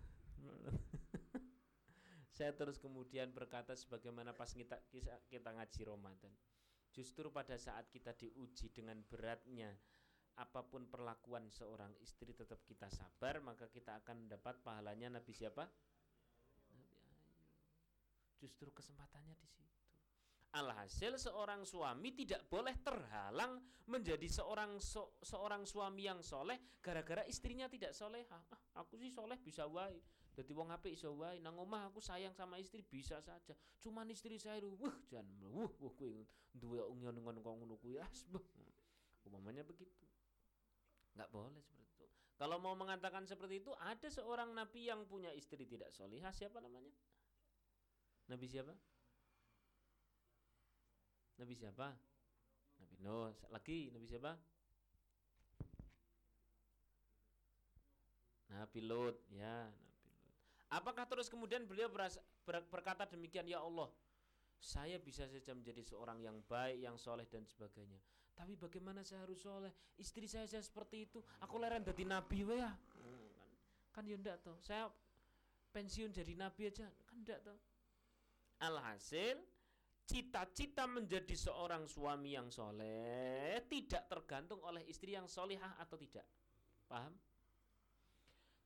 Saya 2.36 2.52
terus 2.52 2.76
kemudian 2.84 3.32
berkata 3.32 3.72
sebagaimana 3.80 4.36
pas 4.36 4.52
kita 4.52 4.76
kita 5.32 5.56
ngaji 5.56 5.82
Ramadan 5.88 6.34
justru 6.92 7.32
pada 7.32 7.56
saat 7.56 7.88
kita 7.92 8.12
diuji 8.16 8.72
dengan 8.76 9.00
beratnya 9.08 9.72
apa 10.36 10.68
pun 10.68 10.84
perlakuan 10.92 11.48
seorang 11.48 11.96
istri 12.04 12.36
tetap 12.36 12.60
kita 12.68 12.92
sabar 12.92 13.40
maka 13.40 13.72
kita 13.72 13.96
akan 14.04 14.28
dapat 14.28 14.60
pahalanya. 14.64 15.16
Nabi 15.16 15.32
siapa? 15.32 15.64
Nabi 16.76 17.00
justru 18.36 18.68
kesempatannya 18.76 19.36
di 19.40 19.48
situ 19.48 19.85
Alhasil 20.56 21.20
seorang 21.20 21.68
suami 21.68 22.16
tidak 22.16 22.48
boleh 22.48 22.80
terhalang 22.80 23.60
menjadi 23.92 24.24
seorang 24.32 24.80
so, 24.80 25.20
seorang 25.20 25.68
suami 25.68 26.08
yang 26.08 26.24
soleh 26.24 26.80
gara-gara 26.80 27.28
istrinya 27.28 27.68
tidak 27.68 27.92
soleha. 27.92 28.40
Ah, 28.40 28.80
aku 28.80 28.96
sih 28.96 29.12
soleh 29.12 29.36
bisa 29.44 29.68
wae. 29.68 30.00
Jadi 30.32 30.52
wong 30.56 30.72
apik 30.72 30.96
iso 30.96 31.12
wae. 31.20 31.44
Nang 31.44 31.60
omah 31.60 31.92
aku 31.92 32.00
sayang 32.00 32.32
sama 32.32 32.56
istri 32.56 32.88
bisa 32.88 33.20
saja. 33.20 33.52
Cuman 33.84 34.08
istri 34.08 34.40
saya 34.40 34.64
wuh 34.64 34.96
jan 35.12 35.28
wuh 35.44 35.72
wuh 35.76 35.92
kuwi 36.00 36.24
duwe 36.56 36.80
ngono-ngono 36.88 37.40
ngono 37.44 37.76
kuwi 37.76 38.00
Umumnya 39.28 39.68
begitu. 39.68 40.08
Nggak 41.20 41.30
boleh 41.36 41.60
seperti 41.60 41.84
itu. 41.84 42.06
Kalau 42.36 42.60
mau 42.60 42.76
mengatakan 42.76 43.24
seperti 43.24 43.64
itu, 43.64 43.72
ada 43.80 44.12
seorang 44.12 44.52
nabi 44.52 44.92
yang 44.92 45.08
punya 45.08 45.32
istri 45.32 45.64
tidak 45.64 45.90
solihah. 45.96 46.36
Siapa 46.36 46.60
namanya? 46.60 46.92
Nabi 48.28 48.46
siapa? 48.46 48.76
Nabi 51.36 51.54
siapa? 51.56 51.88
Nabi 52.80 52.96
Nuh. 53.04 53.32
Lagi 53.52 53.92
Nabi 53.92 54.08
siapa? 54.08 54.34
Nabi 58.56 58.80
Lut, 58.88 59.20
ya, 59.36 59.68
Nabi 59.68 59.84
Lut. 59.84 60.36
Apakah 60.72 61.04
terus 61.12 61.28
kemudian 61.28 61.68
beliau 61.68 61.92
berasa, 61.92 62.24
ber, 62.48 62.64
berkata 62.72 63.04
demikian, 63.04 63.44
ya 63.44 63.60
Allah, 63.60 63.92
saya 64.56 64.96
bisa 64.96 65.28
saja 65.28 65.52
menjadi 65.52 65.84
seorang 65.84 66.24
yang 66.24 66.40
baik, 66.48 66.80
yang 66.80 66.96
soleh 66.96 67.28
dan 67.28 67.44
sebagainya. 67.44 68.00
Tapi 68.32 68.56
bagaimana 68.56 69.04
saya 69.04 69.28
harus 69.28 69.44
soleh? 69.44 69.72
Istri 70.00 70.28
saya, 70.28 70.48
saya 70.48 70.64
seperti 70.64 71.08
itu. 71.08 71.20
Aku 71.44 71.60
leren 71.60 71.84
jadi 71.84 72.04
nabi, 72.08 72.48
ya. 72.48 72.72
Hmm, 72.72 73.28
kan, 73.92 74.04
kan 74.04 74.04
ya 74.08 74.16
enggak 74.16 74.40
toh. 74.40 74.56
Saya 74.64 74.88
pensiun 75.76 76.16
jadi 76.16 76.34
nabi 76.40 76.72
aja, 76.72 76.88
kan 77.08 77.16
enggak 77.20 77.40
toh. 77.44 77.60
Alhasil 78.64 79.36
cita-cita 80.06 80.86
menjadi 80.86 81.34
seorang 81.34 81.90
suami 81.90 82.38
yang 82.38 82.54
soleh 82.54 83.66
tidak 83.66 84.06
tergantung 84.06 84.62
oleh 84.62 84.86
istri 84.86 85.18
yang 85.18 85.26
solihah 85.26 85.82
atau 85.82 85.98
tidak. 85.98 86.26
Paham? 86.86 87.14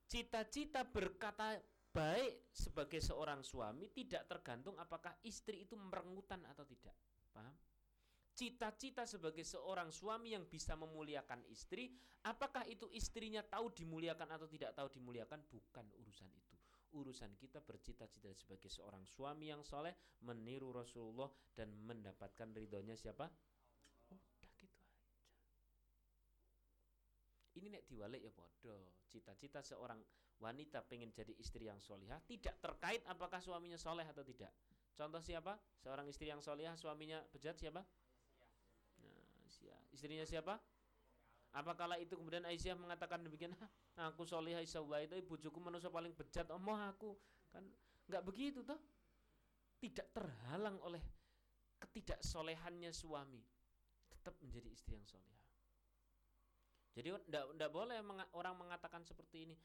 Cita-cita 0.03 0.83
berkata 0.83 1.55
baik 1.89 2.51
sebagai 2.51 2.99
seorang 2.99 3.41
suami 3.41 3.87
tidak 3.95 4.27
tergantung 4.27 4.75
apakah 4.77 5.15
istri 5.23 5.63
itu 5.63 5.79
merengutan 5.79 6.43
atau 6.51 6.67
tidak. 6.67 6.93
Paham? 7.31 7.55
Cita-cita 8.35 9.03
sebagai 9.03 9.43
seorang 9.43 9.91
suami 9.91 10.31
yang 10.31 10.47
bisa 10.47 10.71
memuliakan 10.75 11.43
istri, 11.51 11.91
apakah 12.23 12.63
itu 12.71 12.87
istrinya 12.95 13.43
tahu 13.43 13.67
dimuliakan 13.75 14.31
atau 14.31 14.47
tidak 14.47 14.71
tahu 14.71 14.87
dimuliakan, 14.95 15.43
bukan 15.51 15.83
urusan 15.99 16.31
itu 16.31 16.58
urusan 16.95 17.35
kita 17.37 17.61
bercita-cita 17.61 18.33
sebagai 18.33 18.69
seorang 18.71 19.05
suami 19.05 19.49
yang 19.51 19.61
soleh 19.61 19.93
meniru 20.25 20.73
Rasulullah 20.73 21.29
dan 21.53 21.73
mendapatkan 21.85 22.49
ridhonya 22.55 22.97
siapa? 22.97 23.29
Udah 24.09 24.21
gitu 24.39 24.65
aja. 24.65 24.77
Ini 27.59 27.67
nek 27.69 27.83
diwalik 27.85 28.21
ya 28.25 28.31
bodoh. 28.33 29.05
Cita-cita 29.09 29.61
seorang 29.61 30.01
wanita 30.39 30.85
pengen 30.87 31.11
jadi 31.11 31.35
istri 31.35 31.67
yang 31.67 31.83
solihah 31.83 32.23
tidak 32.23 32.55
terkait 32.63 33.03
apakah 33.05 33.43
suaminya 33.43 33.75
soleh 33.75 34.07
atau 34.07 34.23
tidak. 34.23 34.53
Contoh 34.95 35.19
siapa? 35.19 35.59
Seorang 35.79 36.07
istri 36.07 36.31
yang 36.31 36.39
solihah 36.39 36.75
suaminya 36.79 37.19
bejat 37.31 37.59
siapa? 37.59 37.83
Nah, 39.03 39.47
siapa 39.47 39.79
istrinya 39.91 40.23
siapa 40.23 40.55
Apakala 41.49 41.97
itu 41.97 42.13
kemudian 42.13 42.45
Aisyah 42.45 42.77
mengatakan 42.77 43.25
demikian, 43.25 43.57
aku 43.97 44.21
solihah 44.21 44.61
isawa 44.61 45.01
itu 45.01 45.17
ibujuku 45.17 45.57
manusia 45.57 45.89
paling 45.89 46.13
bejat, 46.13 46.45
omong 46.53 46.77
aku 46.77 47.17
kan 47.49 47.65
nggak 48.05 48.21
begitu 48.21 48.61
toh, 48.61 48.77
tidak 49.81 50.13
terhalang 50.13 50.77
oleh 50.85 51.01
ketidaksolehannya 51.81 52.93
suami, 52.93 53.41
tetap 54.13 54.37
menjadi 54.45 54.69
istri 54.69 54.93
yang 54.93 55.07
solihah. 55.09 55.47
Jadi 56.93 57.09
tidak 57.31 57.71
boleh 57.71 57.97
orang 58.37 58.55
mengatakan 58.59 59.01
seperti 59.01 59.49
ini. 59.49 59.55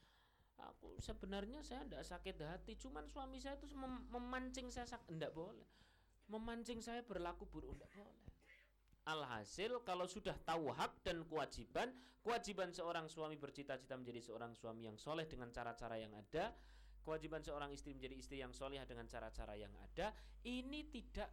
Aku 0.54 0.94
sebenarnya 1.02 1.66
saya 1.66 1.82
tidak 1.82 2.06
sakit 2.06 2.36
hati, 2.46 2.78
cuman 2.78 3.10
suami 3.10 3.42
saya 3.42 3.58
itu 3.58 3.66
mem 3.74 4.06
memancing 4.06 4.70
saya 4.70 4.86
sakit, 4.86 5.10
tidak 5.10 5.34
boleh. 5.34 5.66
Memancing 6.30 6.78
saya 6.78 7.02
berlaku 7.02 7.44
buruk, 7.44 7.74
tidak 7.74 7.90
boleh. 7.92 8.33
Alhasil 9.04 9.84
kalau 9.84 10.08
sudah 10.08 10.32
tahu 10.48 10.72
hak 10.72 11.04
dan 11.04 11.20
kewajiban, 11.28 11.92
kewajiban 12.24 12.72
seorang 12.72 13.04
suami 13.04 13.36
bercita-cita 13.36 14.00
menjadi 14.00 14.32
seorang 14.32 14.56
suami 14.56 14.88
yang 14.88 14.96
soleh 14.96 15.28
dengan 15.28 15.52
cara-cara 15.52 16.00
yang 16.00 16.12
ada, 16.16 16.56
kewajiban 17.04 17.44
seorang 17.44 17.68
istri 17.76 17.92
menjadi 17.92 18.16
istri 18.16 18.40
yang 18.40 18.56
soleh 18.56 18.80
dengan 18.88 19.04
cara-cara 19.04 19.52
yang 19.60 19.72
ada, 19.76 20.16
ini 20.48 20.88
tidak 20.88 21.28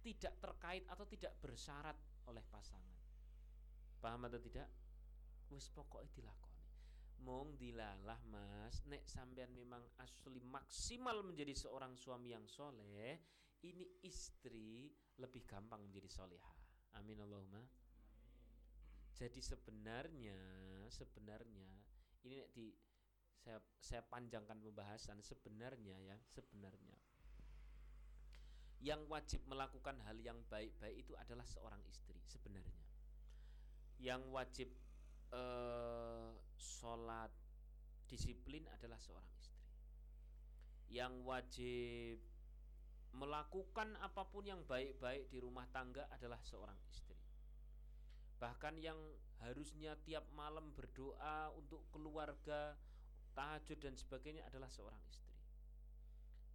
tidak 0.00 0.34
terkait 0.40 0.86
atau 0.88 1.04
tidak 1.04 1.36
bersyarat 1.44 1.98
oleh 2.30 2.40
pasangan. 2.48 2.96
Paham 4.00 4.24
atau 4.30 4.40
tidak? 4.40 4.70
Wis 5.50 5.68
pokoknya 5.74 6.08
dilakoni. 6.14 6.64
Mong 7.26 7.58
dilalah 7.58 8.20
mas, 8.30 8.86
nek 8.86 9.02
sampean 9.04 9.50
memang 9.50 9.82
asli 9.98 10.38
maksimal 10.46 11.20
menjadi 11.26 11.52
seorang 11.52 11.98
suami 11.98 12.32
yang 12.32 12.46
soleh, 12.46 13.18
ini 13.64 13.86
istri 14.04 14.92
lebih 15.16 15.46
gampang 15.48 15.80
menjadi 15.80 16.10
solihah. 16.12 16.56
Amin 17.00 17.16
Allahumma. 17.20 17.64
Jadi 19.16 19.40
sebenarnya 19.40 20.36
sebenarnya 20.92 21.70
ini 22.28 22.44
di 22.52 22.68
saya 23.46 23.62
saya 23.78 24.02
panjangkan 24.02 24.58
pembahasan 24.58 25.22
sebenarnya 25.22 25.96
ya 26.02 26.16
sebenarnya 26.34 26.98
yang 28.82 29.06
wajib 29.08 29.40
melakukan 29.48 29.96
hal 30.04 30.18
yang 30.20 30.36
baik-baik 30.50 31.00
itu 31.00 31.16
adalah 31.16 31.46
seorang 31.48 31.80
istri 31.88 32.18
sebenarnya 32.28 32.82
yang 34.02 34.20
wajib 34.34 34.68
eh, 35.32 36.30
sholat 36.58 37.32
disiplin 38.10 38.66
adalah 38.74 39.00
seorang 39.00 39.30
istri 39.38 39.56
yang 40.90 41.24
wajib 41.24 42.20
melakukan 43.16 43.96
apa 44.04 44.28
pun 44.28 44.44
yang 44.44 44.60
baik-baik 44.68 45.32
di 45.32 45.40
rumah 45.40 45.64
tangga 45.72 46.04
adalah 46.12 46.38
seorang 46.44 46.76
istri. 46.92 47.16
Bahkan 48.36 48.76
yang 48.84 49.00
harusnya 49.40 49.96
tiap 50.04 50.28
malam 50.36 50.68
berdoa 50.76 51.48
untuk 51.56 51.80
keluarga, 51.88 52.76
tahajud 53.32 53.80
dan 53.80 53.96
sebagainya 53.96 54.44
adalah 54.44 54.68
seorang 54.68 55.00
istri. 55.08 55.32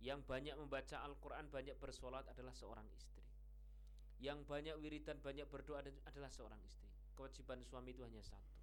Yang 0.01 0.25
banyak 0.25 0.55
membaca 0.57 1.01
Al-Quran, 1.01 1.49
banyak 1.49 1.77
bersolat 1.81 2.25
adalah 2.29 2.53
seorang 2.53 2.85
istri. 2.93 3.25
Yang 4.21 4.45
banyak 4.45 4.77
wiridan, 4.77 5.17
banyak 5.21 5.49
berdoa 5.49 5.81
adalah 5.81 6.29
seorang 6.29 6.61
istri. 6.61 6.89
Kewajiban 7.17 7.65
suami 7.65 7.93
itu 7.93 8.05
hanya 8.05 8.21
satu. 8.21 8.57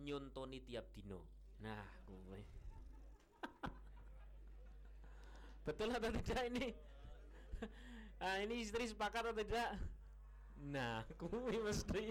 Nyontoni 0.00 0.60
tiap 0.64 0.92
dino. 0.92 1.24
Nah, 1.60 1.88
gue. 2.04 2.40
Betul 5.64 5.92
atau 5.92 6.08
tidak 6.08 6.42
ini? 6.48 6.72
Nah, 8.20 8.36
ini 8.44 8.60
istri 8.60 8.84
sepakat 8.84 9.32
atau 9.32 9.36
tidak? 9.40 9.80
Nah, 10.60 11.04
kuwi 11.16 11.56
mesti 11.56 12.04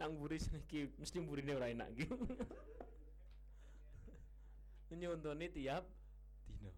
nang 0.00 0.16
buri 0.16 0.40
iki 0.40 0.88
mesti 0.96 1.20
burine 1.20 1.52
ora 1.56 1.68
enak 1.68 1.88
iki. 1.92 2.08
Nyontone 4.96 5.48
tiap 5.52 5.84
dino. 6.48 6.72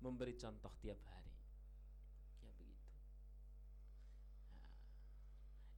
Memberi 0.00 0.36
contoh 0.36 0.72
tiap 0.80 1.00
hari. 1.08 1.32
Ya 2.40 2.48
begitu. 2.56 2.88
Nah, 4.48 4.64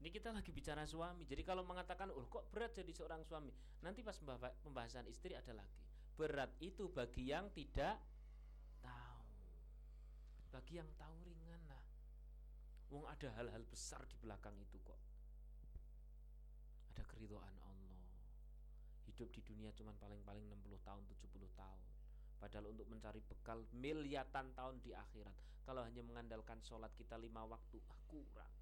ini 0.03 0.09
kita 0.11 0.31
lagi 0.31 0.51
bicara 0.55 0.87
suami. 0.87 1.27
Jadi 1.27 1.43
kalau 1.43 1.67
mengatakan, 1.67 2.11
"Oh, 2.15 2.27
kok 2.31 2.47
berat 2.51 2.75
jadi 2.75 2.91
seorang 2.95 3.27
suami?" 3.27 3.55
Nanti 3.83 4.03
pas 4.03 4.19
pembahasan 4.63 5.07
istri 5.11 5.35
ada 5.35 5.55
lagi 5.55 5.92
berat 6.17 6.53
itu 6.61 6.89
bagi 6.93 7.33
yang 7.33 7.49
tidak 7.53 7.97
tahu. 8.85 9.27
bagi 10.53 10.77
yang 10.77 10.89
tahu 11.01 11.17
ringan 11.25 11.63
lah. 11.69 11.85
Wong 12.93 13.09
ada 13.09 13.29
hal-hal 13.41 13.65
besar 13.65 14.05
di 14.05 14.17
belakang 14.21 14.53
itu 14.61 14.77
kok. 14.85 15.01
Ada 16.93 17.03
keridhaan 17.09 17.57
Allah. 17.65 18.21
Hidup 19.09 19.33
di 19.33 19.41
dunia 19.41 19.73
cuman 19.73 19.97
paling-paling 19.97 20.45
60 20.45 20.77
tahun 20.85 21.03
70 21.09 21.49
tahun. 21.57 21.83
Padahal 22.37 22.67
untuk 22.69 22.87
mencari 22.91 23.23
bekal 23.25 23.65
miliatan 23.73 24.53
tahun 24.53 24.77
di 24.85 24.93
akhirat. 24.93 25.65
Kalau 25.65 25.81
hanya 25.87 26.03
mengandalkan 26.05 26.61
sholat 26.61 26.91
kita 26.99 27.17
lima 27.17 27.47
waktu 27.49 27.81
ah, 27.89 28.01
Kurang. 28.11 28.53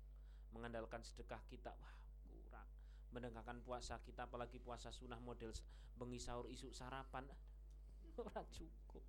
Mengandalkan 0.54 1.02
sedekah 1.02 1.42
kita 1.46 1.70
Wah 1.78 1.99
Mendengarkan 3.10 3.62
puasa 3.62 3.98
kita 4.02 4.26
Apalagi 4.26 4.62
puasa 4.62 4.94
sunnah 4.94 5.18
model 5.18 5.50
Bengi 5.98 6.22
sahur 6.22 6.46
isu 6.46 6.70
sarapan 6.70 7.26
Orang 8.20 8.46
cukup 8.54 9.02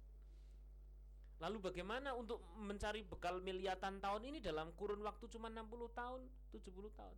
Lalu 1.41 1.57
bagaimana 1.57 2.13
untuk 2.13 2.37
mencari 2.61 3.01
bekal 3.01 3.41
miliatan 3.41 3.97
tahun 3.97 4.29
ini 4.29 4.45
dalam 4.45 4.77
kurun 4.77 5.01
waktu 5.01 5.25
cuma 5.25 5.49
60 5.49 5.89
tahun, 5.89 6.21
70 6.53 6.69
tahun? 6.93 7.17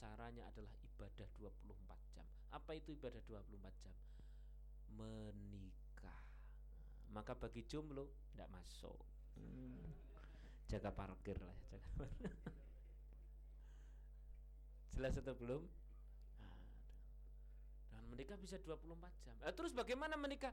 Caranya 0.00 0.48
adalah 0.48 0.72
ibadah 0.80 1.28
24 1.36 2.16
jam. 2.16 2.24
Apa 2.56 2.72
itu 2.72 2.96
ibadah 2.96 3.20
24 3.20 3.84
jam? 3.84 3.92
Menikah 4.96 5.60
maka 7.10 7.34
bagi 7.34 7.66
jomblo 7.66 8.06
tidak 8.30 8.54
masuk 8.54 8.94
hmm. 9.34 9.82
jaga 10.70 10.94
parkir 10.94 11.34
lah 11.42 11.50
ya, 11.50 11.74
jaga 11.74 11.88
parkir. 11.98 12.30
jelas 14.94 15.18
atau 15.18 15.34
belum 15.34 15.66
menikah 18.10 18.36
bisa 18.36 18.58
24 18.58 19.22
jam 19.22 19.34
nah, 19.38 19.54
terus 19.54 19.70
bagaimana 19.70 20.18
menikah 20.18 20.50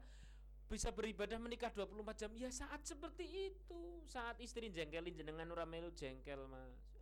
bisa 0.68 0.92
beribadah 0.92 1.40
menikah 1.42 1.72
24 1.74 2.22
jam 2.22 2.32
ya 2.38 2.52
saat 2.54 2.84
seperti 2.86 3.52
itu 3.52 3.82
saat 4.06 4.38
istri 4.44 4.70
jengkelin 4.70 5.16
jenengan 5.16 5.48
ora 5.50 5.66
melu 5.66 5.90
jengkel 5.96 6.46
mas 6.46 6.98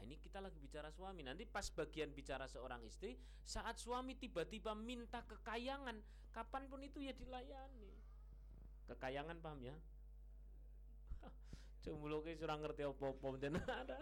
Nah, 0.00 0.08
ini 0.08 0.16
kita 0.16 0.40
lagi 0.40 0.56
bicara 0.56 0.88
suami. 0.88 1.20
Nanti 1.20 1.44
pas 1.44 1.68
bagian 1.76 2.08
bicara 2.16 2.48
seorang 2.48 2.80
istri, 2.88 3.20
saat 3.44 3.76
suami 3.76 4.16
tiba-tiba 4.16 4.72
minta 4.72 5.20
kekayangan, 5.28 6.00
kapan 6.32 6.64
pun 6.72 6.80
itu 6.80 7.04
ya 7.04 7.12
dilayani. 7.12 7.92
Kekayangan 8.88 9.36
paham 9.44 9.60
ya? 9.60 9.76
Jomblo 11.84 12.24
ki 12.24 12.32
surang 12.32 12.64
ngerti 12.64 12.80
apa-apa 12.88 13.44
ada. 13.68 14.00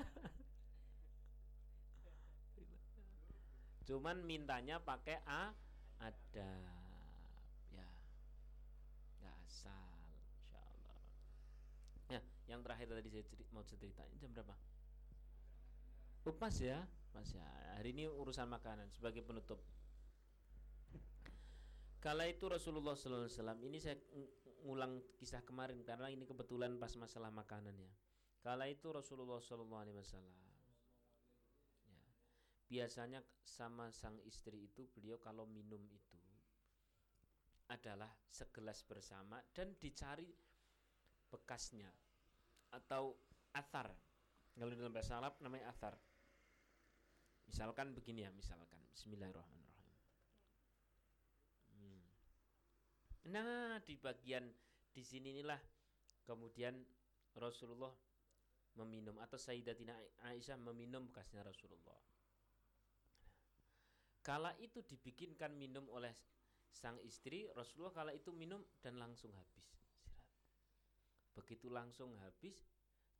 Cuman 3.88 4.20
mintanya 4.20 4.76
pakai 4.84 5.24
a 5.24 5.56
ada 5.98 6.52
ya 7.72 7.88
nggak 9.18 9.36
asal 9.48 9.96
insyaallah 10.36 11.00
ya 12.12 12.20
yang 12.46 12.60
terakhir 12.62 12.86
tadi 12.92 13.08
saya 13.10 13.24
cerita, 13.24 13.50
mau 13.50 13.64
ceritain 13.66 14.12
jam 14.20 14.30
berapa 14.30 14.54
Oh, 16.28 16.36
pas 16.36 16.52
ya, 16.60 16.84
pas 17.08 17.24
ya. 17.24 17.40
Hari 17.80 17.96
ini 17.96 18.04
urusan 18.04 18.44
makanan 18.52 18.92
sebagai 18.92 19.24
penutup. 19.24 19.64
Kala 22.04 22.28
itu 22.28 22.44
Rasulullah 22.52 22.92
SAW 23.00 23.32
ini 23.64 23.80
saya 23.80 23.96
ngulang 24.68 25.00
kisah 25.16 25.40
kemarin 25.40 25.80
karena 25.88 26.12
ini 26.12 26.28
kebetulan 26.28 26.76
pas 26.76 26.92
masalah 27.00 27.32
makanan 27.32 27.72
ya. 27.80 27.88
Kala 28.44 28.68
itu 28.68 28.92
Rasulullah 28.92 29.40
SAW 29.40 29.72
biasanya 32.68 33.24
sama 33.42 33.88
sang 33.90 34.20
istri 34.28 34.68
itu 34.68 34.84
beliau 34.92 35.16
kalau 35.16 35.48
minum 35.48 35.80
itu 35.88 36.20
adalah 37.68 38.08
segelas 38.28 38.84
bersama 38.84 39.40
dan 39.56 39.72
dicari 39.80 40.28
bekasnya 41.28 41.88
atau 42.72 43.16
athar 43.56 43.92
kalau 44.56 44.72
dalam 44.76 44.92
bahasa 44.92 45.16
Arab 45.20 45.36
namanya 45.40 45.72
athar 45.72 45.96
Misalkan 47.48 47.96
begini 47.96 48.28
ya, 48.28 48.30
misalkan 48.36 48.76
Bismillahirrahmanirrahim. 48.92 49.96
Hmm. 51.72 52.04
Nah, 53.32 53.80
di 53.88 53.96
bagian 53.96 54.44
di 54.92 55.00
sini 55.00 55.40
inilah 55.40 55.56
kemudian 56.28 56.76
Rasulullah 57.32 57.92
meminum 58.76 59.16
atau 59.24 59.40
Sayyidatina 59.40 59.96
Aisyah 60.28 60.60
meminum 60.60 61.08
bekasnya 61.08 61.40
Rasulullah. 61.40 61.96
Kala 64.22 64.52
itu 64.60 64.84
dibikinkan 64.84 65.56
minum 65.56 65.88
oleh 65.88 66.12
sang 66.68 67.00
istri, 67.00 67.48
Rasulullah 67.56 67.94
kala 67.94 68.12
itu 68.12 68.28
minum 68.34 68.60
dan 68.84 69.00
langsung 69.00 69.32
habis. 69.32 69.66
Begitu 71.32 71.72
langsung 71.72 72.12
habis, 72.20 72.66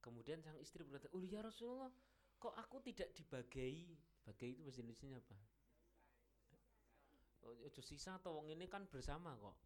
kemudian 0.05 0.43
sang 0.45 0.59
istri 0.61 0.85
berkata, 0.85 1.09
"Oh 1.17 1.25
ya 1.25 1.41
Rasulullah, 1.41 1.91
kok 2.37 2.55
aku 2.55 2.83
tidak 2.85 3.15
dibagai 3.17 3.99
Bagai 4.29 4.53
itu 4.53 4.61
bahasa 4.61 4.85
Indonesia 4.85 5.09
apa? 5.17 5.39
Oh, 7.49 7.57
itu 7.65 7.81
sisa 7.81 8.21
atau 8.21 8.37
wong 8.37 8.53
ini 8.53 8.69
kan 8.69 8.85
bersama 8.85 9.33
kok. 9.41 9.57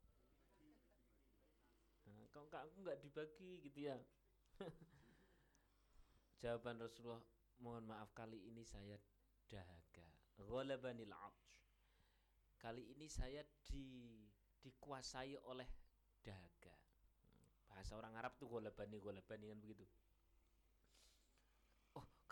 Nah, 2.07 2.23
kok 2.31 2.47
enggak 2.47 2.63
aku 2.71 2.77
enggak 2.87 3.03
dibagi 3.03 3.59
gitu 3.67 3.91
ya. 3.91 3.99
Jawaban 6.47 6.79
Rasulullah, 6.79 7.19
mohon 7.59 7.91
maaf 7.91 8.15
kali 8.15 8.39
ini 8.39 8.63
saya 8.63 8.95
dahaga. 9.51 9.82
Ghalabanil 10.39 11.13
Kali 12.57 12.95
ini 12.95 13.11
saya 13.11 13.43
di 13.67 14.17
dikuasai 14.63 15.35
oleh 15.51 15.67
dahaga. 16.23 16.75
Bahasa 17.67 17.99
orang 17.99 18.15
Arab 18.15 18.39
tuh 18.39 18.47
ghalabani 18.47 19.03
ghalabani 19.03 19.51
kan 19.51 19.59
begitu. 19.59 19.85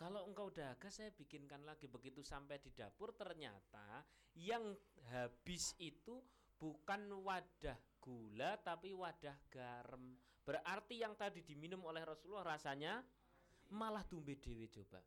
Kalau 0.00 0.24
engkau 0.24 0.48
dahaga 0.48 0.88
saya 0.88 1.12
bikinkan 1.12 1.60
lagi 1.68 1.84
begitu 1.84 2.24
sampai 2.24 2.56
di 2.56 2.72
dapur 2.72 3.12
ternyata 3.12 4.00
yang 4.32 4.72
habis 5.12 5.76
itu 5.76 6.24
bukan 6.56 7.20
wadah 7.20 7.76
gula 8.00 8.56
tapi 8.64 8.96
wadah 8.96 9.36
garam. 9.52 10.16
Berarti 10.40 11.04
yang 11.04 11.12
tadi 11.20 11.44
diminum 11.44 11.84
oleh 11.84 12.00
Rasulullah 12.00 12.56
rasanya 12.56 13.04
malah 13.76 14.00
tumbe 14.08 14.40
dewi 14.40 14.72
coba. 14.72 15.04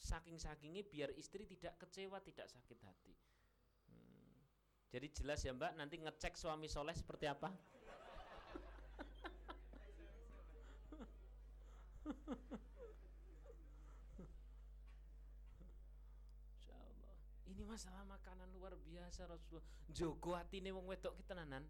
Saking-sakingnya 0.00 0.88
biar 0.88 1.12
istri 1.20 1.44
tidak 1.44 1.76
kecewa, 1.76 2.24
tidak 2.24 2.48
sakit 2.48 2.78
hati. 2.80 3.12
Hmm. 3.84 4.48
Jadi 4.88 5.06
jelas 5.12 5.44
ya 5.44 5.52
Mbak, 5.52 5.76
nanti 5.76 6.00
ngecek 6.00 6.40
suami 6.40 6.72
soleh 6.72 6.96
seperti 6.96 7.28
apa? 7.28 7.52
Ini 17.50 17.62
masalah 17.68 18.08
makanan 18.08 18.48
luar 18.56 18.72
biasa 18.80 19.28
Rasulullah. 19.28 19.68
Jogo 19.92 20.32
nih 20.48 20.72
wong 20.72 20.88
wedok 20.88 21.12
kita 21.20 21.36
nanan. 21.36 21.68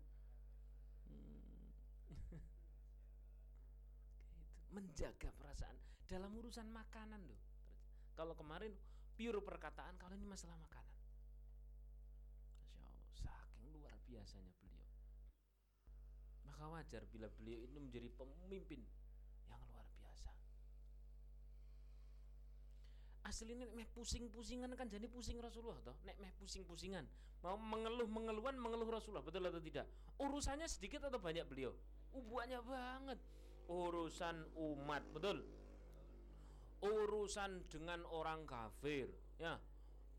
Hmm. 1.10 2.38
Menjaga 4.78 5.34
perasaan 5.34 5.74
dalam 6.06 6.30
urusan 6.38 6.70
makanan 6.70 7.26
loh. 7.26 7.49
Kalau 8.14 8.34
kemarin 8.36 8.72
pure 9.20 9.40
perkataan, 9.44 10.00
kalau 10.00 10.16
ini 10.16 10.24
masalah 10.24 10.56
makanan. 10.56 10.96
Masya 12.56 12.80
Allah, 12.80 13.04
saking 13.12 13.68
luar 13.72 13.96
biasanya 14.08 14.52
beliau. 14.60 14.84
Maka 16.48 16.64
wajar 16.72 17.02
bila 17.12 17.28
beliau 17.36 17.60
ini 17.64 17.78
menjadi 17.80 18.08
pemimpin 18.16 18.80
yang 19.48 19.60
luar 19.68 19.84
biasa. 19.92 20.32
Asli 23.28 23.52
ini 23.52 23.68
meh 23.76 23.88
pusing-pusingan 23.92 24.72
kan 24.72 24.88
jadi 24.88 25.04
pusing 25.04 25.36
Rasulullah 25.36 25.80
toh. 25.84 25.96
Nek 26.08 26.16
meh 26.16 26.32
pusing-pusingan 26.40 27.04
mau 27.40 27.56
mengeluh 27.56 28.04
mengeluhan 28.04 28.56
mengeluh 28.60 28.88
Rasulullah 28.88 29.24
betul 29.24 29.44
atau 29.48 29.60
tidak? 29.64 29.88
Urusannya 30.20 30.68
sedikit 30.68 31.08
atau 31.08 31.16
banyak 31.16 31.44
beliau? 31.48 31.72
Banyak 32.12 32.62
banget. 32.64 33.18
Urusan 33.68 34.48
umat 34.56 35.04
betul 35.12 35.59
urusan 36.80 37.68
dengan 37.68 38.04
orang 38.08 38.48
kafir 38.48 39.08
ya. 39.36 39.56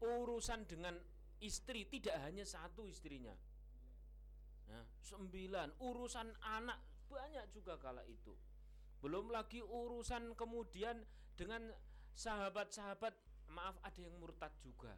Urusan 0.01 0.65
dengan 0.65 0.97
istri 1.41 1.85
tidak 1.85 2.17
hanya 2.25 2.45
satu 2.45 2.85
istrinya. 2.89 3.33
Ya, 4.69 4.81
sembilan. 5.03 5.77
Urusan 5.81 6.31
anak 6.41 7.05
banyak 7.05 7.45
juga 7.53 7.77
kala 7.77 8.01
itu. 8.07 8.33
Belum 9.01 9.29
lagi 9.33 9.61
urusan 9.61 10.37
kemudian 10.37 11.01
dengan 11.33 11.69
sahabat-sahabat 12.13 13.13
maaf 13.51 13.77
ada 13.81 13.99
yang 13.99 14.15
murtad 14.21 14.53
juga. 14.61 14.93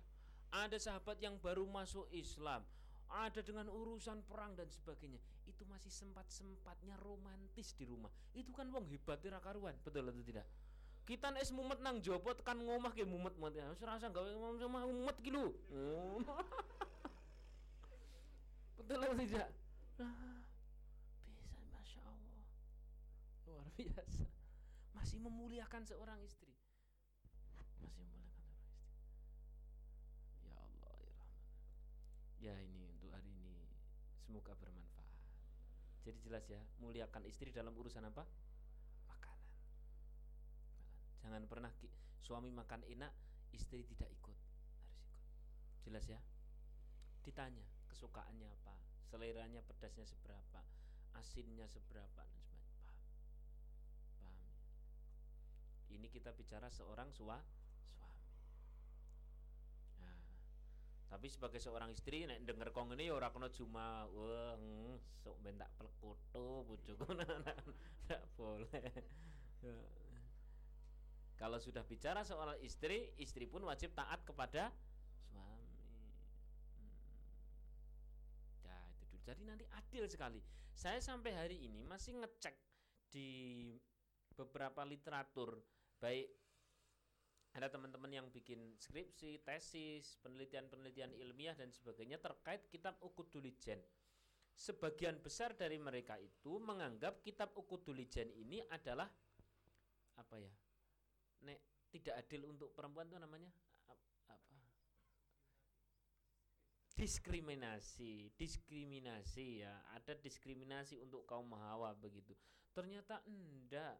Ada 0.54 0.78
sahabat 0.78 1.18
yang 1.18 1.42
baru 1.42 1.66
masuk 1.66 2.06
Islam. 2.14 2.62
Ada 3.10 3.42
dengan 3.42 3.70
urusan 3.70 4.26
perang 4.26 4.54
dan 4.54 4.70
sebagainya. 4.70 5.18
Itu 5.46 5.66
masih 5.66 5.90
sempat-sempatnya 5.90 6.98
romantis 7.02 7.74
di 7.74 7.86
rumah. 7.90 8.10
Itu 8.34 8.54
kan 8.54 8.70
wong 8.70 8.86
hebat 8.90 9.22
karuan 9.22 9.76
betul 9.82 10.06
atau 10.10 10.24
tidak 10.24 10.46
kita 11.04 11.36
es 11.36 11.52
mumet 11.52 11.84
nang 11.84 12.00
jopo 12.00 12.32
tekan 12.32 12.64
ngomah 12.64 12.96
ke 12.96 13.04
mumet 13.04 13.36
mumet. 13.36 13.60
Ya 13.60 13.68
serasa 13.76 14.08
gawe 14.08 14.30
sama 14.56 14.88
mumet 14.88 15.18
gitu 15.20 15.52
betul 18.84 19.00
atau 19.00 19.16
tidak? 19.16 19.48
Bisa 19.96 21.60
masya 21.72 22.02
Allah. 22.04 22.44
Biasa. 23.80 24.28
Masih 24.92 25.18
memuliakan 25.24 25.88
seorang 25.88 26.20
istri. 26.24 26.52
Masih 27.56 27.96
memuliakan 27.96 28.52
seorang 28.60 29.08
istri. 29.08 29.24
Ya 30.44 30.56
Allah 30.60 30.92
ya 31.00 31.12
Rahman. 31.16 31.48
Ya 32.44 32.56
ini 32.60 32.84
untuk 32.92 33.10
hari 33.16 33.32
ini. 33.32 33.56
Semoga 34.28 34.52
bermanfaat. 34.60 35.08
Jadi 36.04 36.20
jelas 36.28 36.44
ya 36.52 36.60
muliakan 36.84 37.24
istri 37.24 37.56
dalam 37.56 37.72
urusan 37.72 38.04
apa 38.04 38.28
jangan 41.24 41.48
pernah 41.48 41.72
suami 42.20 42.52
makan 42.52 42.84
enak 42.84 43.12
istri 43.56 43.88
tidak 43.88 44.12
ikut. 44.12 44.36
Harus 44.36 44.60
ikut. 44.68 45.88
Jelas 45.88 46.06
ya? 46.12 46.20
Ditanya 47.24 47.64
kesukaannya 47.88 48.50
apa 48.52 48.76
seleranya 49.08 49.62
pedasnya 49.64 50.04
seberapa 50.04 50.60
asinnya 51.14 51.70
seberapa 51.70 52.22
dan 52.26 52.42
sebagainya. 52.42 52.90
Paham? 52.90 53.08
Paham 54.20 54.50
ini 55.94 56.10
kita 56.10 56.34
bicara 56.34 56.74
seorang 56.74 57.14
sua, 57.14 57.38
suami. 57.94 58.34
Nah, 60.02 60.18
tapi 61.14 61.30
sebagai 61.30 61.62
seorang 61.62 61.94
istri 61.94 62.26
nek 62.26 62.42
denger 62.44 62.74
kong 62.74 62.98
ini 62.98 63.08
ya 63.08 63.14
ora 63.14 63.30
kena 63.30 63.54
cuma 63.54 64.10
wah 64.10 64.58
mm, 64.58 65.22
sok 65.22 65.38
ben 65.46 65.62
tak 65.62 65.70
bojoku. 66.02 67.06
Tidak 67.14 68.22
boleh. 68.38 68.90
Ya. 69.62 69.78
kalau 71.38 71.58
sudah 71.58 71.84
bicara 71.84 72.22
soal 72.24 72.56
istri 72.62 73.14
istri 73.18 73.50
pun 73.50 73.66
wajib 73.66 73.94
taat 73.98 74.22
kepada 74.24 74.70
suami 75.28 75.64
jadi 79.24 79.42
nanti 79.48 79.66
adil 79.72 80.06
sekali 80.12 80.44
saya 80.76 81.00
sampai 81.00 81.32
hari 81.32 81.58
ini 81.64 81.88
masih 81.88 82.20
ngecek 82.20 82.56
di 83.08 83.72
beberapa 84.36 84.84
literatur 84.84 85.62
baik 86.02 86.28
ada 87.54 87.70
teman-teman 87.70 88.10
yang 88.10 88.28
bikin 88.34 88.58
skripsi, 88.82 89.46
tesis, 89.46 90.18
penelitian-penelitian 90.26 91.14
ilmiah 91.22 91.54
dan 91.54 91.70
sebagainya 91.70 92.18
terkait 92.18 92.66
kitab 92.66 92.98
Ukudulijen. 92.98 93.78
Sebagian 94.58 95.22
besar 95.22 95.54
dari 95.54 95.78
mereka 95.78 96.18
itu 96.18 96.58
menganggap 96.58 97.22
kitab 97.22 97.54
Ukudulijen 97.54 98.34
ini 98.34 98.58
adalah 98.74 99.06
apa 100.18 100.36
ya? 100.42 100.50
Nek 101.44 101.60
tidak 101.94 102.26
adil 102.26 102.50
untuk 102.50 102.74
perempuan 102.74 103.08
itu 103.08 103.20
namanya 103.20 103.52
apa? 103.92 104.14
diskriminasi, 106.94 108.32
diskriminasi 108.38 109.66
ya, 109.66 109.74
ada 109.98 110.14
diskriminasi 110.14 111.02
untuk 111.02 111.26
kaum 111.26 111.50
hawa 111.58 111.92
begitu. 111.98 112.38
Ternyata 112.72 113.22
enggak. 113.26 113.98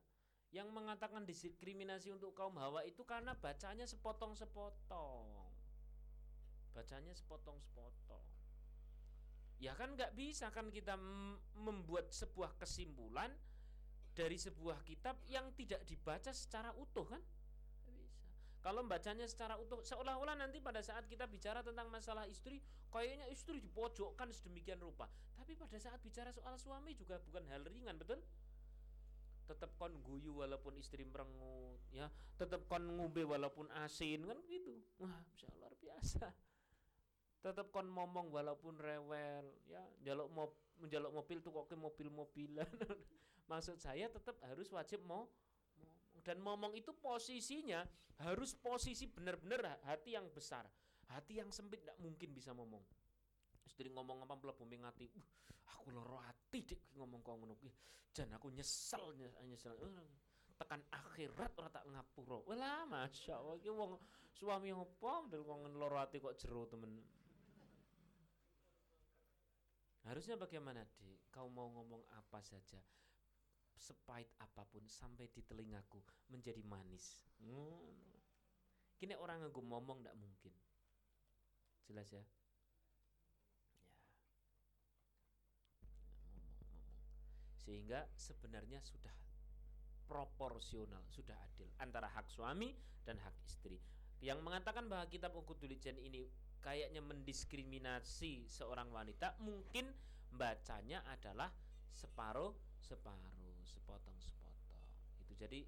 Yang 0.54 0.70
mengatakan 0.70 1.26
diskriminasi 1.26 2.14
untuk 2.14 2.38
kaum 2.38 2.54
hawa 2.62 2.86
itu 2.86 3.02
karena 3.02 3.34
bacanya 3.34 3.90
sepotong-sepotong. 3.90 5.26
Bacanya 6.78 7.10
sepotong-sepotong. 7.18 8.22
Ya 9.58 9.74
kan 9.74 9.98
nggak 9.98 10.14
bisa 10.14 10.54
kan 10.54 10.70
kita 10.70 10.94
membuat 11.58 12.14
sebuah 12.14 12.54
kesimpulan 12.62 13.34
dari 14.14 14.38
sebuah 14.38 14.86
kitab 14.86 15.18
yang 15.26 15.50
tidak 15.58 15.82
dibaca 15.90 16.30
secara 16.30 16.70
utuh 16.78 17.10
kan? 17.10 17.22
Kalau 18.64 18.80
bacanya 18.88 19.28
secara 19.28 19.60
utuh 19.60 19.84
seolah-olah 19.84 20.40
nanti 20.40 20.64
pada 20.64 20.80
saat 20.80 21.04
kita 21.12 21.28
bicara 21.28 21.60
tentang 21.60 21.92
masalah 21.92 22.24
istri, 22.32 22.64
kayaknya 22.88 23.28
istri 23.28 23.60
dipojokkan 23.60 24.32
sedemikian 24.32 24.80
rupa. 24.80 25.12
Tapi 25.36 25.60
pada 25.60 25.76
saat 25.76 26.00
bicara 26.00 26.32
soal 26.32 26.56
suami 26.56 26.96
juga 26.96 27.20
bukan 27.28 27.44
hal 27.52 27.68
ringan, 27.68 28.00
betul? 28.00 28.24
Tetap 29.52 29.76
kon 29.76 30.00
guyu 30.00 30.40
walaupun 30.40 30.80
istri 30.80 31.04
merengut, 31.04 31.84
ya. 31.92 32.08
Tetap 32.40 32.64
kon 32.72 32.88
ngombe 32.88 33.28
walaupun 33.28 33.68
asin 33.84 34.24
kan 34.24 34.40
gitu. 34.48 34.80
Wah, 35.04 35.12
masya 35.12 35.52
luar 35.60 35.76
biasa. 35.76 36.32
Tetap 37.44 37.68
kon 37.76 37.92
ngomong 37.92 38.32
walaupun 38.32 38.80
rewel, 38.80 39.44
ya. 39.68 39.84
Jaluk 40.08 40.32
mau 40.32 40.48
menjaluk 40.80 41.12
mobil 41.12 41.44
tuh 41.44 41.52
kok 41.52 41.68
ke 41.68 41.76
mobil-mobilan. 41.76 42.72
Maksud 43.52 43.76
saya 43.84 44.08
tetap 44.08 44.40
harus 44.48 44.72
wajib 44.72 45.04
mau 45.04 45.28
dan 46.24 46.40
ngomong 46.40 46.72
itu 46.74 46.96
posisinya 46.96 47.84
harus 48.24 48.56
posisi 48.56 49.06
benar-benar 49.12 49.84
hati 49.84 50.16
yang 50.16 50.32
besar. 50.32 50.64
Hati 51.12 51.44
yang 51.44 51.52
sempit 51.52 51.84
tidak 51.84 52.00
mungkin 52.00 52.32
bisa 52.32 52.56
ngomong 52.56 52.82
istri 53.74 53.90
ngomong 53.90 54.22
apa 54.22 54.38
pula 54.38 54.54
bumi 54.54 54.78
ngati 54.86 55.06
uh, 55.10 55.26
aku 55.74 55.90
loro 55.90 56.22
hati 56.22 56.64
dik. 56.64 56.96
Ngomong 56.96 57.20
kau 57.26 57.36
ngono. 57.36 57.58
Jan 58.14 58.30
aku 58.32 58.54
nyesel 58.54 59.18
nyesel. 59.18 59.74
Uh, 59.82 60.08
tekan 60.56 60.86
akhirat 60.94 61.52
ora 61.58 61.70
tak 61.74 61.84
ngapura. 61.90 62.46
Wala 62.46 62.86
masya 62.86 63.42
Allah 63.42 63.58
iki 63.58 63.74
wong 63.74 63.98
suami 64.32 64.70
apa 64.70 65.26
model 65.26 65.42
wong 65.44 65.74
loro 65.76 65.98
hati 65.98 66.22
kok 66.22 66.38
jero 66.38 66.70
temen. 66.70 67.02
Harusnya 70.06 70.38
bagaimana 70.38 70.86
dik? 70.86 71.34
Kau 71.34 71.50
mau 71.50 71.66
ngomong 71.74 72.06
apa 72.14 72.46
saja 72.46 72.78
sepahit 73.84 74.32
apa 74.40 74.64
pun 74.64 74.88
sampai 74.88 75.28
di 75.28 75.44
telingaku 75.44 76.00
menjadi 76.32 76.64
manis. 76.64 77.20
Hmm. 77.44 78.16
Kini 78.96 79.20
orang 79.20 79.44
nganggo 79.44 79.60
ngomong 79.60 80.00
tidak 80.00 80.16
mungkin. 80.16 80.56
Jelas 81.84 82.08
ya? 82.16 82.24
Ya. 83.84 83.92
Ngomong, 86.32 86.56
ngomong. 86.64 86.96
Sehingga 87.60 88.08
sebenarnya 88.16 88.80
sudah 88.80 89.12
proporsional, 90.08 91.04
sudah 91.12 91.36
adil 91.52 91.68
antara 91.84 92.08
hak 92.08 92.32
suami 92.32 92.72
dan 93.04 93.20
hak 93.20 93.36
istri. 93.44 93.84
Yang 94.24 94.40
mengatakan 94.40 94.88
bahwa 94.88 95.12
kitab 95.12 95.36
Ukudulijan 95.36 96.00
ini 96.00 96.32
kayaknya 96.64 97.04
mendiskriminasi 97.04 98.48
seorang 98.48 98.88
wanita, 98.96 99.36
mungkin 99.44 99.92
bacanya 100.32 101.04
adalah 101.12 101.52
separuh 101.92 102.56
separuh 102.80 103.43
sepotong 103.66 104.18
sepotong 104.22 104.84
itu 105.24 105.34
jadi 105.40 105.60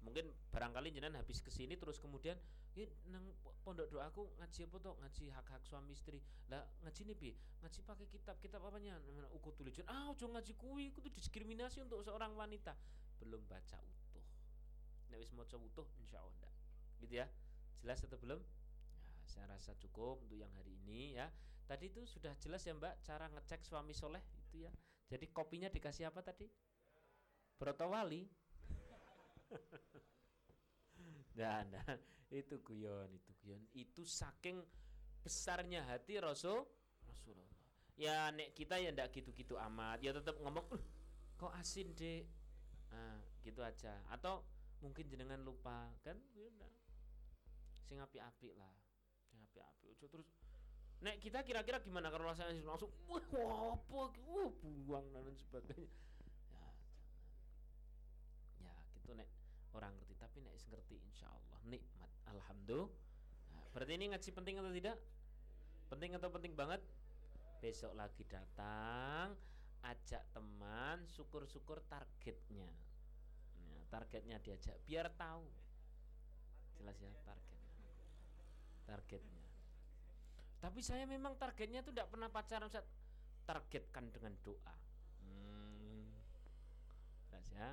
mungkin 0.00 0.32
barangkali 0.52 0.96
jenengan 0.96 1.20
habis 1.20 1.44
ke 1.44 1.52
sini 1.52 1.76
terus 1.76 2.00
kemudian 2.00 2.36
ini 2.78 2.86
nang 3.10 3.26
pondok 3.66 3.90
doaku 3.90 4.30
ngaji 4.38 4.60
apa 4.70 4.76
toh? 4.78 4.94
Ngaji 5.02 5.24
hak 5.34 5.46
hak 5.50 5.62
suami 5.66 5.92
istri. 5.92 6.22
Lah 6.46 6.62
ngaji 6.86 7.00
nih 7.10 7.16
bi 7.18 7.30
ngaji 7.60 7.80
pakai 7.82 8.06
kitab 8.06 8.38
kitab 8.38 8.62
apanya 8.62 8.96
uku 9.34 9.50
tulisan 9.58 9.84
ah 9.90 10.08
ojo 10.14 10.30
ngaji 10.30 10.54
kui 10.54 10.94
itu 10.94 11.02
diskriminasi 11.02 11.82
untuk 11.82 12.00
seorang 12.06 12.32
wanita. 12.38 12.78
Belum 13.18 13.42
baca 13.50 13.76
utuh. 13.82 14.24
Nek 15.10 15.18
wis 15.18 15.34
maca 15.34 15.58
utuh 15.58 15.86
insyaallah 15.98 16.32
ndak. 16.38 16.54
Gitu 17.02 17.14
ya? 17.18 17.26
Jelas 17.82 18.00
atau 18.06 18.16
belum? 18.22 18.38
Ya, 18.38 19.26
saya 19.26 19.46
rasa 19.50 19.74
cukup 19.76 20.22
untuk 20.22 20.38
yang 20.38 20.52
hari 20.54 20.78
ini 20.86 21.18
ya. 21.18 21.26
Tadi 21.66 21.90
itu 21.90 22.06
sudah 22.06 22.34
jelas 22.38 22.62
ya 22.62 22.74
mbak 22.74 23.02
cara 23.02 23.26
ngecek 23.34 23.66
suami 23.66 23.92
soleh 23.92 24.22
itu 24.46 24.62
ya. 24.64 24.72
Jadi 25.10 25.26
kopinya 25.34 25.66
dikasih 25.66 26.06
apa 26.06 26.22
tadi 26.22 26.46
Broto 27.60 27.92
Wali. 27.92 28.24
nah, 31.36 31.60
nah, 31.68 31.92
itu 32.32 32.56
guyon, 32.64 33.12
itu 33.12 33.30
guyon. 33.44 33.60
Itu 33.76 34.08
saking 34.08 34.64
besarnya 35.20 35.84
hati 35.84 36.16
Rasul 36.16 36.64
Rasulullah. 37.04 37.52
Ya 38.00 38.32
nek 38.32 38.56
kita 38.56 38.80
ya 38.80 38.88
ndak 38.96 39.12
gitu-gitu 39.12 39.60
amat. 39.60 40.00
Ya 40.00 40.16
tetap 40.16 40.40
ngomong, 40.40 40.64
kok 41.36 41.52
asin 41.60 41.92
deh. 41.92 42.24
Nah, 42.96 43.20
gitu 43.44 43.60
aja. 43.60 43.92
Atau 44.08 44.40
mungkin 44.80 45.04
jenengan 45.12 45.44
lupa 45.44 45.92
kan? 46.00 46.16
Ya 46.32 46.48
Sing 47.84 48.00
api-api 48.00 48.56
lah. 48.56 48.72
Sing 49.28 49.36
api-api. 49.36 50.00
Terus 50.00 50.32
nek 51.04 51.20
kita 51.20 51.44
kira-kira 51.44 51.84
gimana 51.84 52.08
kalau 52.08 52.28
rasanya 52.28 52.56
langsung 52.64 52.92
wah 53.08 53.20
apa 53.72 54.12
wah 54.20 54.52
buang 54.60 55.08
dan 55.16 55.32
sebagainya 55.32 55.88
itu 59.10 59.18
nek. 59.18 59.26
Orang 59.74 59.90
ngerti 59.98 60.14
tapi 60.14 60.38
nek 60.38 60.54
ngerti 60.70 60.94
insya 61.02 61.26
Allah 61.26 61.58
nikmat. 61.66 62.06
Alhamdulillah. 62.30 62.86
Nah, 63.50 63.66
berarti 63.74 63.92
ini 63.98 64.14
ngaji 64.14 64.30
penting 64.30 64.54
atau 64.62 64.70
tidak? 64.70 64.96
Penting 65.90 66.10
atau 66.14 66.30
penting 66.30 66.54
banget? 66.54 66.78
Besok 67.58 67.98
lagi 67.98 68.22
datang 68.30 69.34
ajak 69.82 70.22
teman 70.30 71.02
syukur-syukur 71.10 71.82
targetnya. 71.90 72.70
Ya, 73.58 73.80
targetnya 73.90 74.38
diajak 74.38 74.78
biar 74.86 75.10
tahu. 75.18 75.42
Jelas 76.78 76.94
ya 77.02 77.10
targetnya 77.26 77.50
targetnya. 78.86 79.46
Tapi 80.60 80.80
saya 80.82 81.06
memang 81.06 81.34
targetnya 81.34 81.82
tuh 81.82 81.90
tidak 81.90 82.10
pernah 82.10 82.30
pacaran 82.30 82.70
targetkan 83.46 84.06
dengan 84.14 84.34
doa. 84.46 84.76
Hmm. 85.26 86.10
jelas 87.30 87.46
ya 87.54 87.70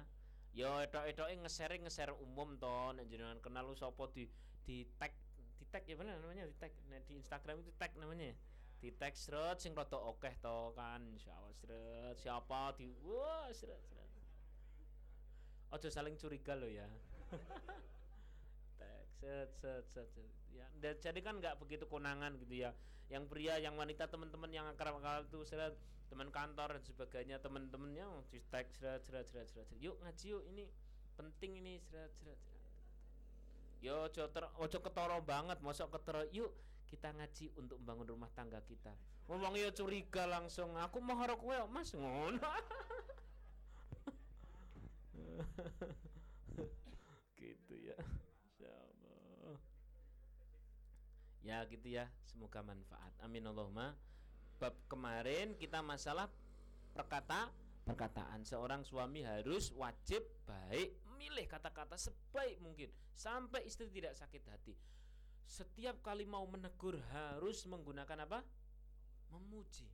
Yo 0.58 0.82
etok-etoke 0.82 1.38
nge-share 1.38 1.78
nge-share 1.78 2.18
umum 2.18 2.58
to 2.58 2.97
nek 2.97 3.05
jenengan 3.14 3.38
kenal 3.45 3.70
lu 3.70 3.78
sapa 3.78 4.10
di 4.10 4.26
di 4.66 4.89
tag 4.97 5.14
di 5.38 5.66
tag 5.70 5.86
ya 5.86 5.93
bener 5.93 6.18
namanya 6.18 6.49
di 6.49 6.55
tag 6.58 6.74
nah, 6.89 6.97
di 7.05 7.14
Instagram 7.14 7.62
itu 7.62 7.70
tag 7.78 7.93
namanya. 7.93 8.34
Di 8.82 8.89
tag 8.97 9.14
seret 9.14 9.62
sing 9.62 9.78
rada 9.78 10.01
okeh 10.01 10.34
to 10.41 10.74
kan 10.74 11.05
insyaallah 11.14 11.53
seret 11.62 12.18
siapa 12.18 12.74
di 12.74 12.89
wah 13.05 13.45
seret 13.53 13.86
seret 13.86 14.10
ojo 15.78 15.88
saling 15.93 16.18
curiga 16.18 16.58
lo 16.58 16.66
ya. 16.66 16.89
Set 19.22 19.49
set, 19.62 19.86
set. 19.93 20.10
ya 20.53 20.66
dan 20.82 20.97
jadi 20.97 21.20
kan 21.22 21.38
nggak 21.38 21.62
begitu 21.62 21.86
konangan 21.86 22.34
gitu 22.34 22.66
ya. 22.66 22.74
Yang 23.14 23.30
pria 23.30 23.62
yang 23.62 23.78
wanita 23.78 24.10
teman-teman 24.10 24.49
yang 24.49 24.66
akrab 24.74 24.97
akal 24.97 25.22
tuh 25.30 25.45
seret 25.45 25.78
teman 26.08 26.32
kantor 26.32 26.80
dan 26.80 26.84
sebagainya 26.84 27.38
teman-temannya 27.43 28.08
di 28.32 28.39
tag 28.47 28.68
seret 28.72 29.03
seret 29.03 29.28
seret 29.28 29.47
seret 29.51 29.68
yuk 29.78 29.99
ngaji 30.03 30.26
yuk 30.34 30.43
ini 30.49 30.64
penting 31.20 31.60
ini 31.60 31.80
seret 31.84 32.12
seret 32.16 32.39
yo 33.84 34.08
ojo 34.08 34.24
ter 34.32 34.43
ojo 34.58 34.78
ketoro 34.82 35.20
banget 35.22 35.60
masuk 35.62 35.91
ketoro 35.91 36.24
yuk 36.32 36.49
kita 36.88 37.12
ngaji 37.12 37.51
untuk 37.60 37.78
membangun 37.84 38.16
rumah 38.16 38.32
tangga 38.32 38.64
kita. 38.64 38.95
Ngomong 39.28 39.60
yo 39.60 39.68
curiga 39.76 40.24
langsung 40.24 40.72
aku 40.80 41.03
mau 41.03 41.20
harok 41.20 41.43
kowe 41.43 41.68
mas. 41.68 41.91
Ngono. 41.91 42.39
Gitu 47.38 47.76
ya. 47.78 47.99
Insyaallah 48.49 49.60
ya 51.45 51.62
gitu 51.70 51.88
ya. 51.91 52.10
Semoga 52.26 52.66
manfaat. 52.66 53.14
Amin 53.22 53.45
Allahumma 53.45 53.93
bab 54.58 54.74
kemarin 54.89 55.53
kita 55.62 55.86
masalah 55.86 56.26
perkata 56.97 57.53
perkataan 57.86 58.41
seorang 58.41 58.82
suami 58.82 59.22
harus 59.22 59.70
wajib 59.78 60.26
baik 60.49 60.97
milih 61.18 61.45
kata-kata 61.45 61.93
sebaik 61.93 62.58
mungkin 62.62 62.89
sampai 63.14 63.66
istri 63.66 63.89
tidak 63.89 64.18
sakit 64.18 64.43
hati. 64.49 64.74
Setiap 65.47 66.03
kali 66.03 66.28
mau 66.28 66.43
menegur 66.49 66.99
harus 67.14 67.64
menggunakan 67.70 68.28
apa? 68.28 68.43
Memuji. 69.32 69.88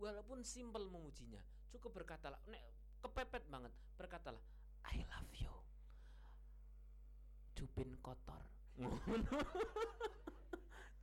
Walaupun 0.00 0.42
simpel 0.44 0.88
memujinya 0.88 1.40
cukup 1.72 2.04
berkatalah 2.04 2.40
nek 2.48 2.64
kepepet 3.04 3.44
banget 3.52 3.72
berkatalah 4.00 4.40
I 4.88 5.04
love 5.12 5.32
you. 5.36 5.52
Cupin 7.56 7.96
kotor. 8.00 8.40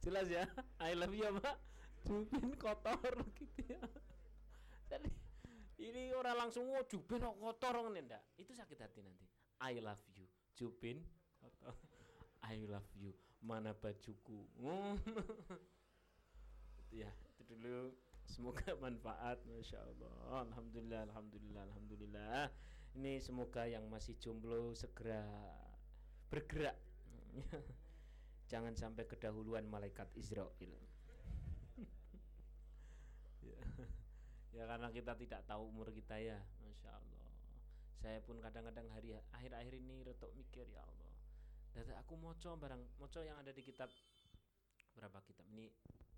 Jelas 0.03 0.27
ya? 0.29 0.45
I 0.81 0.93
love 0.97 1.13
you 1.13 1.25
apa 1.25 1.72
cupin 2.03 2.51
kotor 2.59 3.13
gitu 3.39 3.59
ya. 3.71 3.81
Jadi 4.91 5.09
ini 5.83 6.13
orang 6.13 6.47
langsung 6.47 6.67
oh 6.69 6.83
cupin 6.85 7.23
kok 7.23 7.35
kotor 7.39 7.75
nggak 7.89 8.23
itu 8.39 8.51
sakit 8.51 8.77
hati 8.79 8.99
nanti. 9.01 9.25
I 9.63 9.79
love 9.79 10.03
you. 10.15 10.27
Cupin 10.53 11.01
kotor. 11.39 11.75
I 12.51 12.67
love 12.67 12.91
you. 12.99 13.15
Mana 13.43 13.71
bajuku? 13.75 14.47
Ya 16.93 17.09
itu 17.25 17.41
dulu. 17.49 17.89
Semoga 18.29 18.77
manfaat. 18.77 19.41
Masya 19.49 19.81
Allah. 19.81 20.45
Alhamdulillah 20.45 21.09
alhamdulillah 21.09 21.65
alhamdulillah. 21.73 22.53
Ini 22.93 23.17
semoga 23.17 23.65
yang 23.65 23.89
masih 23.89 24.13
jomblo 24.21 24.77
segera 24.77 25.25
bergerak. 26.29 26.77
Jangan 28.45 28.77
sampai 28.77 29.09
kedahuluan 29.09 29.65
malaikat 29.65 30.05
Israel 30.13 30.53
ya. 30.61 30.77
Ya 34.53 34.69
karena 34.69 34.87
kita 34.93 35.17
tidak 35.17 35.41
tahu 35.49 35.65
umur 35.67 35.89
kita 35.89 36.15
ya 36.21 36.37
masya 36.61 36.93
Allah 36.93 37.29
saya 37.97 38.21
pun 38.21 38.37
kadang-kadang 38.37 38.85
hari 38.93 39.17
akhir-akhir 39.33 39.73
ini 39.81 40.05
retok 40.05 40.29
mikir 40.37 40.69
ya 40.69 40.85
Allah 40.85 41.13
dan 41.73 41.89
aku 41.97 42.13
moco 42.21 42.53
barang 42.53 43.01
moco 43.01 43.19
yang 43.25 43.41
ada 43.41 43.49
di 43.49 43.65
kitab 43.65 43.89
berapa 44.93 45.17
kitab 45.25 45.45
ini? 45.49 45.73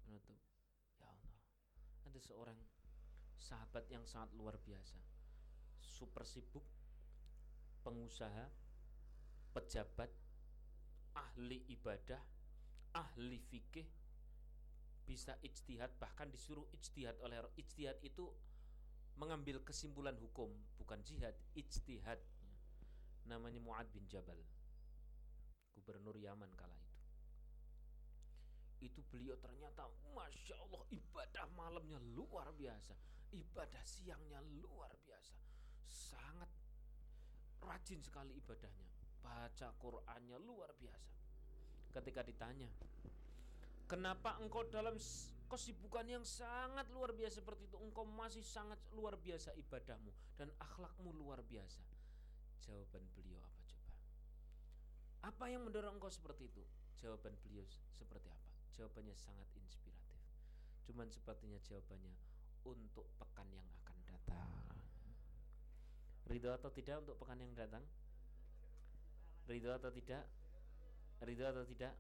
Menutup. 0.06 0.36
Ya 1.00 1.08
Allah 1.08 1.36
ada 2.06 2.20
seorang 2.20 2.60
sahabat 3.40 3.88
yang 3.88 4.04
sangat 4.04 4.36
luar 4.36 4.60
biasa. 4.60 5.00
Super 5.80 6.28
sibuk 6.28 6.64
pengusaha 7.88 8.52
pejabat, 9.56 10.12
ahli 11.16 11.64
ibadah, 11.72 12.20
ahli 12.92 13.40
fikih, 13.40 13.88
bisa 15.06 15.38
ijtihad 15.46 15.94
bahkan 16.02 16.28
disuruh 16.34 16.66
ijtihad 16.74 17.16
oleh 17.22 17.38
ijtihad 17.56 18.02
itu 18.02 18.34
mengambil 19.16 19.64
kesimpulan 19.64 20.18
hukum 20.20 20.52
bukan 20.76 21.00
jihad 21.06 21.36
ijtihad. 21.56 22.20
Namanya 23.26 23.58
Muad 23.58 23.90
bin 23.90 24.06
Jabal. 24.06 24.38
Gubernur 25.74 26.14
Yaman 26.18 26.52
kala 26.54 26.76
itu. 26.78 27.00
Itu 28.86 29.02
beliau 29.10 29.34
ternyata 29.42 29.88
masya 30.14 30.56
Allah 30.62 30.84
ibadah 30.94 31.46
malamnya 31.58 31.98
luar 32.14 32.54
biasa. 32.54 32.94
Ibadah 33.34 33.82
siangnya 33.82 34.40
luar 34.62 34.94
biasa. 35.02 35.34
Sangat 35.90 36.52
rajin 37.64 38.04
sekali 38.06 38.38
ibadahnya. 38.38 38.86
Baca 39.26 39.74
Qur'annya 39.82 40.38
luar 40.38 40.70
biasa. 40.78 41.14
Ketika 41.90 42.22
ditanya, 42.22 42.70
kenapa 43.86 44.38
engkau 44.42 44.66
dalam 44.70 44.98
kesibukan 45.46 46.06
yang 46.10 46.26
sangat 46.26 46.90
luar 46.90 47.14
biasa 47.14 47.42
seperti 47.42 47.70
itu, 47.70 47.78
engkau 47.78 48.04
masih 48.06 48.42
sangat 48.42 48.78
luar 48.98 49.14
biasa 49.18 49.54
ibadahmu 49.56 50.10
dan 50.38 50.50
akhlakmu 50.58 51.14
luar 51.14 51.42
biasa? 51.46 51.82
Jawaban 52.66 53.06
beliau 53.14 53.38
apa 53.46 53.62
coba? 53.70 53.92
Apa 55.30 55.46
yang 55.54 55.62
mendorong 55.66 56.02
engkau 56.02 56.10
seperti 56.10 56.50
itu? 56.50 56.66
Jawaban 56.98 57.38
beliau 57.46 57.66
seperti 57.94 58.28
apa? 58.30 58.50
Jawabannya 58.74 59.14
sangat 59.14 59.46
inspiratif. 59.62 60.22
Cuman 60.90 61.10
sepertinya 61.14 61.62
jawabannya 61.62 62.14
untuk 62.66 63.06
pekan 63.22 63.46
yang 63.54 63.66
akan 63.86 63.98
datang. 64.10 64.50
Ridho 66.26 66.50
atau 66.58 66.74
tidak 66.74 67.06
untuk 67.06 67.22
pekan 67.22 67.38
yang 67.38 67.54
datang? 67.54 67.86
Ridho 69.46 69.70
atau 69.78 69.94
tidak? 69.94 70.26
Ridho 71.22 71.46
atau 71.46 71.66
tidak? 71.70 71.94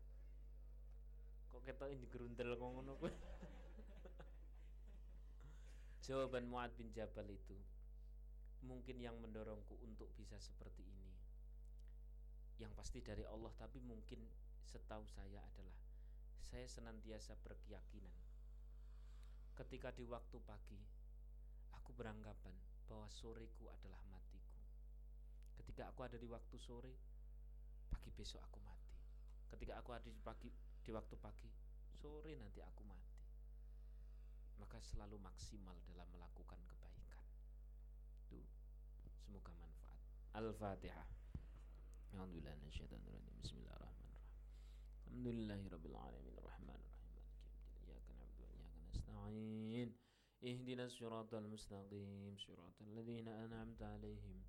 Kok 1.56 1.88
ini 1.88 2.03
gerundel 2.12 2.60
kok 2.60 2.68
ngono 2.68 2.99
Jawaban 6.03 6.51
Muad 6.51 6.76
bin 6.76 6.91
Jabal 6.91 7.32
itu 7.32 7.56
mungkin 8.68 8.99
yang 8.99 9.16
mendorongku 9.24 9.80
untuk 9.80 10.12
bisa 10.20 10.36
seperti 10.36 10.84
ini. 10.84 11.16
Yang 12.60 12.76
pasti 12.76 12.99
dari 12.99 13.24
Allah 13.24 13.56
tapi 13.56 13.80
mungkin 13.80 14.20
setahu 14.68 15.08
saya 15.08 15.39
adalah 15.39 15.80
saya 16.43 16.68
senantiasa 16.68 17.39
berkeyakinan 17.39 18.20
ketika 19.56 19.95
di 19.95 20.03
waktu 20.03 20.36
pagi 20.43 20.84
aku 21.72 21.95
beranggapan 21.95 22.53
bahwa 22.91 23.08
soreku 23.08 23.72
adalah 23.72 24.03
matiku. 24.12 24.60
Ketika 25.64 25.88
aku 25.88 26.03
ada 26.03 26.20
di 26.20 26.28
waktu 26.28 26.60
sore, 26.60 26.93
pagi 27.88 28.12
besok 28.12 28.43
aku 28.43 28.60
mati 28.60 28.86
ketika 29.56 29.80
aku 29.80 29.95
ada 29.95 30.10
di 30.12 30.20
pagi 30.20 30.51
di 30.84 30.91
waktu 30.93 31.14
pagi 31.20 31.49
sore 31.95 32.32
nanti 32.36 32.61
aku 32.64 32.82
mati 32.84 33.14
maka 34.61 34.80
selalu 34.80 35.16
maksimal 35.20 35.76
dalam 35.88 36.09
melakukan 36.12 36.61
kebaikan 36.68 37.24
itu 38.28 38.41
semoga 39.24 39.53
manfaat 39.57 40.01
al-fatihah 40.36 41.09
Alhamdulillah 42.11 42.59
Bismillahirrahmanirrahim 42.66 44.14
Alhamdulillahirabbil 45.07 45.95
alamin 45.95 46.34
arrahmanir 46.43 46.91
rahim 46.91 47.14
iyyaka 47.86 48.11
na'budu 48.18 48.45
wa 48.51 48.59
iyyaka 48.59 48.78
nasta'in 48.91 49.88
ihdinas 50.43 50.93
siratal 50.99 51.47
mustaqim 51.47 52.34
siratal 52.34 52.91
ladzina 52.95 53.47
an'amta 53.47 53.95
'alaihim 53.95 54.43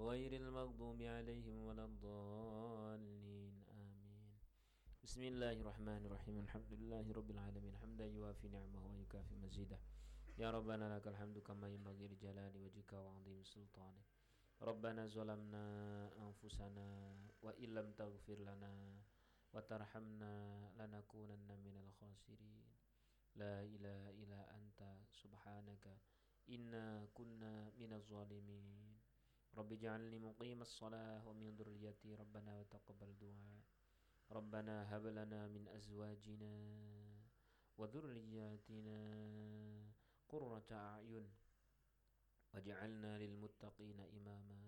غير 0.00 0.32
المغضوب 0.32 1.02
عليهم 1.02 1.56
ولا 1.66 1.84
الضالين 1.84 2.90
آمين 2.94 3.43
بسم 5.04 5.22
الله 5.22 5.52
الرحمن 5.60 6.02
الرحيم 6.08 6.36
الحمد 6.40 6.72
لله 6.72 7.04
رب 7.12 7.30
العالمين 7.30 7.76
حمدا 7.76 8.06
يوافي 8.06 8.48
نعمه 8.48 8.86
ويكافي 8.90 9.34
مزيده 9.36 9.78
يا 10.38 10.50
ربنا 10.50 10.96
لك 10.96 11.06
الحمد 11.08 11.38
كما 11.38 11.68
ينبغي 11.68 12.08
لجلال 12.08 12.56
وجهك 12.56 12.92
وعظيم 12.92 13.44
سلطانك 13.44 14.08
ربنا 14.62 15.06
ظلمنا 15.06 15.64
أنفسنا 16.16 16.88
وإن 17.42 17.68
لم 17.74 17.92
تغفر 17.92 18.38
لنا 18.48 18.72
وترحمنا 19.52 20.32
لنكونن 20.78 21.48
من 21.64 21.76
الخاسرين 21.84 22.64
لا 23.36 23.62
إله 23.62 24.10
إلا 24.10 24.40
أنت 24.56 24.80
سبحانك 25.12 25.84
إنا 26.48 27.06
كنا 27.14 27.70
من 27.80 27.92
الظالمين 27.92 28.96
رب 29.58 29.72
اجعلني 29.72 30.18
مقيم 30.18 30.62
الصلاة 30.62 31.28
ومن 31.28 31.56
ذريتي 31.56 32.14
ربنا 32.14 32.56
وتقبل 32.56 33.10
دعاء 33.20 33.60
ربنا 34.31 34.95
هب 34.95 35.05
لنا 35.05 35.47
من 35.47 35.67
أزواجنا 35.67 36.53
وذرياتنا 37.77 38.99
قرة 40.29 40.67
أعين 40.71 41.29
واجعلنا 42.53 43.19
للمتقين 43.19 43.99
إماما. 43.99 44.65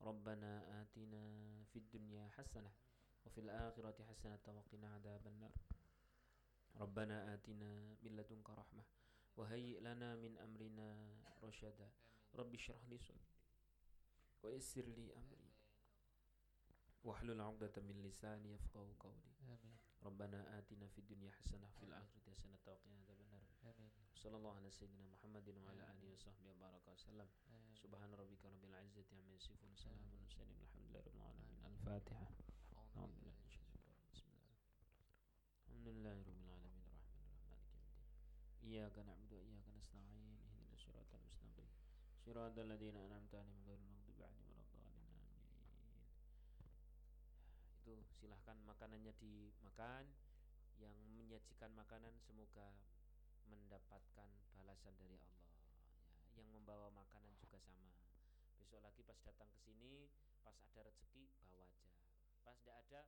ربنا 0.00 0.82
آتنا 0.82 1.24
في 1.64 1.78
الدنيا 1.78 2.28
حسنة 2.28 2.72
وفي 3.24 3.40
الآخرة 3.40 4.04
حسنة 4.04 4.40
وقنا 4.46 4.94
عذاب 4.94 5.26
النار. 5.26 5.52
ربنا 6.76 7.34
آتنا 7.34 7.96
من 8.02 8.16
لدنك 8.16 8.50
رحمة 8.50 8.84
وهيئ 9.36 9.80
لنا 9.80 10.16
من 10.16 10.38
أمرنا 10.38 11.20
رشدا. 11.42 11.90
رب 12.34 12.54
اشرح 12.54 12.84
لي 12.88 12.98
صدري 12.98 13.36
ويسر 14.42 14.84
لي 14.84 15.14
أمري. 15.16 15.47
واحلل 17.08 17.40
عقدة 17.40 17.72
من 17.76 18.02
لساني 18.02 18.52
يفقه 18.52 18.94
قولي. 19.00 19.32
آمين. 19.42 19.76
ربنا 20.02 20.58
آتنا 20.58 20.88
في 20.88 20.98
الدنيا 20.98 21.30
حسنة 21.30 21.66
وفي 21.66 21.82
الآخرة 21.82 22.32
حسنة 22.32 22.58
وقنا 22.66 22.96
عذاب 22.96 23.20
النار. 23.20 23.46
آمين. 23.64 23.90
صلى 24.14 24.36
الله 24.36 24.56
على 24.56 24.70
سيدنا 24.70 25.04
محمد 25.06 25.48
وعلى 25.48 25.82
آله 25.92 26.12
وصحبه 26.12 26.50
وبارك 26.50 26.88
وسلم. 26.88 27.28
سبحان 27.74 28.14
ربك 28.14 28.44
رب 28.44 28.64
العزة 28.64 29.04
عما 29.12 29.34
يصفون 29.34 29.76
سلام 29.76 30.04
المرسلين 30.12 30.60
الحمد 30.60 30.86
لله 30.86 31.00
رب 31.00 31.14
العالمين. 31.14 31.64
الفاتحة. 31.66 32.28
أعوذ 32.96 33.12
بالله 33.16 33.32
من 33.32 33.46
الشيطان 33.46 33.80
الرجيم. 33.80 34.08
بسم 34.12 34.28
الله. 34.28 34.56
الحمد 35.66 35.88
لله 35.88 36.12
رب 36.12 36.28
العالمين. 36.28 36.84
الرحمن 36.88 37.24
الرحيم. 37.24 37.24
مالك 37.48 37.72
يوم 37.74 37.88
الدين. 37.88 38.72
إياك 38.72 38.98
نعبد 38.98 39.32
وإياك 39.32 39.68
نستعين 39.68 40.38
اهدنا 40.44 40.74
الصراط 40.74 41.14
المستقيم. 41.14 41.70
صراط 42.26 42.58
الذين 42.58 42.96
أنعمت 42.96 43.34
عليهم 43.34 43.57
silahkan 48.18 48.58
makanannya 48.66 49.14
dimakan. 49.22 50.04
Yang 50.78 50.94
menyajikan 51.10 51.74
makanan 51.74 52.14
semoga 52.22 52.70
mendapatkan 53.50 54.30
balasan 54.54 54.94
dari 54.94 55.18
Allah. 55.18 55.50
Ya, 56.38 56.42
yang 56.42 56.48
membawa 56.54 56.86
makanan 56.94 57.34
juga 57.42 57.58
sama. 57.58 57.90
Besok 58.62 58.82
lagi 58.86 59.02
pas 59.02 59.18
datang 59.26 59.50
ke 59.50 59.58
sini 59.66 60.06
pas 60.46 60.54
ada 60.54 60.86
rezeki 60.86 61.26
bawa 61.50 61.66
aja. 61.66 61.90
Pas 62.46 62.54
tidak 62.62 62.78
ada 62.86 63.02